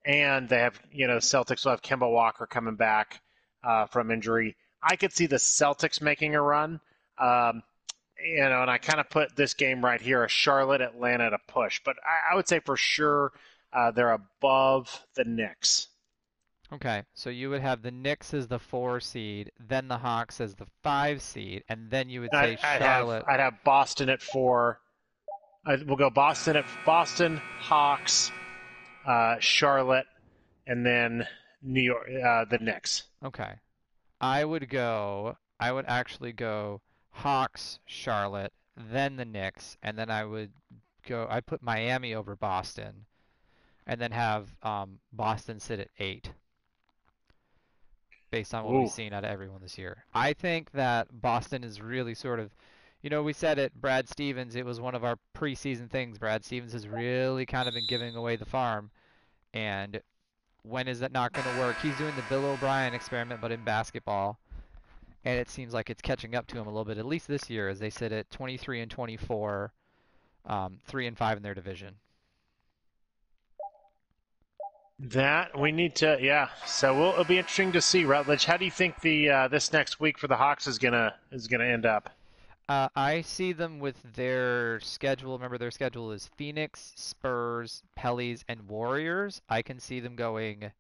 And 0.06 0.48
they 0.50 0.60
have, 0.60 0.80
you 0.92 1.08
know, 1.08 1.18
Celtics 1.18 1.66
will 1.66 1.72
have 1.72 1.82
Kemba 1.82 2.10
Walker 2.10 2.46
coming 2.46 2.76
back 2.76 3.22
uh, 3.64 3.86
from 3.88 4.12
injury. 4.12 4.56
I 4.82 4.96
could 4.96 5.14
see 5.14 5.26
the 5.26 5.36
Celtics 5.36 6.02
making 6.02 6.36
a 6.36 6.42
run. 6.42 6.80
Um, 7.18 7.64
you 8.24 8.38
know, 8.38 8.62
and 8.62 8.72
I 8.72 8.78
kind 8.78 9.00
of 9.00 9.10
put 9.10 9.36
this 9.36 9.54
game 9.54 9.84
right 9.84 10.02
here, 10.02 10.24
a 10.24 10.30
Charlotte 10.30 10.82
Atlanta 10.82 11.26
at 11.26 11.34
a 11.34 11.40
push. 11.48 11.82
But 11.84 11.98
I, 12.04 12.34
I 12.34 12.36
would 12.36 12.48
say 12.48 12.60
for 12.60 12.78
sure 12.78 13.32
uh, 13.74 13.92
they're 13.92 14.12
above 14.12 15.06
the 15.16 15.26
Knicks. 15.26 15.88
Okay, 16.72 17.02
so 17.16 17.32
you 17.32 17.50
would 17.50 17.62
have 17.62 17.82
the 17.82 17.92
Knicks 17.92 18.34
as 18.34 18.48
the 18.48 18.60
four 18.60 19.00
seed, 19.00 19.52
then 19.60 19.88
the 19.88 19.98
Hawks 19.98 20.40
as 20.40 20.54
the 20.54 20.68
five 20.84 21.20
seed, 21.22 21.64
and 21.68 21.90
then 21.90 22.10
you 22.10 22.22
would 22.22 22.30
say 22.32 22.58
I'd, 22.62 22.64
I'd 22.64 22.82
Charlotte. 22.82 23.26
Have, 23.26 23.34
I'd 23.34 23.40
have 23.40 23.64
Boston 23.64 24.10
at 24.10 24.22
four. 24.22 24.80
I, 25.66 25.78
we'll 25.84 25.98
go 25.98 26.12
Boston 26.12 26.58
at 26.58 26.66
Boston, 26.86 27.42
Hawks, 27.60 28.32
uh, 29.10 29.40
Charlotte, 29.40 30.06
and 30.68 30.86
then 30.86 31.28
New 31.62 31.82
York, 31.82 32.08
uh, 32.24 32.46
the 32.46 32.60
Knicks. 32.60 33.04
Okay, 33.24 33.54
I 34.22 34.46
would 34.46 34.70
go. 34.70 35.36
I 35.60 35.72
would 35.72 35.86
actually 35.88 36.32
go 36.32 36.82
Hawks, 37.10 37.80
Charlotte, 37.86 38.54
then 38.78 39.18
the 39.18 39.26
Knicks, 39.26 39.78
and 39.84 39.98
then 39.98 40.10
I 40.10 40.24
would 40.24 40.52
go. 41.08 41.28
I 41.30 41.42
put 41.42 41.64
Miami 41.64 42.14
over 42.14 42.36
Boston, 42.36 43.06
and 43.88 44.00
then 44.00 44.12
have 44.12 44.48
um, 44.64 45.00
Boston 45.12 45.60
sit 45.60 45.80
at 45.80 45.90
eight 46.00 46.32
based 48.32 48.54
on 48.54 48.64
what 48.64 48.76
Ooh. 48.76 48.82
we've 48.82 48.92
seen 48.92 49.14
out 49.14 49.24
of 49.24 49.32
everyone 49.32 49.62
this 49.62 49.78
year. 49.78 50.06
I 50.14 50.34
think 50.34 50.72
that 50.72 51.08
Boston 51.12 51.64
is 51.64 51.82
really 51.82 52.14
sort 52.14 52.40
of, 52.40 52.52
you 53.02 53.10
know, 53.10 53.24
we 53.24 53.34
said 53.34 53.58
it, 53.58 53.74
Brad 53.74 54.08
Stevens, 54.08 54.56
it 54.56 54.66
was 54.66 54.80
one 54.80 54.96
of 54.96 55.04
our 55.04 55.18
preseason 55.36 55.90
things. 55.90 56.18
Brad 56.18 56.46
Stevens 56.46 56.74
has 56.74 56.88
really 56.88 57.46
kind 57.46 57.68
of 57.68 57.74
been 57.74 57.88
giving 57.88 58.16
away 58.16 58.36
the 58.36 58.46
farm. 58.46 58.92
And 59.54 60.02
when 60.64 60.88
is 60.88 61.00
that 61.00 61.12
not 61.12 61.34
going 61.34 61.48
to 61.54 61.60
work? 61.60 61.78
He's 61.82 61.98
doing 61.98 62.16
the 62.16 62.24
Bill 62.30 62.46
O'Brien 62.46 62.94
experiment, 62.94 63.42
but 63.42 63.52
in 63.52 63.64
basketball. 63.64 64.40
And 65.26 65.40
it 65.40 65.50
seems 65.50 65.74
like 65.74 65.90
it's 65.90 66.02
catching 66.02 66.36
up 66.36 66.48
to 66.48 66.58
him 66.58 66.68
a 66.68 66.70
little 66.70 66.86
bit, 66.86 66.98
at 66.98 67.06
least 67.06 67.28
this 67.28 67.50
year, 67.50 67.70
as 67.70 67.80
they 67.80 67.90
sit 67.90 68.12
at 68.12 68.30
23 68.30 68.82
and 68.82 68.92
24, 68.92 69.74
um, 70.46 70.80
3 70.88 71.08
and 71.08 71.18
5 71.18 71.38
in 71.38 71.44
their 71.44 71.54
division. 71.54 71.96
That 75.00 75.58
we 75.58 75.72
need 75.72 75.96
to, 75.98 76.18
yeah. 76.20 76.50
So 76.66 76.98
we'll, 76.98 77.12
it'll 77.14 77.24
be 77.24 77.38
interesting 77.38 77.72
to 77.72 77.82
see 77.82 78.04
Rutledge. 78.04 78.44
How 78.44 78.58
do 78.58 78.66
you 78.66 78.72
think 78.72 79.00
the 79.00 79.30
uh, 79.30 79.48
this 79.48 79.72
next 79.72 80.02
week 80.02 80.18
for 80.18 80.28
the 80.28 80.36
Hawks 80.36 80.68
is 80.68 80.78
gonna 80.78 81.16
is 81.32 81.48
gonna 81.48 81.64
end 81.64 81.86
up? 81.86 82.10
Uh, 82.70 82.88
I 82.96 83.22
see 83.22 83.52
them 83.52 83.80
with 83.80 83.96
their 84.14 84.80
schedule. 84.82 85.34
Remember, 85.34 85.58
their 85.58 85.72
schedule 85.72 86.12
is 86.12 86.30
Phoenix, 86.38 86.94
Spurs, 86.96 87.82
Pellies, 87.98 88.44
and 88.48 88.70
Warriors. 88.70 89.42
I 89.50 89.64
can 89.64 89.80
see 89.80 90.00
them 90.00 90.16
going 90.16 90.72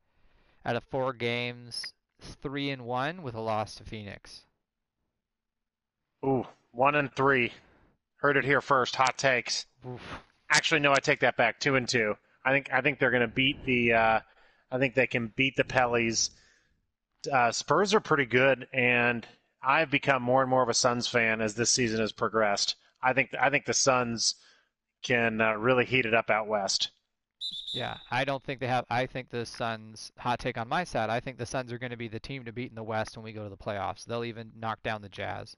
out 0.64 0.76
of 0.76 0.84
four 0.84 1.14
games, 1.14 1.96
three 2.22 2.70
and 2.70 2.84
one 2.84 3.24
with 3.24 3.34
a 3.34 3.42
loss 3.42 3.74
to 3.76 3.84
Phoenix. 3.84 4.44
Ooh, 6.24 6.46
one 6.74 6.94
and 6.94 7.12
three. 7.12 7.54
Heard 8.18 8.38
it 8.38 8.46
here 8.46 8.62
first. 8.62 8.96
Hot 8.98 9.18
takes. 9.18 9.66
Oof. 9.88 10.20
Actually, 10.52 10.82
no, 10.82 10.92
I 10.92 11.00
take 11.00 11.22
that 11.22 11.38
back. 11.38 11.60
Two 11.60 11.76
and 11.76 11.90
two. 11.90 12.16
I 12.46 12.52
think 12.52 12.70
I 12.72 12.82
think 12.82 13.00
they're 13.00 13.10
going 13.10 13.22
to 13.22 13.28
beat 13.28 13.66
the. 13.66 13.94
Uh, 13.94 14.20
I 14.72 14.78
think 14.78 14.94
they 14.94 15.08
can 15.08 15.34
beat 15.36 15.56
the 15.56 15.64
Pellies. 15.64 16.30
Uh, 17.32 17.52
Spurs 17.52 17.96
are 17.96 18.00
pretty 18.00 18.26
good, 18.26 18.68
and 18.72 19.26
I've 19.62 19.92
become 19.92 20.24
more 20.24 20.42
and 20.42 20.50
more 20.50 20.64
of 20.64 20.70
a 20.70 20.74
Suns 20.74 21.08
fan 21.08 21.42
as 21.42 21.56
this 21.56 21.72
season 21.72 22.00
has 22.00 22.12
progressed. 22.12 22.76
I 23.02 23.14
think 23.14 23.34
I 23.40 23.50
think 23.50 23.66
the 23.66 23.74
Suns 23.74 24.36
can 25.02 25.42
uh, 25.42 25.54
really 25.54 25.86
heat 25.86 26.06
it 26.06 26.14
up 26.14 26.30
out 26.30 26.48
west. 26.48 26.92
Yeah, 27.74 27.98
I 28.12 28.26
don't 28.26 28.44
think 28.44 28.60
they 28.60 28.68
have. 28.68 28.86
I 28.90 29.06
think 29.06 29.30
the 29.30 29.46
Suns. 29.46 30.12
Hot 30.18 30.40
take 30.40 30.58
on 30.58 30.68
my 30.68 30.84
side. 30.84 31.10
I 31.10 31.20
think 31.20 31.38
the 31.38 31.46
Suns 31.46 31.72
are 31.72 31.78
going 31.78 31.92
to 31.92 31.98
be 31.98 32.08
the 32.08 32.20
team 32.20 32.46
to 32.46 32.52
beat 32.52 32.70
in 32.70 32.76
the 32.76 32.84
West 32.84 33.16
when 33.18 33.24
we 33.24 33.32
go 33.34 33.44
to 33.44 33.50
the 33.50 33.58
playoffs. 33.58 34.06
They'll 34.06 34.24
even 34.26 34.52
knock 34.58 34.82
down 34.84 35.02
the 35.02 35.10
Jazz. 35.10 35.56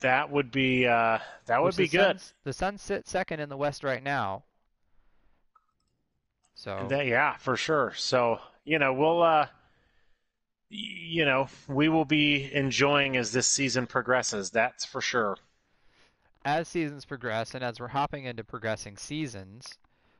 That 0.00 0.30
would 0.30 0.50
be 0.52 0.86
uh, 0.86 1.18
that 1.46 1.60
would 1.60 1.68
Which 1.68 1.76
be 1.76 1.86
the 1.86 1.96
good. 1.96 2.20
Suns, 2.20 2.34
the 2.44 2.52
Suns 2.52 2.82
sit 2.82 3.08
second 3.08 3.40
in 3.40 3.48
the 3.48 3.56
West 3.56 3.82
right 3.82 4.02
now. 4.02 4.44
So 6.54 6.86
That- 6.88 7.06
yeah, 7.06 7.36
for 7.36 7.56
sure. 7.56 7.92
So 7.96 8.40
you 8.64 8.78
know 8.78 8.92
we'll. 8.92 9.22
Uh, 9.22 9.46
you 10.70 11.24
know, 11.24 11.48
we 11.68 11.88
will 11.88 12.04
be 12.04 12.52
enjoying 12.52 13.16
as 13.16 13.32
this 13.32 13.46
season 13.48 13.86
progresses. 13.86 14.50
That's 14.50 14.84
for 14.84 15.00
sure. 15.00 15.36
as 16.44 16.68
seasons 16.68 17.04
progress 17.04 17.54
and 17.54 17.62
as 17.64 17.78
we're 17.80 17.88
hopping 17.88 18.24
into 18.24 18.44
progressing 18.44 18.96
seasons, 18.96 19.78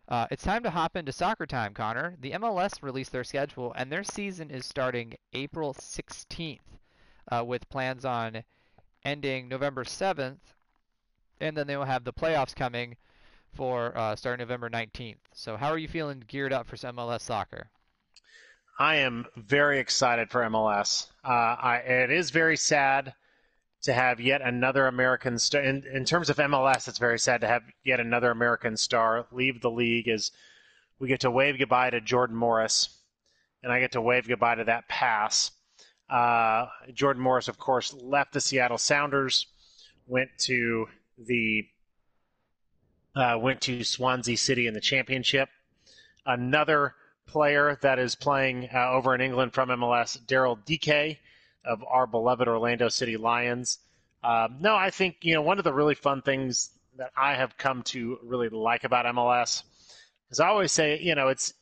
uh, 0.09 0.27
it's 0.31 0.43
time 0.43 0.63
to 0.63 0.71
hop 0.71 0.97
into 0.97 1.13
soccer 1.13 1.47
time, 1.47 1.75
Connor. 1.75 2.17
The 2.21 2.33
MLS 2.33 2.83
released 2.83 3.13
their 3.13 3.25
schedule, 3.25 3.73
and 3.77 3.93
their 3.93 4.05
season 4.05 4.51
is 4.51 4.65
starting 4.65 5.17
April 5.35 5.75
16th, 5.75 6.61
uh, 7.31 7.45
with 7.45 7.69
plans 7.69 8.05
on 8.07 8.43
ending 9.05 9.49
November 9.49 9.85
7th, 9.85 10.39
and 11.41 11.57
then 11.57 11.67
they 11.67 11.77
will 11.77 11.85
have 11.85 12.05
the 12.05 12.13
playoffs 12.13 12.55
coming 12.55 12.97
for 13.55 13.97
uh, 13.97 14.17
starting 14.17 14.43
November 14.43 14.71
19th. 14.71 15.19
So, 15.33 15.57
how 15.57 15.69
are 15.71 15.79
you 15.79 15.89
feeling 15.89 16.25
geared 16.27 16.53
up 16.53 16.67
for 16.67 16.77
some 16.77 16.97
MLS 16.97 17.21
soccer? 17.21 17.69
I 18.79 18.97
am 18.97 19.27
very 19.37 19.81
excited 19.81 20.31
for 20.31 20.43
MLS. 20.43 21.09
Uh, 21.25 21.31
I, 21.31 21.77
it 21.79 22.13
is 22.13 22.31
very 22.31 22.57
sad 22.57 23.13
to 23.83 23.93
have 23.93 24.21
yet 24.21 24.41
another 24.41 24.87
American 24.87 25.39
star. 25.39 25.63
In, 25.63 25.85
in 25.93 26.05
terms 26.05 26.31
of 26.31 26.37
MLS, 26.37 26.87
it's 26.87 26.99
very 26.99 27.19
sad 27.19 27.41
to 27.41 27.49
have 27.49 27.63
yet 27.85 27.99
another 27.99 28.31
American 28.31 28.77
star 28.77 29.27
leave 29.33 29.61
the 29.61 29.71
league 29.71 30.07
as 30.09 30.31
we 31.01 31.09
get 31.09 31.21
to 31.21 31.31
wave 31.31 31.59
goodbye 31.59 31.91
to 31.91 32.01
Jordan 32.01 32.37
Morris, 32.37 32.89
and 33.65 33.73
I 33.73 33.81
get 33.81 33.93
to 33.93 34.01
wave 34.01 34.29
goodbye 34.29 34.57
to 34.57 34.65
that 34.65 34.89
pass. 34.89 35.51
Uh, 36.09 36.67
Jordan 36.95 37.23
Morris, 37.23 37.49
of 37.49 37.59
course, 37.59 37.93
left 37.95 38.33
the 38.33 38.41
Seattle 38.41 38.79
Sounders, 38.79 39.47
went 40.07 40.31
to 40.39 40.87
the 41.19 41.67
uh, 43.17 43.37
went 43.41 43.61
to 43.63 43.83
Swansea 43.83 44.37
City 44.37 44.69
in 44.69 44.75
the 44.75 44.81
championship. 44.81 45.49
Another 46.25 46.95
player 47.29 47.79
that 47.83 47.99
is 47.99 48.15
playing 48.15 48.69
uh, 48.75 48.91
over 48.91 49.15
in 49.15 49.21
England 49.21 49.53
from 49.53 49.69
MLS, 49.69 50.19
Daryl 50.27 50.59
Dike 50.65 51.21
of 51.65 51.85
our 51.85 52.07
beloved 52.07 52.49
Orlando 52.49 52.89
City 52.89 53.17
Lions. 53.17 53.79
Um, 54.25 54.57
no, 54.61 54.75
I 54.75 54.91
think 54.91 55.19
you 55.23 55.35
know 55.35 55.43
one 55.43 55.59
of 55.59 55.65
the 55.65 55.73
really 55.73 55.95
fun 55.95 56.23
things 56.23 56.71
that 56.97 57.13
I 57.17 57.35
have 57.35 57.57
come 57.57 57.83
to 57.85 58.19
really 58.25 58.49
like 58.49 58.85
about 58.85 59.07
MLS 59.15 59.63
is 60.31 60.41
I 60.41 60.49
always 60.49 60.73
say, 60.73 60.99
you 61.01 61.15
know, 61.15 61.29
it's 61.29 61.55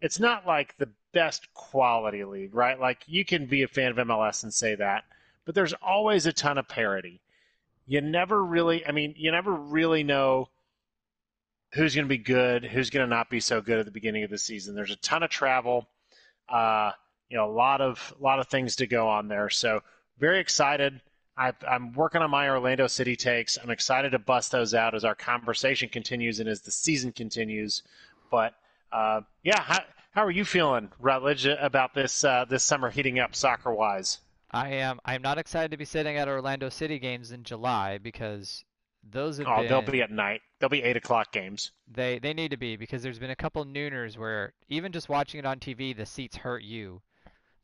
it's 0.00 0.20
not 0.20 0.46
like 0.46 0.76
the 0.78 0.90
best 1.12 1.52
quality 1.54 2.24
league, 2.24 2.54
right? 2.54 2.78
Like 2.78 3.02
you 3.06 3.24
can 3.24 3.46
be 3.46 3.62
a 3.62 3.68
fan 3.68 3.90
of 3.90 4.06
MLS 4.06 4.42
and 4.42 4.52
say 4.52 4.74
that, 4.76 5.04
but 5.44 5.54
there's 5.54 5.74
always 5.74 6.26
a 6.26 6.32
ton 6.32 6.58
of 6.58 6.68
parity. 6.68 7.20
You 7.86 8.00
never 8.00 8.42
really, 8.42 8.86
I 8.86 8.92
mean, 8.92 9.14
you 9.16 9.30
never 9.30 9.52
really 9.52 10.04
know 10.04 10.48
who's 11.74 11.94
going 11.94 12.04
to 12.04 12.08
be 12.08 12.18
good, 12.18 12.64
who's 12.64 12.90
going 12.90 13.04
to 13.08 13.14
not 13.14 13.28
be 13.28 13.40
so 13.40 13.60
good 13.60 13.78
at 13.78 13.84
the 13.84 13.90
beginning 13.90 14.22
of 14.22 14.30
the 14.30 14.38
season. 14.38 14.74
There's 14.74 14.92
a 14.92 14.96
ton 14.96 15.22
of 15.22 15.30
travel, 15.30 15.88
uh, 16.48 16.92
you 17.28 17.36
know, 17.36 17.50
a 17.50 17.52
lot 17.52 17.80
of 17.80 18.14
a 18.18 18.22
lot 18.22 18.38
of 18.38 18.48
things 18.48 18.76
to 18.76 18.86
go 18.86 19.08
on 19.08 19.28
there. 19.28 19.50
So 19.50 19.80
very 20.18 20.38
excited. 20.38 21.00
i 21.36 21.52
am 21.66 21.92
working 21.92 22.22
on 22.22 22.30
my 22.30 22.48
Orlando 22.48 22.86
City 22.86 23.16
takes. 23.16 23.58
I'm 23.60 23.70
excited 23.70 24.10
to 24.12 24.18
bust 24.18 24.52
those 24.52 24.72
out 24.72 24.94
as 24.94 25.04
our 25.04 25.16
conversation 25.16 25.88
continues 25.88 26.38
and 26.38 26.48
as 26.48 26.60
the 26.60 26.70
season 26.70 27.12
continues. 27.12 27.82
But 28.30 28.54
uh, 28.92 29.22
yeah, 29.42 29.60
how, 29.60 29.80
how 30.12 30.24
are 30.24 30.30
you 30.30 30.44
feeling, 30.44 30.90
Rutledge, 31.00 31.46
about 31.46 31.92
this 31.92 32.22
uh, 32.22 32.44
this 32.48 32.62
summer 32.62 32.88
heating 32.90 33.18
up 33.18 33.34
soccer 33.34 33.74
wise? 33.74 34.18
I 34.52 34.68
am. 34.74 35.00
I'm 35.04 35.22
not 35.22 35.38
excited 35.38 35.72
to 35.72 35.76
be 35.76 35.84
sitting 35.84 36.16
at 36.16 36.28
Orlando 36.28 36.68
City 36.68 37.00
games 37.00 37.32
in 37.32 37.42
July 37.42 37.98
because 37.98 38.64
those 39.10 39.38
have 39.38 39.48
oh, 39.48 39.56
been, 39.58 39.68
they'll 39.68 39.82
be 39.82 40.02
at 40.02 40.12
night. 40.12 40.40
They'll 40.64 40.70
be 40.70 40.82
eight 40.82 40.96
o'clock 40.96 41.30
games. 41.30 41.72
They 41.86 42.18
they 42.18 42.32
need 42.32 42.50
to 42.52 42.56
be 42.56 42.76
because 42.76 43.02
there's 43.02 43.18
been 43.18 43.28
a 43.28 43.36
couple 43.36 43.62
nooners 43.66 44.16
where 44.16 44.54
even 44.70 44.92
just 44.92 45.10
watching 45.10 45.38
it 45.38 45.44
on 45.44 45.58
TV, 45.58 45.94
the 45.94 46.06
seats 46.06 46.38
hurt 46.38 46.62
you. 46.62 47.02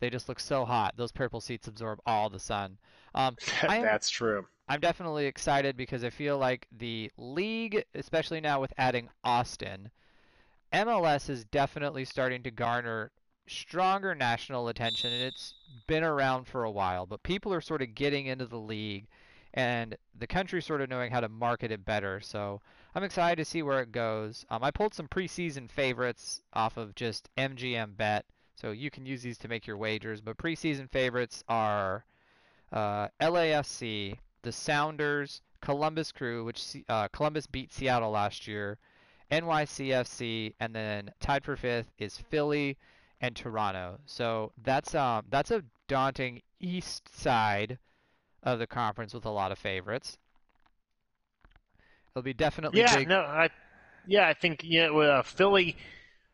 They 0.01 0.11
just 0.11 0.29
look 0.29 0.39
so 0.39 0.67
hot. 0.67 0.99
Those 0.99 1.11
purple 1.11 1.41
seats 1.41 1.67
absorb 1.67 2.01
all 2.05 2.29
the 2.29 2.39
sun. 2.39 2.77
Um, 3.15 3.39
am, 3.63 3.81
That's 3.81 4.11
true. 4.11 4.47
I'm 4.69 4.81
definitely 4.81 5.25
excited 5.25 5.79
because 5.79 6.05
I 6.05 6.11
feel 6.11 6.37
like 6.37 6.67
the 6.77 7.11
league, 7.17 7.83
especially 7.95 8.43
now 8.43 8.61
with 8.61 8.75
adding 8.77 9.09
Austin, 9.25 9.91
MLS 10.71 11.31
is 11.31 11.47
definitely 11.47 12.05
starting 12.05 12.43
to 12.43 12.51
garner 12.51 13.13
stronger 13.47 14.15
national 14.15 14.69
attention, 14.69 15.11
and 15.11 15.23
it's 15.23 15.55
been 15.87 16.05
around 16.05 16.47
for 16.47 16.65
a 16.65 16.71
while. 16.71 17.07
But 17.07 17.23
people 17.23 17.55
are 17.55 17.63
sort 17.63 17.81
of 17.81 17.95
getting 17.95 18.27
into 18.27 18.45
the 18.45 18.61
league, 18.61 19.07
and 19.55 19.97
the 20.19 20.27
country's 20.27 20.67
sort 20.67 20.83
of 20.83 20.91
knowing 20.91 21.11
how 21.11 21.21
to 21.21 21.31
market 21.31 21.73
it 21.73 21.87
better. 21.87 22.21
So 22.21 22.61
I'm 22.95 23.05
excited 23.05 23.37
to 23.37 23.45
see 23.45 23.63
where 23.63 23.81
it 23.81 23.93
goes. 23.93 24.45
Um, 24.51 24.65
I 24.65 24.71
pulled 24.71 24.95
some 24.95 25.09
preseason 25.09 25.71
favorites 25.71 26.43
off 26.53 26.77
of 26.77 26.95
just 26.95 27.29
MGM 27.37 27.97
Bet, 27.97 28.25
so 28.57 28.73
you 28.73 28.91
can 28.91 29.07
use 29.07 29.23
these 29.23 29.39
to 29.39 29.49
make 29.49 29.67
your 29.67 29.77
wagers. 29.77 30.21
But 30.21 30.39
preseason 30.39 30.91
favorites 30.91 31.45
are 31.49 32.05
uh, 32.73 33.09
LAFC, 33.21 34.19
the 34.43 34.53
Sounders, 34.53 35.43
Columbus 35.61 36.11
Crew, 36.13 36.45
which 36.45 36.77
uh, 36.89 37.09
Columbus 37.09 37.47
beat 37.47 37.73
Seattle 37.73 38.11
last 38.11 38.49
year. 38.49 38.79
NYCFC, 39.31 40.55
and 40.59 40.75
then 40.75 41.13
tied 41.21 41.45
for 41.45 41.57
fifth 41.57 41.93
is 41.99 42.19
Philly 42.19 42.77
and 43.21 43.37
Toronto. 43.37 44.01
So 44.07 44.53
that's 44.63 44.95
um 44.95 45.27
that's 45.31 45.51
a 45.51 45.63
daunting 45.89 46.43
east 46.59 47.09
side 47.17 47.79
of 48.43 48.59
the 48.59 48.67
conference 48.67 49.15
with 49.15 49.25
a 49.25 49.31
lot 49.31 49.53
of 49.53 49.59
favorites. 49.59 50.19
It'll 52.15 52.23
be 52.23 52.33
definitely 52.33 52.81
yeah 52.81 52.99
big. 52.99 53.09
no 53.09 53.21
I 53.21 53.51
yeah 54.07 54.29
I 54.29 54.35
think 54.35 54.61
yeah 54.65 54.89
uh, 54.91 55.23
Philly 55.23 55.77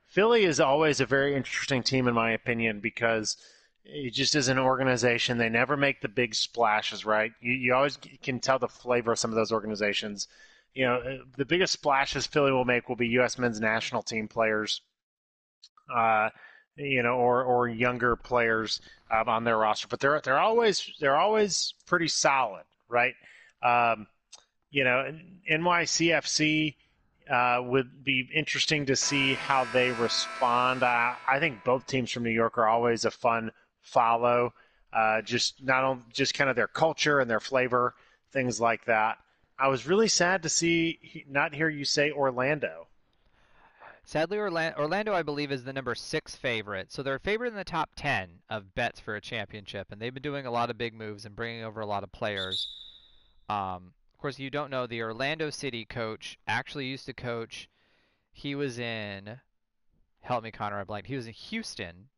Philly 0.07 0.45
is 0.45 0.61
always 0.61 1.01
a 1.01 1.07
very 1.07 1.37
interesting 1.37 1.83
team 1.83 2.09
in 2.09 2.15
my 2.15 2.31
opinion 2.33 2.81
because 2.81 3.37
it 3.85 4.13
just 4.13 4.35
is 4.35 4.49
an 4.49 4.59
organization. 4.59 5.39
They 5.39 5.49
never 5.49 5.77
make 5.77 6.01
the 6.01 6.09
big 6.09 6.35
splashes, 6.35 7.05
right? 7.05 7.31
You, 7.41 7.53
you 7.53 7.75
always 7.75 7.99
can 8.23 8.41
tell 8.41 8.59
the 8.59 8.69
flavor 8.69 9.13
of 9.13 9.19
some 9.19 9.31
of 9.31 9.37
those 9.37 9.53
organizations 9.53 10.27
you 10.77 10.85
know, 10.85 11.21
the 11.39 11.47
biggest 11.47 11.73
splashes 11.73 12.27
Philly 12.27 12.53
will 12.53 12.67
make 12.67 12.89
will 12.89 12.97
be 12.97 13.09
U.S. 13.09 13.39
men's 13.39 13.59
national 13.59 14.03
team 14.03 14.29
players, 14.29 14.83
uh, 15.93 16.29
you 16.77 17.03
know, 17.03 17.15
or 17.15 17.43
or 17.45 17.67
younger 17.67 18.15
players 18.15 18.83
um, 19.11 19.27
on 19.27 19.45
their 19.45 19.57
roster. 19.57 19.89
But 19.89 20.01
they're 20.01 20.21
they're 20.21 20.39
always 20.39 20.87
they're 21.01 21.17
always 21.17 21.73
pretty 21.87 22.09
solid, 22.09 22.65
right? 22.91 23.15
Um, 23.63 24.07
you 24.77 24.85
know, 24.85 25.11
NYCFC 25.51 26.75
uh, 27.31 27.63
would 27.65 28.05
be 28.05 28.29
interesting 28.35 28.85
to 28.85 28.95
see 28.95 29.33
how 29.33 29.65
they 29.73 29.91
respond. 29.93 30.83
I 30.83 31.39
think 31.41 31.65
both 31.65 31.87
teams 31.87 32.11
from 32.11 32.25
New 32.25 32.31
York 32.31 32.59
are 32.59 32.69
always 32.69 33.07
a 33.07 33.11
fun 33.11 33.53
follow. 33.81 34.53
Uh, 34.93 35.23
just 35.23 35.65
not 35.65 35.83
only 35.83 36.03
just 36.13 36.35
kind 36.35 36.51
of 36.51 36.57
their 36.57 36.69
culture 36.69 37.21
and 37.21 37.31
their 37.31 37.41
flavor, 37.41 37.95
things 38.33 38.61
like 38.61 38.85
that. 38.85 39.17
I 39.59 39.69
was 39.69 39.87
really 39.87 40.09
sad 40.09 40.43
to 40.43 40.51
see 40.51 41.25
not 41.27 41.55
hear 41.55 41.71
you 41.71 41.87
say 41.87 42.13
Orlando. 42.13 42.87
Sadly, 44.05 44.37
Orlando, 44.37 44.79
Orlando, 44.79 45.15
I 45.15 45.23
believe, 45.23 45.51
is 45.51 45.65
the 45.65 45.73
number 45.73 45.95
six 45.95 46.37
favorite. 46.37 46.93
So 46.93 47.03
they're 47.03 47.19
favored 47.19 47.47
in 47.47 47.55
the 47.55 47.65
top 47.65 47.93
10 47.97 48.29
of 48.51 48.75
bets 48.75 49.01
for 49.01 49.17
a 49.17 49.23
championship, 49.23 49.89
and 49.91 50.03
they've 50.03 50.13
been 50.13 50.23
doing 50.23 50.45
a 50.45 50.51
lot 50.51 50.69
of 50.69 50.77
big 50.77 50.93
moves 50.93 51.25
and 51.25 51.35
bringing 51.35 51.65
over 51.65 51.81
a 51.81 51.87
lot 51.87 52.05
of 52.05 52.13
players. 52.13 52.69
Um, 53.49 53.95
of 54.17 54.23
course, 54.23 54.39
you 54.39 54.49
don't 54.49 54.71
know 54.71 54.87
the 54.87 55.03
Orlando 55.03 55.51
City 55.51 55.85
coach 55.85 56.39
actually 56.49 56.87
used 56.87 57.05
to 57.05 57.13
coach. 57.13 57.69
He 58.33 58.55
was 58.55 58.79
in, 58.79 59.39
help 60.23 60.43
me, 60.43 60.51
Connor, 60.51 60.81
I 60.81 60.85
blanked. 60.85 61.09
He 61.09 61.17
was 61.17 61.27
in 61.27 61.35
Houston. 61.35 62.09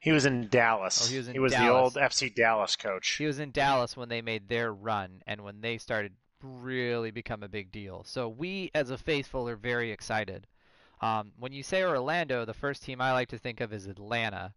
He 0.00 0.10
was 0.10 0.26
in 0.26 0.48
Dallas. 0.48 1.06
Oh, 1.06 1.08
he 1.08 1.18
was, 1.18 1.28
in 1.28 1.34
he 1.34 1.38
was 1.38 1.52
Dallas. 1.52 1.94
the 1.94 2.00
old 2.00 2.10
FC 2.10 2.34
Dallas 2.34 2.74
coach. 2.74 3.10
He 3.10 3.26
was 3.26 3.38
in 3.38 3.52
Dallas 3.52 3.96
when 3.96 4.08
they 4.08 4.22
made 4.22 4.48
their 4.48 4.74
run 4.74 5.22
and 5.24 5.44
when 5.44 5.60
they 5.60 5.78
started 5.78 6.14
really 6.42 7.12
become 7.12 7.44
a 7.44 7.48
big 7.48 7.70
deal. 7.70 8.02
So 8.04 8.28
we, 8.28 8.72
as 8.74 8.90
a 8.90 8.98
faithful, 8.98 9.48
are 9.48 9.54
very 9.54 9.92
excited. 9.92 10.48
Um, 11.00 11.30
when 11.38 11.52
you 11.52 11.62
say 11.62 11.84
Orlando, 11.84 12.44
the 12.44 12.54
first 12.54 12.82
team 12.82 13.00
I 13.00 13.12
like 13.12 13.28
to 13.28 13.38
think 13.38 13.60
of 13.60 13.72
is 13.72 13.86
Atlanta. 13.86 14.52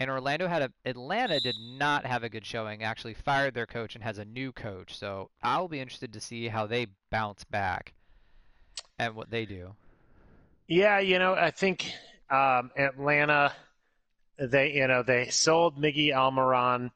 And 0.00 0.10
Orlando 0.10 0.46
had 0.46 0.62
a 0.62 0.72
Atlanta 0.84 1.40
did 1.40 1.56
not 1.58 2.06
have 2.06 2.22
a 2.22 2.28
good 2.28 2.46
showing. 2.46 2.84
Actually, 2.84 3.14
fired 3.14 3.54
their 3.54 3.66
coach 3.66 3.94
and 3.94 4.04
has 4.04 4.18
a 4.18 4.24
new 4.24 4.52
coach. 4.52 4.96
So 4.96 5.30
I'll 5.42 5.68
be 5.68 5.80
interested 5.80 6.12
to 6.12 6.20
see 6.20 6.48
how 6.48 6.66
they 6.66 6.86
bounce 7.10 7.44
back 7.44 7.94
and 8.98 9.14
what 9.16 9.30
they 9.30 9.44
do. 9.44 9.74
Yeah, 10.68 11.00
you 11.00 11.18
know, 11.18 11.34
I 11.34 11.50
think 11.50 11.92
um, 12.30 12.70
Atlanta, 12.76 13.52
they 14.38 14.74
you 14.74 14.86
know 14.86 15.02
they 15.02 15.28
sold 15.30 15.76
Miggy 15.76 16.10
Almiron, 16.10 16.90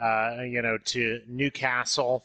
uh, 0.00 0.42
you 0.42 0.62
know, 0.62 0.78
to 0.86 1.20
Newcastle 1.26 2.24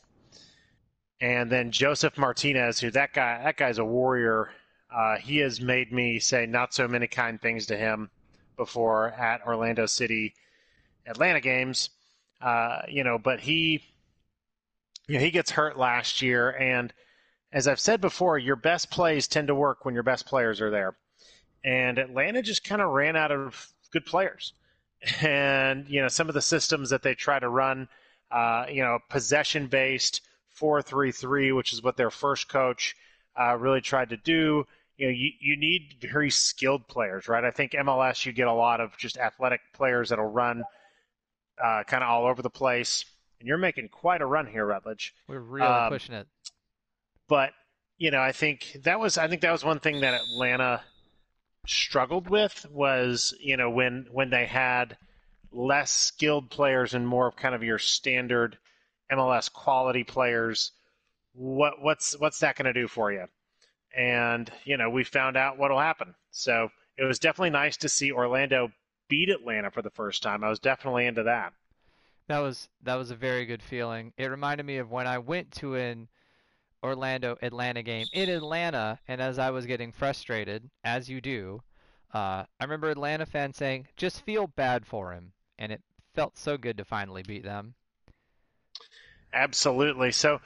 and 1.19 1.49
then 1.49 1.71
Josef 1.71 2.17
Martinez, 2.17 2.82
who 2.82 2.91
that 2.91 3.13
guy 3.13 3.41
that 3.43 3.57
guy's 3.57 3.78
a 3.78 3.86
warrior. 3.86 4.51
Uh, 4.93 5.17
he 5.17 5.38
has 5.38 5.59
made 5.59 5.91
me 5.91 6.19
say 6.19 6.45
not 6.45 6.74
so 6.74 6.88
many 6.88 7.07
kind 7.07 7.41
things 7.41 7.65
to 7.65 7.76
him 7.76 8.09
before 8.56 9.12
at 9.12 9.45
Orlando 9.45 9.86
City 9.86 10.34
Atlanta 11.06 11.41
games. 11.41 11.89
Uh, 12.41 12.82
you 12.89 13.04
know, 13.04 13.18
but 13.18 13.39
he 13.39 13.84
you 15.08 15.16
know, 15.16 15.24
he 15.24 15.32
gets 15.32 15.51
hurt 15.51 15.78
last 15.78 16.22
year 16.22 16.49
and 16.49 16.93
as 17.54 17.68
I've 17.68 17.80
said 17.80 18.01
before, 18.01 18.39
your 18.39 18.56
best 18.56 18.89
plays 18.89 19.28
tend 19.28 19.47
to 19.47 19.56
work 19.56 19.86
when 19.86 19.93
your 19.93 20.04
best 20.04 20.26
players 20.26 20.60
are 20.60 20.72
there. 20.72 20.95
And 21.64 21.99
Atlanta 21.99 22.41
just 22.41 22.64
kind 22.64 22.82
of 22.82 22.89
ran 22.89 23.16
out 23.16 23.32
of 23.32 23.68
good 23.91 24.06
players. 24.06 24.54
And, 25.22 25.89
you 25.89 26.01
know, 26.01 26.08
some 26.08 26.30
of 26.30 26.34
the 26.34 26.41
systems 26.41 26.91
that 26.91 27.01
they 27.04 27.14
try 27.14 27.38
to 27.38 27.49
run, 27.49 27.89
uh, 28.32 28.68
you 28.70 28.82
know, 28.82 28.99
possession 29.10 29.68
based, 29.68 30.22
four-three-three, 30.47 31.51
which 31.51 31.74
is 31.74 31.84
what 31.84 31.97
their 31.97 32.10
first 32.10 32.47
coach 32.47 32.95
uh, 33.38 33.58
really 33.58 33.82
tried 33.82 34.12
to 34.12 34.18
do. 34.18 34.66
You 34.98 35.08
know, 35.08 35.14
you, 35.14 35.32
you 35.39 35.58
need 35.58 35.98
very 36.02 36.30
skilled 36.30 36.88
players, 36.88 37.28
right? 37.28 37.44
I 37.44 37.52
think 37.52 37.72
MLS 37.72 38.26
you 38.26 38.32
get 38.32 38.48
a 38.48 38.54
lot 38.54 38.80
of 38.80 38.96
just 38.98 39.18
athletic 39.18 39.62
players 39.74 40.10
that'll 40.10 40.26
run 40.26 40.64
uh, 41.62 41.84
kind 41.84 42.04
of 42.04 42.10
all 42.10 42.26
over 42.26 42.41
the 42.41 42.50
place, 42.50 43.06
and 43.39 43.48
you're 43.48 43.58
making 43.58 43.89
quite 43.89 44.22
a 44.22 44.26
run 44.26 44.46
here, 44.46 44.66
Rutledge. 44.66 45.14
We're 45.28 45.39
really 45.39 45.68
um, 45.68 45.89
pushing 45.91 46.16
it. 46.16 46.28
But 47.28 47.52
you 47.98 48.12
know, 48.12 48.22
I 48.22 48.32
think 48.32 48.78
that 48.84 49.00
was 49.00 49.18
I 49.18 49.28
think 49.28 49.41
that 49.41 49.52
was 49.52 49.64
one 49.64 49.80
thing 49.80 50.02
that 50.02 50.14
Atlanta 50.14 50.82
struggled 51.66 52.30
with 52.30 52.66
was 52.70 53.34
you 53.39 53.58
know 53.58 53.70
when 53.70 54.08
when 54.12 54.30
they 54.30 54.46
had 54.46 54.98
less 55.52 55.91
skilled 55.91 56.50
players 56.50 56.94
and 56.94 57.08
more 57.08 57.28
of 57.28 57.36
kind 57.36 57.56
of 57.56 57.64
your 57.64 57.80
standard 57.80 58.58
MLS 59.12 59.52
quality 59.52 60.04
players, 60.04 60.72
what 61.34 61.82
what's 61.82 62.18
what's 62.20 62.39
that 62.39 62.56
going 62.56 62.72
to 62.72 62.80
do 62.80 62.88
for 62.88 63.12
you? 63.12 63.26
And 63.96 64.52
you 64.66 64.78
know, 64.78 64.89
we 64.89 65.04
found 65.04 65.38
out 65.38 65.58
what'll 65.58 65.80
happen. 65.80 66.16
So 66.32 66.70
it 66.98 67.04
was 67.04 67.20
definitely 67.20 67.52
nice 67.52 67.78
to 67.78 67.89
see 67.89 68.12
Orlando 68.12 68.72
beat 69.08 69.30
Atlanta 69.30 69.72
for 69.72 69.82
the 69.82 69.91
first 69.91 70.24
time. 70.24 70.44
I 70.44 70.50
was 70.50 70.60
definitely 70.60 71.06
into 71.06 71.24
that. 71.24 71.54
That 72.28 72.39
was 72.39 72.70
that 72.84 72.96
was 72.96 73.12
a 73.12 73.16
very 73.16 73.46
good 73.46 73.62
feeling. 73.62 74.14
It 74.18 74.26
reminded 74.26 74.66
me 74.66 74.78
of 74.78 74.89
when 74.89 75.08
I 75.08 75.18
went 75.18 75.52
to 75.54 75.76
an 75.76 76.08
Orlando 76.82 77.38
Atlanta 77.41 77.84
game 77.84 78.08
in 78.14 78.30
Atlanta, 78.30 79.00
and 79.08 79.22
as 79.22 79.39
I 79.39 79.52
was 79.52 79.66
getting 79.66 79.91
frustrated, 79.91 80.70
as 80.84 81.10
you 81.10 81.22
do, 81.22 81.62
uh, 82.14 82.44
I 82.60 82.64
remember 82.64 82.89
Atlanta 82.89 83.26
fans 83.26 83.58
saying, 83.58 83.88
"Just 83.96 84.24
feel 84.24 84.48
bad 84.48 84.86
for 84.86 85.14
him," 85.14 85.34
and 85.58 85.72
it 85.72 85.82
felt 86.14 86.38
so 86.38 86.58
good 86.58 86.78
to 86.78 86.86
finally 86.86 87.24
beat 87.24 87.44
them. 87.44 87.76
Absolutely. 89.34 90.12
So, 90.12 90.41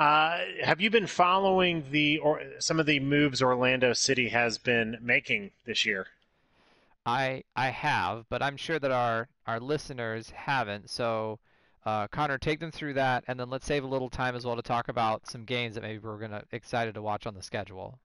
Uh, 0.00 0.38
have 0.62 0.80
you 0.80 0.88
been 0.88 1.06
following 1.06 1.84
the 1.90 2.16
or 2.20 2.40
some 2.58 2.80
of 2.80 2.86
the 2.86 2.98
moves 3.00 3.42
Orlando 3.42 3.92
City 3.92 4.30
has 4.30 4.56
been 4.56 4.96
making 5.02 5.50
this 5.66 5.84
year? 5.84 6.06
I 7.04 7.44
I 7.54 7.68
have, 7.68 8.24
but 8.30 8.42
I'm 8.42 8.56
sure 8.56 8.78
that 8.78 8.90
our 8.90 9.28
our 9.46 9.60
listeners 9.60 10.30
haven't. 10.30 10.88
So, 10.88 11.38
uh, 11.84 12.08
Connor, 12.08 12.38
take 12.38 12.60
them 12.60 12.70
through 12.70 12.94
that, 12.94 13.24
and 13.28 13.38
then 13.38 13.50
let's 13.50 13.66
save 13.66 13.84
a 13.84 13.86
little 13.86 14.08
time 14.08 14.34
as 14.34 14.46
well 14.46 14.56
to 14.56 14.62
talk 14.62 14.88
about 14.88 15.28
some 15.28 15.44
games 15.44 15.74
that 15.74 15.82
maybe 15.82 15.98
we're 15.98 16.16
gonna 16.16 16.44
excited 16.50 16.94
to 16.94 17.02
watch 17.02 17.26
on 17.26 17.34
the 17.34 17.42
schedule. 17.42 17.98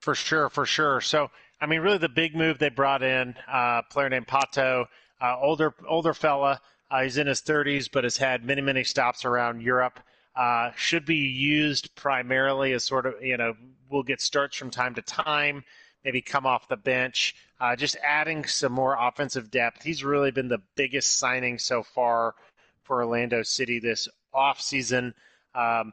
For 0.00 0.14
sure, 0.14 0.50
for 0.50 0.66
sure. 0.66 1.00
So, 1.00 1.30
I 1.62 1.66
mean, 1.66 1.80
really, 1.80 1.96
the 1.96 2.10
big 2.10 2.36
move 2.36 2.58
they 2.58 2.68
brought 2.68 3.02
in 3.02 3.34
uh, 3.50 3.80
a 3.80 3.84
player 3.90 4.10
named 4.10 4.26
Pato, 4.26 4.84
uh, 5.18 5.36
older 5.40 5.72
older 5.88 6.12
fella. 6.12 6.60
Uh, 6.90 7.04
he's 7.04 7.16
in 7.16 7.26
his 7.26 7.40
30s, 7.40 7.90
but 7.90 8.04
has 8.04 8.18
had 8.18 8.44
many 8.44 8.60
many 8.60 8.84
stops 8.84 9.24
around 9.24 9.62
Europe. 9.62 9.98
Uh, 10.38 10.70
should 10.76 11.04
be 11.04 11.16
used 11.16 11.92
primarily 11.96 12.72
as 12.72 12.84
sort 12.84 13.06
of 13.06 13.14
you 13.20 13.36
know 13.36 13.54
will 13.90 14.04
get 14.04 14.20
starts 14.20 14.56
from 14.56 14.70
time 14.70 14.94
to 14.94 15.02
time 15.02 15.64
maybe 16.04 16.22
come 16.22 16.46
off 16.46 16.68
the 16.68 16.76
bench. 16.76 17.34
Uh, 17.60 17.76
just 17.76 17.96
adding 18.04 18.44
some 18.44 18.72
more 18.72 18.96
offensive 18.98 19.50
depth. 19.50 19.82
He's 19.82 20.04
really 20.04 20.30
been 20.30 20.48
the 20.48 20.62
biggest 20.74 21.16
signing 21.16 21.58
so 21.58 21.82
far 21.82 22.34
for 22.82 23.02
Orlando 23.02 23.42
City 23.42 23.78
this 23.78 24.08
offseason. 24.34 25.12
Um, 25.54 25.92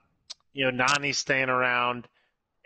you 0.54 0.64
know, 0.64 0.72
Nani's 0.86 1.18
staying 1.18 1.50
around. 1.50 2.08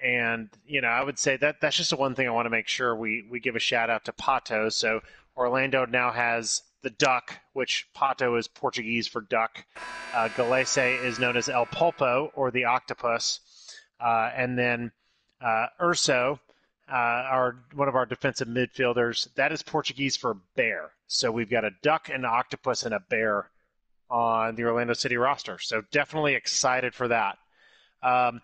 And, 0.02 0.50
you 0.66 0.82
know, 0.82 0.90
I 0.90 1.04
would 1.04 1.18
say 1.18 1.38
that 1.38 1.60
that's 1.60 1.76
just 1.76 1.90
the 1.90 1.96
one 1.96 2.16
thing 2.16 2.28
I 2.28 2.32
want 2.32 2.46
to 2.46 2.52
make 2.52 2.68
sure 2.68 2.96
we, 2.96 3.26
we 3.30 3.40
give 3.40 3.56
a 3.56 3.60
shout 3.60 3.90
out 3.90 4.06
to 4.06 4.14
Pato. 4.14 4.72
So 4.72 5.02
Orlando 5.36 5.86
now 5.86 6.12
has 6.12 6.62
the 6.82 6.90
duck, 6.92 7.36
which 7.54 7.88
Pato 7.96 8.38
is 8.38 8.48
Portuguese 8.48 9.08
for 9.08 9.22
duck. 9.22 9.66
Uh, 10.14 10.30
Gallese 10.30 11.04
is 11.04 11.20
known 11.20 11.38
as 11.38 11.50
El 11.50 11.66
Pulpo 11.66 12.32
or 12.36 12.52
the 12.52 12.66
octopus. 12.66 13.40
Uh, 14.00 14.32
and 14.36 14.58
then 14.58 14.92
uh, 15.42 15.68
Urso 15.82 16.40
uh, 16.92 16.96
our 16.96 17.56
one 17.76 17.88
of 17.88 17.96
our 17.96 18.06
defensive 18.06 18.48
midfielders. 18.48 19.34
That 19.36 19.52
is 19.52 19.62
Portuguese 19.62 20.18
for 20.18 20.38
bear. 20.56 20.92
So 21.08 21.32
we've 21.32 21.50
got 21.50 21.66
a 21.66 21.72
duck, 21.82 22.10
an 22.10 22.26
octopus, 22.26 22.84
and 22.84 22.94
a 22.94 23.00
bear 23.00 23.50
on 24.10 24.56
the 24.56 24.64
Orlando 24.64 24.94
City 24.94 25.18
roster. 25.18 25.60
So 25.60 25.84
definitely 25.92 26.34
excited 26.34 26.96
for 26.96 27.08
that. 27.10 27.38
Um, 28.02 28.42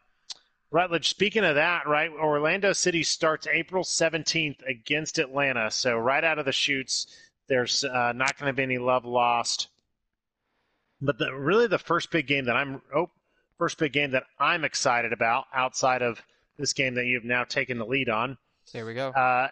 Rutledge, 0.71 1.09
speaking 1.09 1.45
of 1.45 1.55
that, 1.55 1.87
right, 1.87 2.11
Orlando 2.11 2.73
City 2.73 3.03
starts 3.03 3.47
April 3.47 3.83
17th 3.83 4.61
against 4.67 5.19
Atlanta. 5.19 5.71
So 5.71 5.97
right 5.97 6.23
out 6.23 6.37
of 6.37 6.45
the 6.45 6.51
shoots, 6.51 7.07
there's 7.47 7.83
uh, 7.83 8.13
not 8.13 8.37
going 8.37 8.49
to 8.49 8.53
be 8.53 8.63
any 8.63 8.77
love 8.77 9.05
lost. 9.05 9.67
But 11.01 11.17
the, 11.17 11.33
really, 11.33 11.67
the 11.67 11.77
first 11.77 12.11
big 12.11 12.27
game 12.27 12.45
that 12.45 12.55
I'm 12.55 12.81
oh, 12.95 13.09
first 13.57 13.77
big 13.77 13.93
game 13.93 14.11
that 14.11 14.23
I'm 14.39 14.63
excited 14.63 15.13
about 15.13 15.45
outside 15.53 16.01
of 16.01 16.21
this 16.57 16.73
game 16.73 16.95
that 16.95 17.05
you've 17.05 17.25
now 17.25 17.43
taken 17.43 17.77
the 17.77 17.85
lead 17.85 18.09
on. 18.09 18.37
There 18.73 18.85
we 18.85 18.93
go. 18.93 19.09
Uh, 19.09 19.49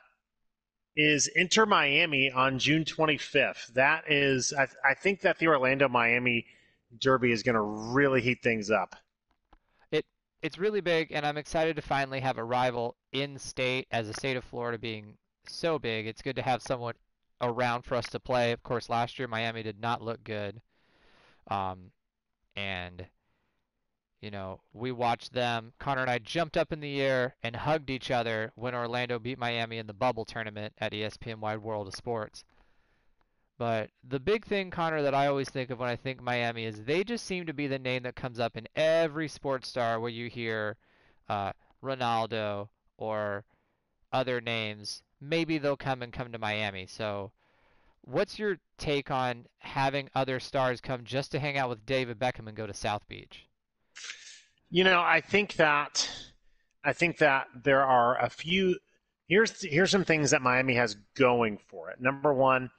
is 0.96 1.28
Inter 1.36 1.66
Miami 1.66 2.32
on 2.32 2.60
June 2.60 2.86
25th. 2.86 3.74
That 3.74 4.04
is, 4.10 4.54
I, 4.58 4.68
I 4.88 4.94
think 4.94 5.22
that 5.22 5.40
the 5.40 5.48
Orlando 5.48 5.88
Miami 5.90 6.46
Derby 7.00 7.32
is 7.32 7.44
going 7.44 7.56
to 7.56 7.62
really 7.62 8.22
heat 8.22 8.44
things 8.44 8.70
up. 8.70 8.96
It 9.92 10.06
it's 10.42 10.58
really 10.58 10.82
big, 10.82 11.12
and 11.12 11.26
I'm 11.26 11.38
excited 11.38 11.76
to 11.76 11.82
finally 11.82 12.20
have 12.20 12.38
a 12.38 12.44
rival 12.44 12.96
in 13.12 13.40
state. 13.40 13.88
As 13.92 14.08
the 14.08 14.14
state 14.14 14.38
of 14.38 14.44
Florida 14.44 14.78
being 14.78 15.18
so 15.48 15.80
big, 15.80 16.06
it's 16.06 16.22
good 16.22 16.36
to 16.36 16.42
have 16.42 16.62
someone 16.62 16.94
around 17.48 17.84
for 17.84 17.96
us 17.96 18.08
to 18.10 18.20
play. 18.20 18.52
Of 18.52 18.64
course, 18.64 18.90
last 18.90 19.20
year 19.20 19.28
Miami 19.28 19.64
did 19.64 19.80
not 19.80 20.02
look 20.02 20.24
good, 20.24 20.62
um, 21.48 21.92
and 22.56 23.06
you 24.24 24.32
know, 24.32 24.62
we 24.72 24.94
watched 24.94 25.34
them. 25.34 25.74
Connor 25.80 26.00
and 26.02 26.10
I 26.10 26.18
jumped 26.18 26.56
up 26.56 26.72
in 26.72 26.80
the 26.80 27.02
air 27.02 27.36
and 27.44 27.58
hugged 27.58 27.90
each 27.90 28.10
other 28.10 28.54
when 28.56 28.74
Orlando 28.74 29.20
beat 29.20 29.38
Miami 29.38 29.80
in 29.80 29.86
the 29.86 29.94
bubble 29.94 30.24
tournament 30.24 30.74
at 30.78 30.94
ESPN 30.94 31.40
Wide 31.40 31.58
World 31.58 31.90
of 31.90 31.94
Sports. 31.94 32.46
But 33.58 33.90
the 34.02 34.22
big 34.22 34.46
thing, 34.46 34.72
Connor, 34.72 35.02
that 35.02 35.14
I 35.14 35.28
always 35.28 35.50
think 35.50 35.70
of 35.70 35.80
when 35.80 35.90
I 35.90 35.98
think 35.98 36.22
Miami 36.22 36.64
is 36.64 36.84
they 36.86 37.04
just 37.04 37.26
seem 37.26 37.46
to 37.48 37.54
be 37.54 37.68
the 37.68 37.78
name 37.78 38.04
that 38.04 38.16
comes 38.16 38.40
up 38.40 38.56
in 38.56 38.68
every 38.78 39.28
sports 39.28 39.68
star 39.68 40.00
where 40.00 40.10
you 40.10 40.30
hear 40.30 40.78
uh, 41.28 41.52
Ronaldo 41.84 42.70
or 42.98 43.44
other 44.14 44.40
names. 44.40 45.04
Maybe 45.24 45.58
they'll 45.58 45.78
come 45.78 46.02
and 46.02 46.12
come 46.12 46.32
to 46.32 46.38
Miami. 46.38 46.86
So, 46.86 47.32
what's 48.02 48.38
your 48.38 48.58
take 48.78 49.10
on 49.10 49.46
having 49.60 50.10
other 50.14 50.40
stars 50.40 50.82
come 50.82 51.04
just 51.04 51.32
to 51.32 51.40
hang 51.40 51.58
out 51.58 51.70
with 51.70 51.86
David 51.86 52.20
Beckham 52.20 52.48
and 52.48 52.56
go 52.56 52.68
to 52.68 52.74
South 52.74 53.08
Beach? 53.08 53.48
You 54.70 54.84
know, 54.84 55.02
I 55.02 55.22
think 55.22 55.54
that 55.56 56.10
I 56.84 56.94
think 56.94 57.18
that 57.20 57.48
there 57.64 57.84
are 57.84 58.20
a 58.20 58.30
few. 58.30 58.78
Here's 59.28 59.62
here's 59.62 59.92
some 59.92 60.04
things 60.04 60.32
that 60.32 60.42
Miami 60.42 60.76
has 60.76 60.98
going 61.16 61.58
for 61.68 61.90
it. 61.92 62.02
Number 62.02 62.34
one 62.34 62.70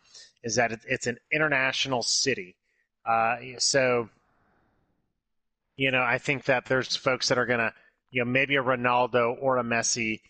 is 0.42 0.56
that 0.56 0.72
it's 0.86 1.06
an 1.06 1.18
international 1.32 2.02
city, 2.02 2.54
uh, 3.06 3.36
so 3.58 4.08
you 5.76 5.90
know 5.90 6.02
I 6.02 6.18
think 6.18 6.44
that 6.44 6.66
there's 6.66 6.94
folks 6.96 7.28
that 7.28 7.38
are 7.38 7.46
gonna 7.46 7.72
you 8.10 8.24
know 8.24 8.30
maybe 8.30 8.56
a 8.56 8.62
Ronaldo 8.62 9.36
or 9.40 9.58
a 9.58 9.62
Messi. 9.64 10.20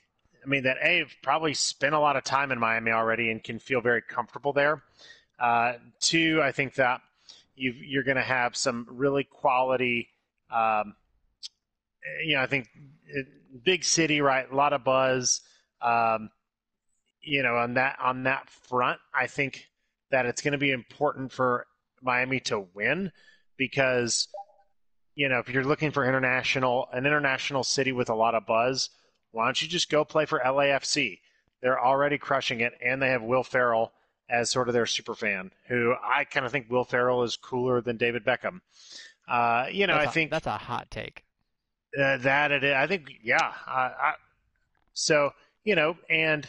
I 0.45 0.49
mean 0.49 0.65
that 0.65 0.77
a 0.83 1.07
probably 1.23 1.55
spent 1.55 1.95
a 1.95 1.99
lot 1.99 2.17
of 2.17 2.25
time 2.25 2.53
in 2.53 2.59
Miami 2.59 2.91
already 2.91 3.31
and 3.31 3.43
can 3.43 3.59
feel 3.59 3.81
very 3.81 4.03
comfortable 4.03 4.53
there. 4.53 4.83
Uh, 5.39 5.75
two, 6.01 6.41
I 6.43 6.53
think 6.53 6.75
that 6.75 7.01
you 7.57 8.01
are 8.01 8.03
going 8.03 8.17
to 8.17 8.23
have 8.23 8.57
some 8.57 8.87
really 8.91 9.25
quality 9.25 10.09
um, 10.51 10.95
you 12.25 12.37
know, 12.37 12.43
I 12.43 12.47
think 12.47 12.69
it, 13.07 13.27
big 13.65 13.85
city, 13.85 14.21
right? 14.21 14.51
A 14.51 14.55
lot 14.55 14.73
of 14.73 14.85
buzz. 14.85 15.41
Um, 15.81 16.31
you 17.21 17.43
know, 17.43 17.57
on 17.57 17.75
that 17.75 17.99
on 18.03 18.25
that 18.25 18.49
front, 18.51 19.01
I 19.15 19.27
think 19.27 19.67
that 20.11 20.27
it's 20.27 20.43
going 20.43 20.53
to 20.53 20.59
be 20.59 20.71
important 20.71 21.33
for 21.33 21.67
Miami 22.03 22.41
to 22.41 22.67
win 22.75 23.11
because 23.57 24.29
you 25.15 25.29
know 25.29 25.39
if 25.39 25.49
you're 25.49 25.65
looking 25.65 25.91
for 25.91 26.05
international 26.05 26.89
an 26.93 27.07
international 27.07 27.65
city 27.65 27.93
with 27.93 28.11
a 28.11 28.15
lot 28.15 28.35
of 28.35 28.47
buzz, 28.47 28.91
why 29.35 29.47
don't 29.47 29.61
you 29.61 29.69
just 29.69 29.91
go 29.91 30.05
play 30.05 30.27
for 30.27 30.41
LAFC? 30.41 31.19
They're 31.61 31.83
already 31.83 32.19
crushing 32.19 32.61
it, 32.61 32.73
and 32.85 33.03
they 33.03 33.09
have 33.09 33.23
Will 33.23 33.43
Ferrell 33.43 33.93
as 34.31 34.51
sort 34.51 34.69
of 34.69 34.75
their 34.75 34.87
super 34.87 35.15
fan, 35.15 35.51
who 35.69 35.95
I 36.03 36.25
kind 36.25 36.47
of 36.47 36.53
think 36.53 36.71
Will 36.71 36.85
Ferrell 36.85 37.23
is 37.25 37.37
cooler 37.37 37.81
than 37.81 37.97
David 37.97 38.25
Beckham. 38.25 38.61
Uh, 39.29 39.67
you 39.71 39.87
know, 39.87 39.95
that's 39.95 40.09
I 40.09 40.11
think 40.11 40.31
that's 40.31 40.47
a 40.47 40.57
hot 40.57 40.91
take. 40.91 41.25
Uh, 41.99 42.19
that 42.19 42.53
it 42.53 42.65
is. 42.65 42.75
I 42.75 42.87
think, 42.87 43.11
yeah. 43.23 43.53
I, 43.67 44.15
so 44.93 45.33
you 45.65 45.75
know, 45.75 45.97
and 46.09 46.47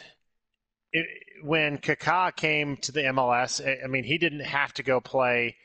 it, 0.92 1.06
when 1.42 1.78
Kaká 1.78 2.34
came 2.34 2.76
to 2.78 2.92
the 2.92 3.02
MLS, 3.02 3.60
I 3.82 3.86
mean, 3.88 4.04
he 4.04 4.18
didn't 4.18 4.40
have 4.40 4.72
to 4.74 4.82
go 4.82 5.00
play 5.00 5.56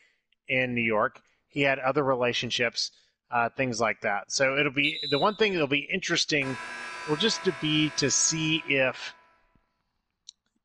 in 0.47 0.73
New 0.73 0.81
York. 0.81 1.21
He 1.47 1.61
had 1.61 1.79
other 1.79 2.03
relationships, 2.03 2.91
uh, 3.29 3.49
things 3.49 3.79
like 3.79 4.01
that. 4.01 4.31
So 4.31 4.57
it'll 4.57 4.71
be 4.71 4.97
the 5.11 5.19
one 5.19 5.35
thing 5.35 5.53
that'll 5.53 5.67
be 5.67 5.87
interesting 5.91 6.57
will 7.09 7.17
just 7.17 7.43
to 7.45 7.53
be 7.61 7.91
to 7.97 8.09
see 8.09 8.63
if 8.67 9.13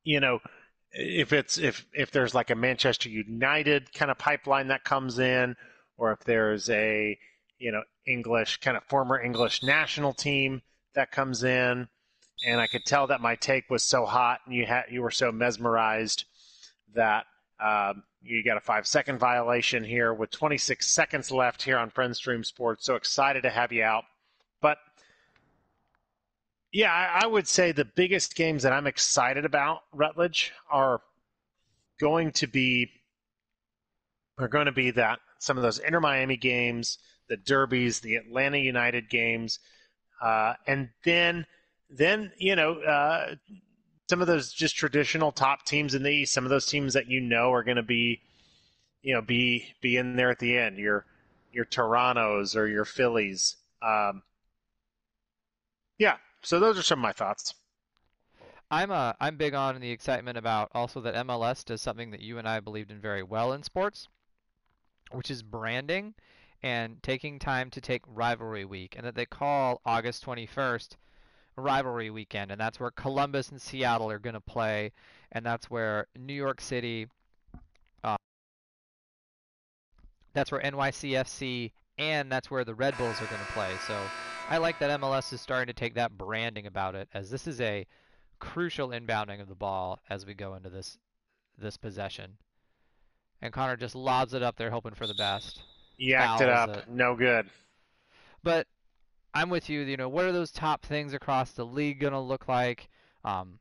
you 0.03 0.19
know 0.19 0.39
if 0.91 1.33
it's 1.33 1.57
if 1.57 1.85
if 1.93 2.11
there's 2.11 2.33
like 2.33 2.49
a 2.49 2.55
Manchester 2.55 3.09
United 3.09 3.93
kind 3.93 4.11
of 4.11 4.17
pipeline 4.17 4.67
that 4.67 4.83
comes 4.83 5.19
in, 5.19 5.55
or 5.97 6.11
if 6.11 6.19
there's 6.21 6.69
a 6.69 7.17
you 7.59 7.71
know 7.71 7.83
English 8.05 8.57
kind 8.57 8.77
of 8.77 8.83
former 8.85 9.21
English 9.21 9.63
national 9.63 10.13
team 10.13 10.61
that 10.95 11.11
comes 11.11 11.43
in, 11.43 11.87
and 12.45 12.61
I 12.61 12.67
could 12.67 12.85
tell 12.85 13.07
that 13.07 13.21
my 13.21 13.35
take 13.35 13.69
was 13.69 13.83
so 13.83 14.05
hot 14.05 14.39
and 14.45 14.55
you 14.55 14.65
had 14.65 14.85
you 14.89 15.01
were 15.01 15.11
so 15.11 15.31
mesmerized 15.31 16.25
that 16.95 17.25
um, 17.59 18.03
you 18.21 18.43
got 18.43 18.57
a 18.57 18.61
five 18.61 18.87
second 18.87 19.19
violation 19.19 19.83
here 19.83 20.13
with 20.13 20.31
26 20.31 20.85
seconds 20.85 21.31
left 21.31 21.63
here 21.63 21.77
on 21.77 21.89
Friends 21.89 22.17
Stream 22.17 22.43
Sports. 22.43 22.85
So 22.85 22.95
excited 22.95 23.43
to 23.43 23.49
have 23.49 23.71
you 23.71 23.83
out, 23.83 24.03
yeah, 26.77 26.93
I, 26.93 27.23
I 27.23 27.25
would 27.25 27.47
say 27.47 27.71
the 27.71 27.85
biggest 27.85 28.35
games 28.35 28.61
that 28.61 28.71
I'm 28.71 28.85
excited 28.85 29.45
about 29.45 29.79
Rutledge 29.91 30.53
are 30.69 31.01
going 31.99 32.31
to 32.33 32.45
be 32.45 32.91
are 34.37 34.47
going 34.47 34.67
to 34.67 34.71
be 34.71 34.91
that 34.91 35.17
some 35.39 35.57
of 35.57 35.63
those 35.63 35.79
Inter 35.79 35.99
Miami 35.99 36.37
games 36.37 36.99
the 37.29 37.37
derbies, 37.37 37.99
the 37.99 38.15
Atlanta 38.15 38.59
United 38.59 39.09
games, 39.09 39.57
uh, 40.21 40.53
and 40.67 40.89
then 41.03 41.47
then 41.89 42.31
you 42.37 42.55
know 42.55 42.73
uh, 42.73 43.33
some 44.07 44.21
of 44.21 44.27
those 44.27 44.53
just 44.53 44.75
traditional 44.75 45.31
top 45.31 45.65
teams 45.65 45.95
in 45.95 46.03
the 46.03 46.11
East. 46.11 46.31
Some 46.31 46.43
of 46.43 46.51
those 46.51 46.67
teams 46.67 46.93
that 46.93 47.07
you 47.07 47.19
know 47.19 47.51
are 47.53 47.63
going 47.63 47.77
to 47.77 47.81
be 47.81 48.21
you 49.01 49.15
know 49.15 49.21
be 49.23 49.65
be 49.81 49.97
in 49.97 50.15
there 50.15 50.29
at 50.29 50.37
the 50.37 50.55
end. 50.55 50.77
Your 50.77 51.07
your 51.51 51.65
Toronto's 51.65 52.55
or 52.55 52.67
your 52.67 52.85
Phillies. 52.85 53.55
Um, 53.81 54.21
yeah, 55.97 56.17
so 56.47 56.61
those 56.61 56.79
are 56.79 56.81
some 56.81 56.99
of 56.99 57.03
my 57.03 57.11
thoughts. 57.11 57.55
I'm 58.71 58.89
uh, 58.89 59.11
I'm 59.19 59.35
big 59.35 59.53
on 59.53 59.81
the 59.81 59.91
excitement 59.91 60.37
about 60.37 60.71
also 60.73 61.01
that 61.01 61.13
MLS 61.27 61.65
does 61.65 61.81
something 61.81 62.11
that 62.11 62.21
you 62.21 62.37
and 62.37 62.47
I 62.47 62.61
believed 62.61 62.89
in 62.89 63.01
very 63.01 63.21
well 63.21 63.51
in 63.51 63.63
sports, 63.63 64.07
which 65.11 65.29
is 65.29 65.43
branding 65.43 66.13
and 66.63 67.03
taking 67.03 67.37
time 67.37 67.69
to 67.71 67.81
take 67.81 68.01
rivalry 68.07 68.63
week, 68.63 68.95
and 68.95 69.05
that 69.05 69.15
they 69.15 69.25
call 69.25 69.81
August 69.85 70.25
21st 70.25 70.95
rivalry 71.57 72.09
weekend, 72.09 72.49
and 72.49 72.61
that's 72.61 72.79
where 72.79 72.91
Columbus 72.91 73.49
and 73.49 73.61
Seattle 73.61 74.09
are 74.09 74.17
going 74.17 74.33
to 74.33 74.39
play, 74.39 74.93
and 75.33 75.45
that's 75.45 75.69
where 75.69 76.07
New 76.17 76.33
York 76.33 76.61
City, 76.61 77.07
uh, 78.05 78.15
that's 80.31 80.49
where 80.49 80.61
NYCFC, 80.61 81.73
and 81.97 82.31
that's 82.31 82.49
where 82.49 82.63
the 82.63 82.73
Red 82.73 82.97
Bulls 82.97 83.21
are 83.21 83.25
going 83.25 83.45
to 83.45 83.51
play. 83.51 83.73
So 83.85 83.99
I 84.49 84.57
like 84.59 84.79
that 84.79 85.01
MLS 85.01 85.33
is 85.33 85.41
starting 85.41 85.67
to 85.67 85.73
take 85.73 85.95
that 85.95 86.17
branding 86.17 86.67
about 86.67 86.95
it, 86.95 87.09
as 87.13 87.29
this 87.29 87.47
is 87.47 87.59
a 87.59 87.85
crucial 88.39 88.89
inbounding 88.89 89.41
of 89.41 89.49
the 89.49 89.55
ball 89.55 89.99
as 90.09 90.25
we 90.25 90.33
go 90.33 90.55
into 90.55 90.69
this 90.69 90.97
this 91.57 91.75
possession. 91.75 92.37
And 93.41 93.51
Connor 93.51 93.75
just 93.75 93.93
lobs 93.93 94.33
it 94.33 94.43
up 94.43 94.55
there, 94.55 94.71
hoping 94.71 94.93
for 94.93 95.05
the 95.05 95.15
best. 95.15 95.61
Yacked 95.99 96.41
it 96.41 96.49
up. 96.49 96.69
it. 96.69 96.89
No 96.89 97.15
good. 97.15 97.49
But 98.41 98.67
I'm 99.33 99.49
with 99.49 99.69
you. 99.69 99.81
You 99.81 99.97
know, 99.97 100.09
what 100.09 100.25
are 100.25 100.31
those 100.31 100.51
top 100.51 100.85
things 100.85 101.13
across 101.13 101.51
the 101.51 101.65
league 101.65 101.99
going 101.99 102.13
to 102.13 102.19
look 102.19 102.47
like? 102.47 102.89
Um, 103.25 103.59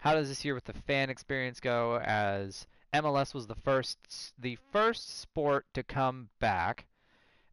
how 0.00 0.14
does 0.14 0.28
this 0.28 0.44
year 0.44 0.54
with 0.54 0.64
the 0.64 0.72
fan 0.72 1.08
experience 1.08 1.60
go? 1.60 1.98
As 1.98 2.66
MLS 2.92 3.32
was 3.32 3.46
the 3.46 3.54
first 3.54 3.98
the 4.38 4.58
first 4.72 5.20
sport 5.20 5.66
to 5.74 5.84
come 5.84 6.30
back, 6.40 6.86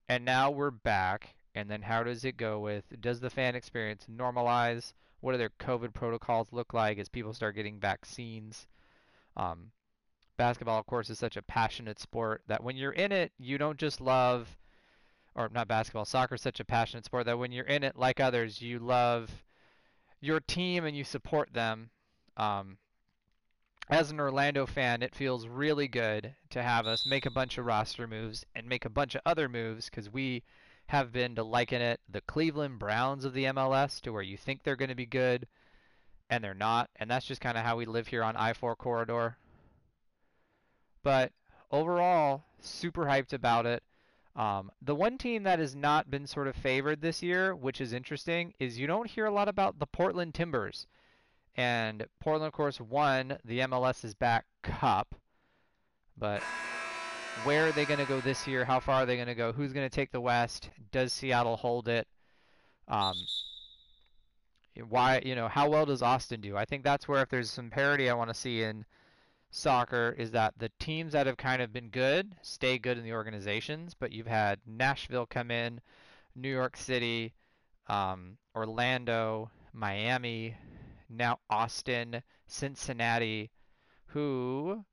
and 0.10 0.26
now 0.26 0.50
we're 0.50 0.72
back. 0.72 1.36
And 1.58 1.72
then 1.72 1.82
how 1.82 2.04
does 2.04 2.24
it 2.24 2.38
go 2.38 2.60
with? 2.60 2.84
Does 3.02 3.20
the 3.20 3.32
fan 3.32 3.56
experience 3.56 4.06
normalize? 4.12 4.94
What 5.22 5.32
do 5.32 5.40
their 5.40 5.50
COVID 5.60 5.94
protocols 5.94 6.54
look 6.54 6.74
like 6.74 7.00
as 7.00 7.10
people 7.10 7.34
start 7.34 7.56
getting 7.56 7.80
vaccines? 7.80 8.68
Um, 9.36 9.72
basketball, 10.38 10.80
of 10.80 10.86
course, 10.86 11.10
is 11.10 11.18
such 11.18 11.36
a 11.36 11.42
passionate 11.42 12.00
sport 12.00 12.44
that 12.48 12.64
when 12.64 12.78
you're 12.78 12.92
in 12.92 13.12
it, 13.12 13.32
you 13.40 13.58
don't 13.58 13.80
just 13.80 14.00
love 14.00 14.56
or 15.34 15.50
not 15.50 15.68
basketball, 15.68 16.06
soccer 16.06 16.36
is 16.36 16.42
such 16.42 16.60
a 16.60 16.66
passionate 16.66 17.06
sport 17.06 17.26
that 17.26 17.40
when 17.40 17.52
you're 17.52 17.66
in 17.66 17.84
it, 17.84 17.96
like 17.96 18.20
others, 18.20 18.62
you 18.62 18.80
love 18.80 19.44
your 20.20 20.40
team 20.40 20.86
and 20.86 20.96
you 20.96 21.04
support 21.04 21.54
them. 21.54 21.90
Um, 22.38 22.78
as 23.90 24.12
an 24.12 24.20
Orlando 24.20 24.68
fan, 24.68 25.02
it 25.02 25.16
feels 25.16 25.48
really 25.48 25.88
good 25.88 26.36
to 26.50 26.62
have 26.62 26.86
us 26.86 27.06
make 27.08 27.26
a 27.26 27.32
bunch 27.32 27.58
of 27.58 27.66
roster 27.66 28.08
moves 28.08 28.46
and 28.56 28.68
make 28.68 28.86
a 28.86 28.90
bunch 28.90 29.16
of 29.16 29.22
other 29.26 29.48
moves 29.50 29.90
because 29.90 30.12
we 30.12 30.44
have 30.88 31.12
been 31.12 31.36
to 31.36 31.44
liken 31.44 31.82
it 31.82 32.00
the 32.10 32.22
Cleveland 32.22 32.80
Browns 32.80 33.26
of 33.26 33.34
the 33.34 33.46
MLS 33.46 34.02
to 34.02 34.12
where 34.12 34.22
you 34.22 34.38
think 34.38 34.64
they're 34.64 34.76
going 34.76 34.90
to 34.90 34.96
be 34.96 35.06
good 35.06 35.48
and 36.30 36.44
they're 36.44 36.54
not. 36.54 36.90
And 36.96 37.10
that's 37.10 37.26
just 37.26 37.42
kind 37.42 37.58
of 37.58 37.64
how 37.64 37.78
we 37.78 37.86
live 37.86 38.08
here 38.08 38.24
on 38.24 38.36
I 38.36 38.54
4 38.54 38.76
corridor. 38.76 39.38
But 41.04 41.32
overall, 41.72 42.44
super 42.60 43.06
hyped 43.06 43.34
about 43.34 43.66
it. 43.66 43.84
Um, 44.36 44.72
the 44.82 44.96
one 44.96 45.18
team 45.18 45.44
that 45.44 45.60
has 45.60 45.76
not 45.76 46.12
been 46.12 46.28
sort 46.28 46.48
of 46.48 46.56
favored 46.56 47.02
this 47.02 47.24
year, 47.24 47.56
which 47.56 47.82
is 47.82 47.92
interesting, 47.92 48.54
is 48.60 48.78
you 48.78 48.88
don't 48.88 49.10
hear 49.10 49.26
a 49.26 49.32
lot 49.32 49.48
about 49.48 49.80
the 49.80 49.88
Portland 49.88 50.36
Timbers. 50.36 50.86
And 51.56 52.06
Portland, 52.20 52.48
of 52.48 52.54
course, 52.54 52.80
won 52.80 53.40
the 53.44 53.60
MLS 53.62 54.06
is 54.06 54.14
Back 54.14 54.46
Cup. 54.62 55.16
But 56.16 56.44
where 57.44 57.68
are 57.68 57.72
they 57.72 57.86
going 57.86 58.00
to 58.00 58.06
go 58.06 58.20
this 58.22 58.48
year? 58.48 58.66
How 58.66 58.80
far 58.80 59.04
are 59.04 59.06
they 59.06 59.16
going 59.16 59.28
to 59.28 59.36
go? 59.36 59.52
Who's 59.52 59.74
going 59.74 59.88
to 59.88 59.96
take 59.96 60.12
the 60.12 60.22
West? 60.22 60.70
Does 60.92 61.14
Seattle 61.14 61.58
hold 61.58 61.88
it? 61.88 62.08
Um, 62.88 63.16
why, 64.90 65.22
you 65.26 65.36
know, 65.36 65.48
how 65.48 65.70
well 65.70 65.86
does 65.86 66.02
Austin 66.02 66.42
do? 66.42 66.56
I 66.56 66.66
think 66.66 66.84
that's 66.84 67.08
where 67.08 67.22
if 67.22 67.30
there's 67.30 67.50
some 67.50 67.70
parity 67.70 68.10
I 68.10 68.14
want 68.14 68.30
to 68.30 68.34
see 68.34 68.64
in 68.64 68.86
soccer 69.50 70.16
is 70.18 70.32
that 70.32 70.54
the 70.58 70.72
teams 70.80 71.14
that 71.14 71.26
have 71.26 71.38
kind 71.38 71.62
of 71.62 71.74
been 71.74 71.90
good 71.90 72.36
stay 72.42 72.78
good 72.78 72.98
in 72.98 73.04
the 73.04 73.14
organizations, 73.14 73.96
but 73.98 74.12
you've 74.12 74.28
had 74.28 74.60
Nashville 74.66 75.26
come 75.26 75.52
in, 75.52 75.82
New 76.36 76.50
York 76.50 76.78
City, 76.78 77.34
um, 77.88 78.38
Orlando, 78.56 79.50
Miami, 79.74 80.56
now 81.10 81.40
Austin, 81.50 82.22
Cincinnati, 82.48 83.50
who 84.08 84.84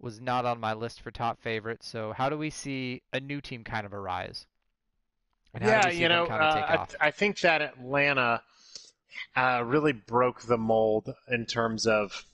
was 0.00 0.20
not 0.20 0.44
on 0.44 0.60
my 0.60 0.74
list 0.74 1.00
for 1.00 1.10
top 1.10 1.40
favorites. 1.40 1.88
So 1.88 2.12
how 2.12 2.28
do 2.28 2.36
we 2.36 2.50
see 2.50 3.02
a 3.12 3.20
new 3.20 3.40
team 3.40 3.64
kind 3.64 3.86
of 3.86 3.94
arise? 3.94 4.46
And 5.54 5.62
how 5.62 5.68
do 5.68 5.76
Yeah, 5.76 5.86
we 5.86 5.94
see 5.94 6.02
you 6.02 6.08
know, 6.08 6.26
kind 6.26 6.42
of 6.42 6.56
uh, 6.56 6.86
I. 7.00 7.08
I 7.08 7.10
think 7.10 7.40
that 7.40 7.62
Atlanta 7.62 8.42
uh, 9.34 9.62
really 9.64 9.92
broke 9.92 10.42
the 10.42 10.58
mold 10.58 11.14
in 11.28 11.46
terms 11.46 11.86
of, 11.86 12.24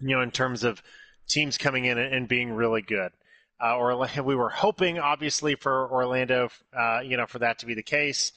you 0.00 0.14
know, 0.16 0.22
in 0.22 0.30
terms 0.30 0.64
of 0.64 0.82
teams 1.28 1.58
coming 1.58 1.84
in 1.84 1.98
and, 1.98 2.28
being 2.28 2.52
really 2.52 2.82
good. 2.82 3.12
Uh, 3.60 3.76
Orlando, 3.76 4.22
we 4.24 4.34
were 4.34 4.50
hoping, 4.50 4.98
obviously, 4.98 5.54
for 5.54 5.90
Orlando, 5.90 6.50
uh, 6.76 7.00
you 7.00 7.16
know, 7.16 7.26
for 7.26 7.38
that 7.40 7.58
to 7.60 7.66
be 7.66 7.74
the 7.74 7.82
case, 7.82 8.32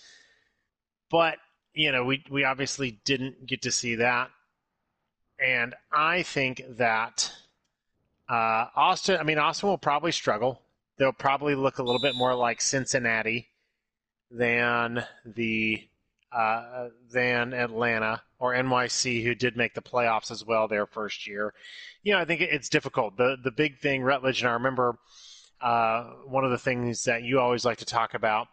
but 1.09 1.37
you 1.73 1.91
know, 1.91 2.03
we 2.03 2.23
we 2.29 2.43
obviously 2.43 2.99
didn't 3.05 3.45
get 3.45 3.61
to 3.61 3.71
see 3.71 3.95
that, 3.95 4.29
and 5.39 5.73
I 5.91 6.23
think 6.23 6.63
that 6.77 7.31
uh, 8.31 8.67
Austin. 8.75 9.19
I 9.19 9.23
mean, 9.23 9.37
Austin 9.37 9.67
will 9.67 9.77
probably 9.77 10.13
struggle. 10.13 10.61
They'll 10.97 11.11
probably 11.11 11.55
look 11.55 11.79
a 11.79 11.83
little 11.83 11.99
bit 11.99 12.15
more 12.15 12.33
like 12.33 12.61
Cincinnati 12.61 13.49
than 14.29 15.05
the 15.25 15.83
uh, 16.31 16.87
than 17.11 17.53
Atlanta 17.53 18.21
or 18.39 18.53
NYC, 18.53 19.21
who 19.23 19.35
did 19.35 19.57
make 19.57 19.73
the 19.73 19.81
playoffs 19.81 20.31
as 20.31 20.45
well 20.45 20.69
their 20.69 20.85
first 20.85 21.27
year. 21.27 21.53
You 22.03 22.13
know, 22.13 22.19
I 22.19 22.25
think 22.25 22.39
it's 22.39 22.69
difficult. 22.69 23.17
The 23.17 23.35
the 23.43 23.51
big 23.51 23.79
thing, 23.79 24.01
Rutledge, 24.01 24.41
and 24.41 24.49
I 24.49 24.53
remember 24.53 24.97
uh, 25.59 26.03
one 26.25 26.45
of 26.45 26.51
the 26.51 26.57
things 26.57 27.03
that 27.03 27.23
you 27.23 27.39
always 27.39 27.65
like 27.65 27.79
to 27.79 27.85
talk 27.85 28.13
about 28.13 28.47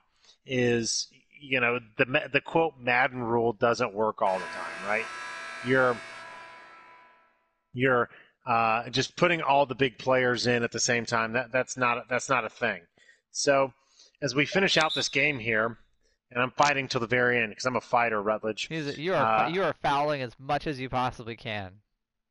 is 0.44 1.06
you 1.40 1.60
know 1.60 1.78
the 1.98 2.28
the 2.32 2.40
quote 2.40 2.74
Madden 2.80 3.22
rule 3.22 3.52
doesn't 3.52 3.94
work 3.94 4.22
all 4.22 4.38
the 4.40 4.44
time, 4.44 4.88
right? 4.88 5.06
You're 5.64 5.96
you're 7.72 8.08
uh, 8.48 8.88
just 8.88 9.14
putting 9.14 9.42
all 9.42 9.66
the 9.66 9.74
big 9.74 9.98
players 9.98 10.46
in 10.46 10.62
at 10.62 10.72
the 10.72 10.80
same 10.80 11.04
time. 11.04 11.34
That 11.34 11.52
that's 11.52 11.76
not 11.76 12.08
that's 12.08 12.30
not 12.30 12.46
a 12.46 12.48
thing. 12.48 12.80
So 13.30 13.74
as 14.22 14.34
we 14.34 14.46
finish 14.46 14.78
out 14.78 14.94
this 14.94 15.10
game 15.10 15.38
here, 15.38 15.76
and 16.30 16.42
I'm 16.42 16.50
fighting 16.52 16.88
till 16.88 17.02
the 17.02 17.06
very 17.06 17.38
end 17.38 17.50
because 17.50 17.66
I'm 17.66 17.76
a 17.76 17.80
fighter, 17.80 18.22
Rutledge. 18.22 18.68
A- 18.70 19.00
you 19.00 19.14
are 19.14 19.44
uh, 19.44 19.48
you 19.48 19.62
are 19.62 19.74
fouling 19.82 20.22
as 20.22 20.32
much 20.38 20.66
as 20.66 20.80
you 20.80 20.88
possibly 20.88 21.36
can. 21.36 21.72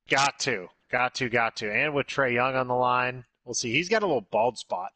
Got 0.10 0.40
to, 0.40 0.70
got 0.92 1.14
to, 1.16 1.30
got 1.30 1.56
to. 1.58 1.72
And 1.72 1.94
with 1.94 2.08
Trae 2.08 2.34
Young 2.34 2.56
on 2.56 2.68
the 2.68 2.74
line, 2.74 3.26
we'll 3.46 3.54
see. 3.54 3.72
He's 3.72 3.90
got 3.90 4.04
a 4.04 4.08
little 4.08 4.26
bald 4.32 4.58
spot. 4.58 4.90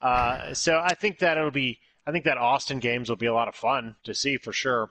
Uh, 0.00 0.54
so 0.54 0.80
I 0.80 0.94
think 0.94 1.18
that 1.18 1.38
it'll 1.38 1.50
be. 1.50 1.80
I 2.06 2.12
think 2.12 2.24
that 2.24 2.38
Austin 2.38 2.78
games 2.78 3.08
will 3.08 3.16
be 3.16 3.26
a 3.26 3.34
lot 3.34 3.48
of 3.48 3.54
fun 3.54 3.96
to 4.04 4.14
see 4.14 4.36
for 4.36 4.52
sure. 4.52 4.90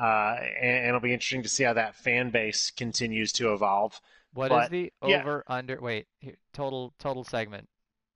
Uh, 0.00 0.36
and, 0.60 0.76
and 0.78 0.86
it'll 0.88 1.00
be 1.00 1.12
interesting 1.12 1.42
to 1.42 1.48
see 1.48 1.64
how 1.64 1.74
that 1.74 1.96
fan 1.96 2.30
base 2.30 2.70
continues 2.70 3.32
to 3.34 3.52
evolve. 3.52 4.00
What 4.32 4.50
is 4.52 4.58
But, 4.58 4.70
the 4.70 4.92
yeah. 5.06 5.20
over 5.20 5.44
under? 5.46 5.80
Wait, 5.80 6.06
here, 6.20 6.36
total 6.52 6.94
total 6.98 7.24
segment 7.24 7.68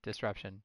disruption. 0.02 0.62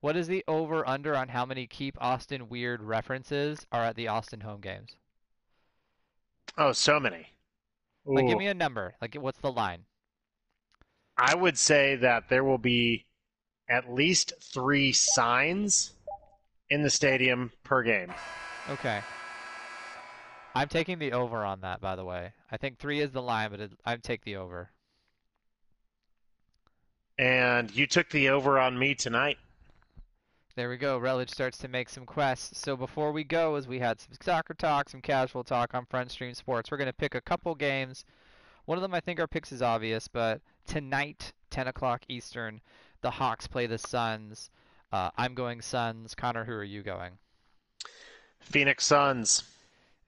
What 0.00 0.16
is 0.16 0.28
the 0.28 0.44
over 0.48 0.86
under 0.88 1.14
on 1.14 1.28
how 1.28 1.44
many 1.44 1.66
keep 1.66 1.96
Austin 2.00 2.48
weird 2.48 2.82
references 2.82 3.66
are 3.70 3.84
at 3.84 3.96
the 3.96 4.08
Austin 4.08 4.40
home 4.40 4.60
games? 4.60 4.96
Oh, 6.56 6.72
so 6.72 6.98
many. 6.98 7.32
Like, 8.04 8.26
give 8.26 8.38
me 8.38 8.46
a 8.46 8.54
number. 8.54 8.94
Like, 9.00 9.14
what's 9.14 9.38
the 9.38 9.52
line? 9.52 9.84
I 11.16 11.34
would 11.34 11.58
say 11.58 11.96
that 11.96 12.28
there 12.30 12.44
will 12.44 12.58
be 12.58 13.06
at 13.68 13.92
least 13.92 14.32
three 14.42 14.92
signs 14.92 15.92
in 16.70 16.82
the 16.82 16.90
stadium 16.90 17.52
per 17.62 17.82
game. 17.82 18.12
Okay. 18.70 19.00
I'm 20.54 20.68
taking 20.68 20.98
the 20.98 21.12
over 21.12 21.44
on 21.44 21.60
that, 21.60 21.80
by 21.80 21.94
the 21.94 22.04
way. 22.04 22.32
I 22.50 22.56
think 22.56 22.78
three 22.78 23.00
is 23.00 23.12
the 23.12 23.22
line, 23.22 23.50
but 23.50 23.60
it, 23.60 23.72
I'd 23.84 24.02
take 24.02 24.24
the 24.24 24.36
over. 24.36 24.70
And 27.20 27.70
you 27.76 27.86
took 27.86 28.08
the 28.08 28.30
over 28.30 28.58
on 28.58 28.78
me 28.78 28.94
tonight. 28.94 29.36
There 30.56 30.70
we 30.70 30.78
go. 30.78 30.98
Relich 30.98 31.28
starts 31.28 31.58
to 31.58 31.68
make 31.68 31.90
some 31.90 32.06
quests. 32.06 32.58
So 32.58 32.78
before 32.78 33.12
we 33.12 33.24
go, 33.24 33.56
as 33.56 33.68
we 33.68 33.78
had 33.78 34.00
some 34.00 34.14
soccer 34.22 34.54
talk, 34.54 34.88
some 34.88 35.02
casual 35.02 35.44
talk 35.44 35.74
on 35.74 35.84
Front 35.84 36.12
Stream 36.12 36.32
Sports, 36.32 36.70
we're 36.70 36.78
going 36.78 36.86
to 36.86 36.94
pick 36.94 37.14
a 37.14 37.20
couple 37.20 37.54
games. 37.54 38.06
One 38.64 38.78
of 38.78 38.82
them, 38.82 38.94
I 38.94 39.00
think 39.00 39.20
our 39.20 39.26
picks 39.26 39.52
is 39.52 39.60
obvious, 39.60 40.08
but 40.08 40.40
tonight, 40.66 41.34
10 41.50 41.68
o'clock 41.68 42.04
Eastern, 42.08 42.62
the 43.02 43.10
Hawks 43.10 43.46
play 43.46 43.66
the 43.66 43.76
Suns. 43.76 44.48
Uh, 44.90 45.10
I'm 45.18 45.34
going 45.34 45.60
Suns. 45.60 46.14
Connor, 46.14 46.46
who 46.46 46.54
are 46.54 46.64
you 46.64 46.82
going? 46.82 47.18
Phoenix 48.40 48.86
Suns. 48.86 49.42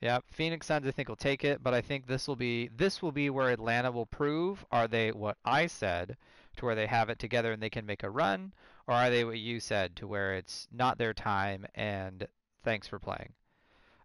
Yep, 0.01 0.25
Phoenix 0.31 0.67
Suns 0.67 0.87
I 0.87 0.91
think 0.93 1.11
will 1.11 1.17
take 1.17 1.45
it, 1.45 1.63
but 1.63 1.75
I 1.75 1.83
think 1.83 2.07
this 2.07 2.27
will 2.27 2.37
be 2.37 2.71
this 2.75 3.03
will 3.03 3.13
be 3.13 3.29
where 3.29 3.51
Atlanta 3.51 3.93
will 3.93 4.07
prove 4.07 4.65
are 4.73 4.89
they 4.89 5.13
what 5.13 5.37
I 5.45 5.67
said 5.67 6.17
to 6.57 6.65
where 6.65 6.75
they 6.75 6.87
have 6.87 7.11
it 7.11 7.19
together 7.19 7.53
and 7.53 7.63
they 7.63 7.71
can 7.71 7.87
make 7.87 8.03
a 8.03 8.11
run, 8.11 8.53
or 8.87 8.95
are 8.95 9.11
they 9.11 9.25
what 9.25 9.39
you 9.39 9.61
said 9.61 9.97
to 9.97 10.07
where 10.07 10.35
it's 10.35 10.69
not 10.73 10.99
their 10.99 11.15
time 11.15 11.67
and 11.75 12.27
thanks 12.63 12.87
for 12.87 12.99
playing. 12.99 13.33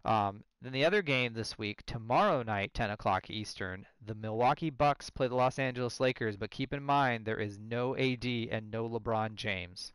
Um, 0.04 0.44
then 0.62 0.72
the 0.72 0.84
other 0.84 1.02
game 1.02 1.34
this 1.34 1.58
week, 1.58 1.84
tomorrow 1.86 2.42
night, 2.42 2.72
10 2.74 2.90
o'clock 2.90 3.30
Eastern, 3.30 3.86
the 4.04 4.14
Milwaukee 4.14 4.70
Bucks 4.70 5.10
play 5.10 5.28
the 5.28 5.34
Los 5.34 5.58
Angeles 5.58 6.00
Lakers, 6.00 6.36
but 6.36 6.50
keep 6.50 6.72
in 6.72 6.82
mind 6.82 7.24
there 7.24 7.38
is 7.38 7.58
no 7.58 7.96
AD 7.96 8.24
and 8.24 8.70
no 8.70 8.88
LeBron 8.88 9.34
James. 9.34 9.92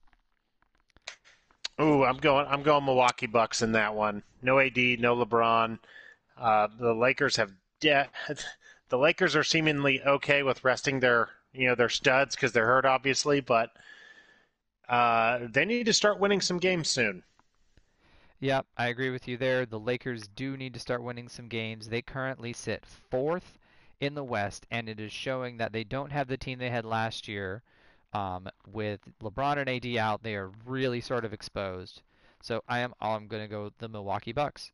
Ooh, 1.82 2.04
I'm 2.04 2.18
going. 2.18 2.45
I'm 2.47 2.62
going 2.62 2.86
Milwaukee 2.86 3.26
Bucks 3.26 3.64
in 3.64 3.72
that 3.72 3.95
one. 3.95 4.22
No 4.43 4.60
AD, 4.60 4.78
no 4.78 5.16
LeBron. 5.16 5.80
Uh, 6.38 6.68
the 6.80 6.93
Lakers 6.93 7.36
have 7.38 7.51
de- 7.80 8.10
the 8.89 8.97
Lakers 8.97 9.36
are 9.36 9.43
seemingly 9.43 10.01
okay 10.04 10.43
with 10.43 10.64
resting 10.64 10.99
their 10.99 11.30
you 11.54 11.68
know 11.68 11.76
they're 11.76 11.89
studs 11.89 12.36
because 12.36 12.51
they're 12.51 12.66
hurt, 12.66 12.86
obviously, 12.86 13.39
but 13.39 13.72
uh, 14.89 15.39
they 15.51 15.66
need 15.66 15.86
to 15.86 15.93
start 15.93 16.20
winning 16.20 16.41
some 16.41 16.58
games 16.58 16.89
soon. 16.89 17.24
Yep, 18.39 18.66
I 18.78 18.88
agree 18.88 19.10
with 19.10 19.28
you 19.28 19.38
there. 19.38 19.66
The 19.66 19.80
Lakers 19.80 20.28
do 20.28 20.58
need 20.58 20.74
to 20.74 20.80
start 20.80 21.01
winning 21.01 21.30
some 21.30 21.47
games. 21.47 21.88
They 21.88 22.01
currently 22.01 22.51
sit 22.51 22.86
fourth 22.86 23.58
in 24.01 24.16
the 24.16 24.24
West, 24.24 24.66
and 24.70 24.89
it 24.89 24.99
is 24.99 25.14
showing 25.14 25.58
that 25.58 25.72
they 25.72 25.86
don't 25.86 26.12
have 26.12 26.28
the 26.28 26.36
team 26.36 26.60
they 26.60 26.70
had 26.70 26.84
last 26.84 27.28
year. 27.28 27.64
Um, 28.12 28.49
with 28.68 28.99
LeBron 29.22 29.58
and 29.58 29.70
AD 29.70 29.97
out, 29.97 30.24
they 30.24 30.36
are 30.36 30.51
really 30.66 31.01
sort 31.01 31.26
of 31.26 31.34
exposed. 31.34 32.01
So 32.41 32.62
I 32.68 32.80
am 32.80 32.93
I'm 32.99 33.28
going 33.28 33.43
to 33.43 33.47
go 33.47 33.72
the 33.78 33.88
Milwaukee 33.88 34.34
Bucks. 34.34 34.72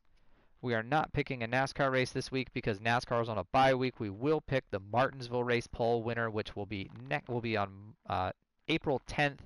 We 0.62 0.74
are 0.74 0.84
not 0.84 1.14
picking 1.14 1.42
a 1.44 1.48
NASCAR 1.48 1.90
race 1.92 2.12
this 2.12 2.32
week 2.32 2.50
because 2.54 2.80
NASCAR 2.80 3.22
is 3.22 3.30
on 3.30 3.38
a 3.38 3.46
bye 3.46 3.74
week. 3.74 4.00
We 4.00 4.10
will 4.10 4.42
pick 4.42 4.70
the 4.72 4.80
Martinsville 4.92 5.44
race 5.44 5.68
pole 5.68 6.04
winner, 6.04 6.30
which 6.30 6.56
will 6.56 6.66
be 6.66 6.90
ne- 7.10 7.22
will 7.30 7.40
be 7.42 7.56
on 7.56 7.94
uh, 8.10 8.32
April 8.68 9.02
10th 9.08 9.40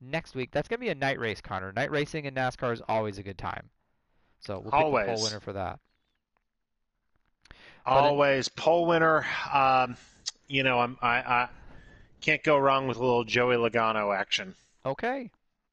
next 0.00 0.34
week. 0.34 0.50
That's 0.50 0.66
gonna 0.66 0.78
be 0.80 0.88
a 0.88 0.94
night 0.94 1.18
race, 1.18 1.40
Connor. 1.42 1.72
Night 1.72 1.90
racing 1.90 2.24
in 2.24 2.34
NASCAR 2.34 2.72
is 2.72 2.80
always 2.88 3.18
a 3.18 3.22
good 3.22 3.36
time. 3.36 3.68
So 4.38 4.54
we'll 4.60 4.70
pick 4.70 4.72
the 4.72 5.14
pole 5.14 5.22
winner 5.24 5.40
for 5.40 5.52
that. 5.52 5.78
But 7.84 8.04
it- 8.04 8.08
Always 8.08 8.48
pole 8.48 8.86
winner. 8.86 9.26
Um, 9.52 9.96
you 10.48 10.62
know, 10.62 10.80
I'm, 10.80 10.96
I, 11.02 11.16
I 11.18 11.48
can't 12.22 12.42
go 12.42 12.56
wrong 12.58 12.86
with 12.86 12.96
a 12.96 13.00
little 13.00 13.24
Joey 13.24 13.56
Logano 13.56 14.16
action. 14.16 14.54
Okay. 14.86 15.30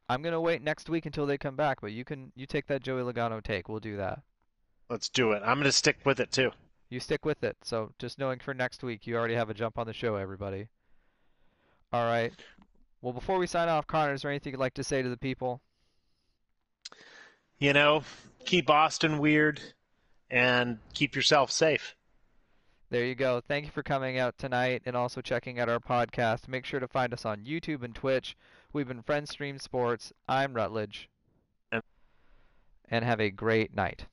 I'm 0.10 0.22
gonna 0.22 0.40
wait 0.42 0.62
next 0.62 0.90
week 0.90 1.06
until 1.06 1.26
they 1.26 1.38
come 1.38 1.56
back, 1.56 1.80
but 1.82 1.92
you 1.94 2.04
can 2.06 2.32
you 2.36 2.46
take 2.46 2.68
that 2.68 2.82
Joey 2.84 3.02
Logano 3.02 3.42
take. 3.42 3.68
We'll 3.70 3.80
do 3.80 3.96
that. 3.98 4.20
Let's 4.90 5.10
do 5.10 5.32
it. 5.34 5.42
I'm 5.44 5.56
going 5.58 5.64
to 5.66 5.72
stick 5.72 5.98
with 6.06 6.20
it 6.20 6.32
too. 6.32 6.52
You 6.90 7.00
stick 7.00 7.26
with 7.26 7.44
it. 7.44 7.58
So 7.64 7.92
just 8.00 8.18
knowing 8.20 8.40
for 8.40 8.54
next 8.54 8.84
week, 8.84 9.06
you 9.06 9.16
already 9.18 9.36
have 9.36 9.50
a 9.50 9.54
jump 9.54 9.78
on 9.78 9.88
the 9.88 9.94
show, 9.94 10.16
everybody. 10.16 10.68
All 11.92 12.06
right. 12.06 12.34
Well, 13.02 13.14
before 13.14 13.38
we 13.38 13.48
sign 13.48 13.68
off, 13.70 13.88
Connor, 13.88 14.14
is 14.14 14.22
there 14.22 14.32
anything 14.32 14.54
you'd 14.54 14.60
like 14.60 14.74
to 14.76 14.84
say 14.84 15.02
to 15.02 15.10
the 15.10 15.18
people? 15.18 15.62
You 17.60 17.74
know, 17.74 18.04
keep 18.46 18.70
Austin 18.70 19.18
weird 19.20 19.60
and 20.30 20.78
keep 20.94 21.16
yourself 21.16 21.52
safe. 21.52 21.96
There 22.90 23.04
you 23.04 23.16
go. 23.16 23.42
Thank 23.46 23.66
you 23.66 23.72
for 23.72 23.84
coming 23.84 24.18
out 24.18 24.38
tonight 24.38 24.84
and 24.86 24.96
also 24.96 25.20
checking 25.22 25.60
out 25.60 25.68
our 25.68 25.80
podcast. 25.80 26.48
Make 26.48 26.66
sure 26.66 26.80
to 26.80 26.88
find 26.88 27.12
us 27.14 27.26
on 27.26 27.44
YouTube 27.44 27.84
and 27.84 27.94
Twitch. 27.94 28.38
We've 28.72 28.88
been 28.88 29.02
Friends 29.02 29.32
Stream 29.32 29.60
Sports. 29.60 30.14
I'm 30.30 30.54
Rutledge. 30.54 31.10
And- 31.72 31.84
And 32.90 33.04
have 33.04 33.20
a 33.20 33.30
great 33.30 33.74
night. 33.76 34.06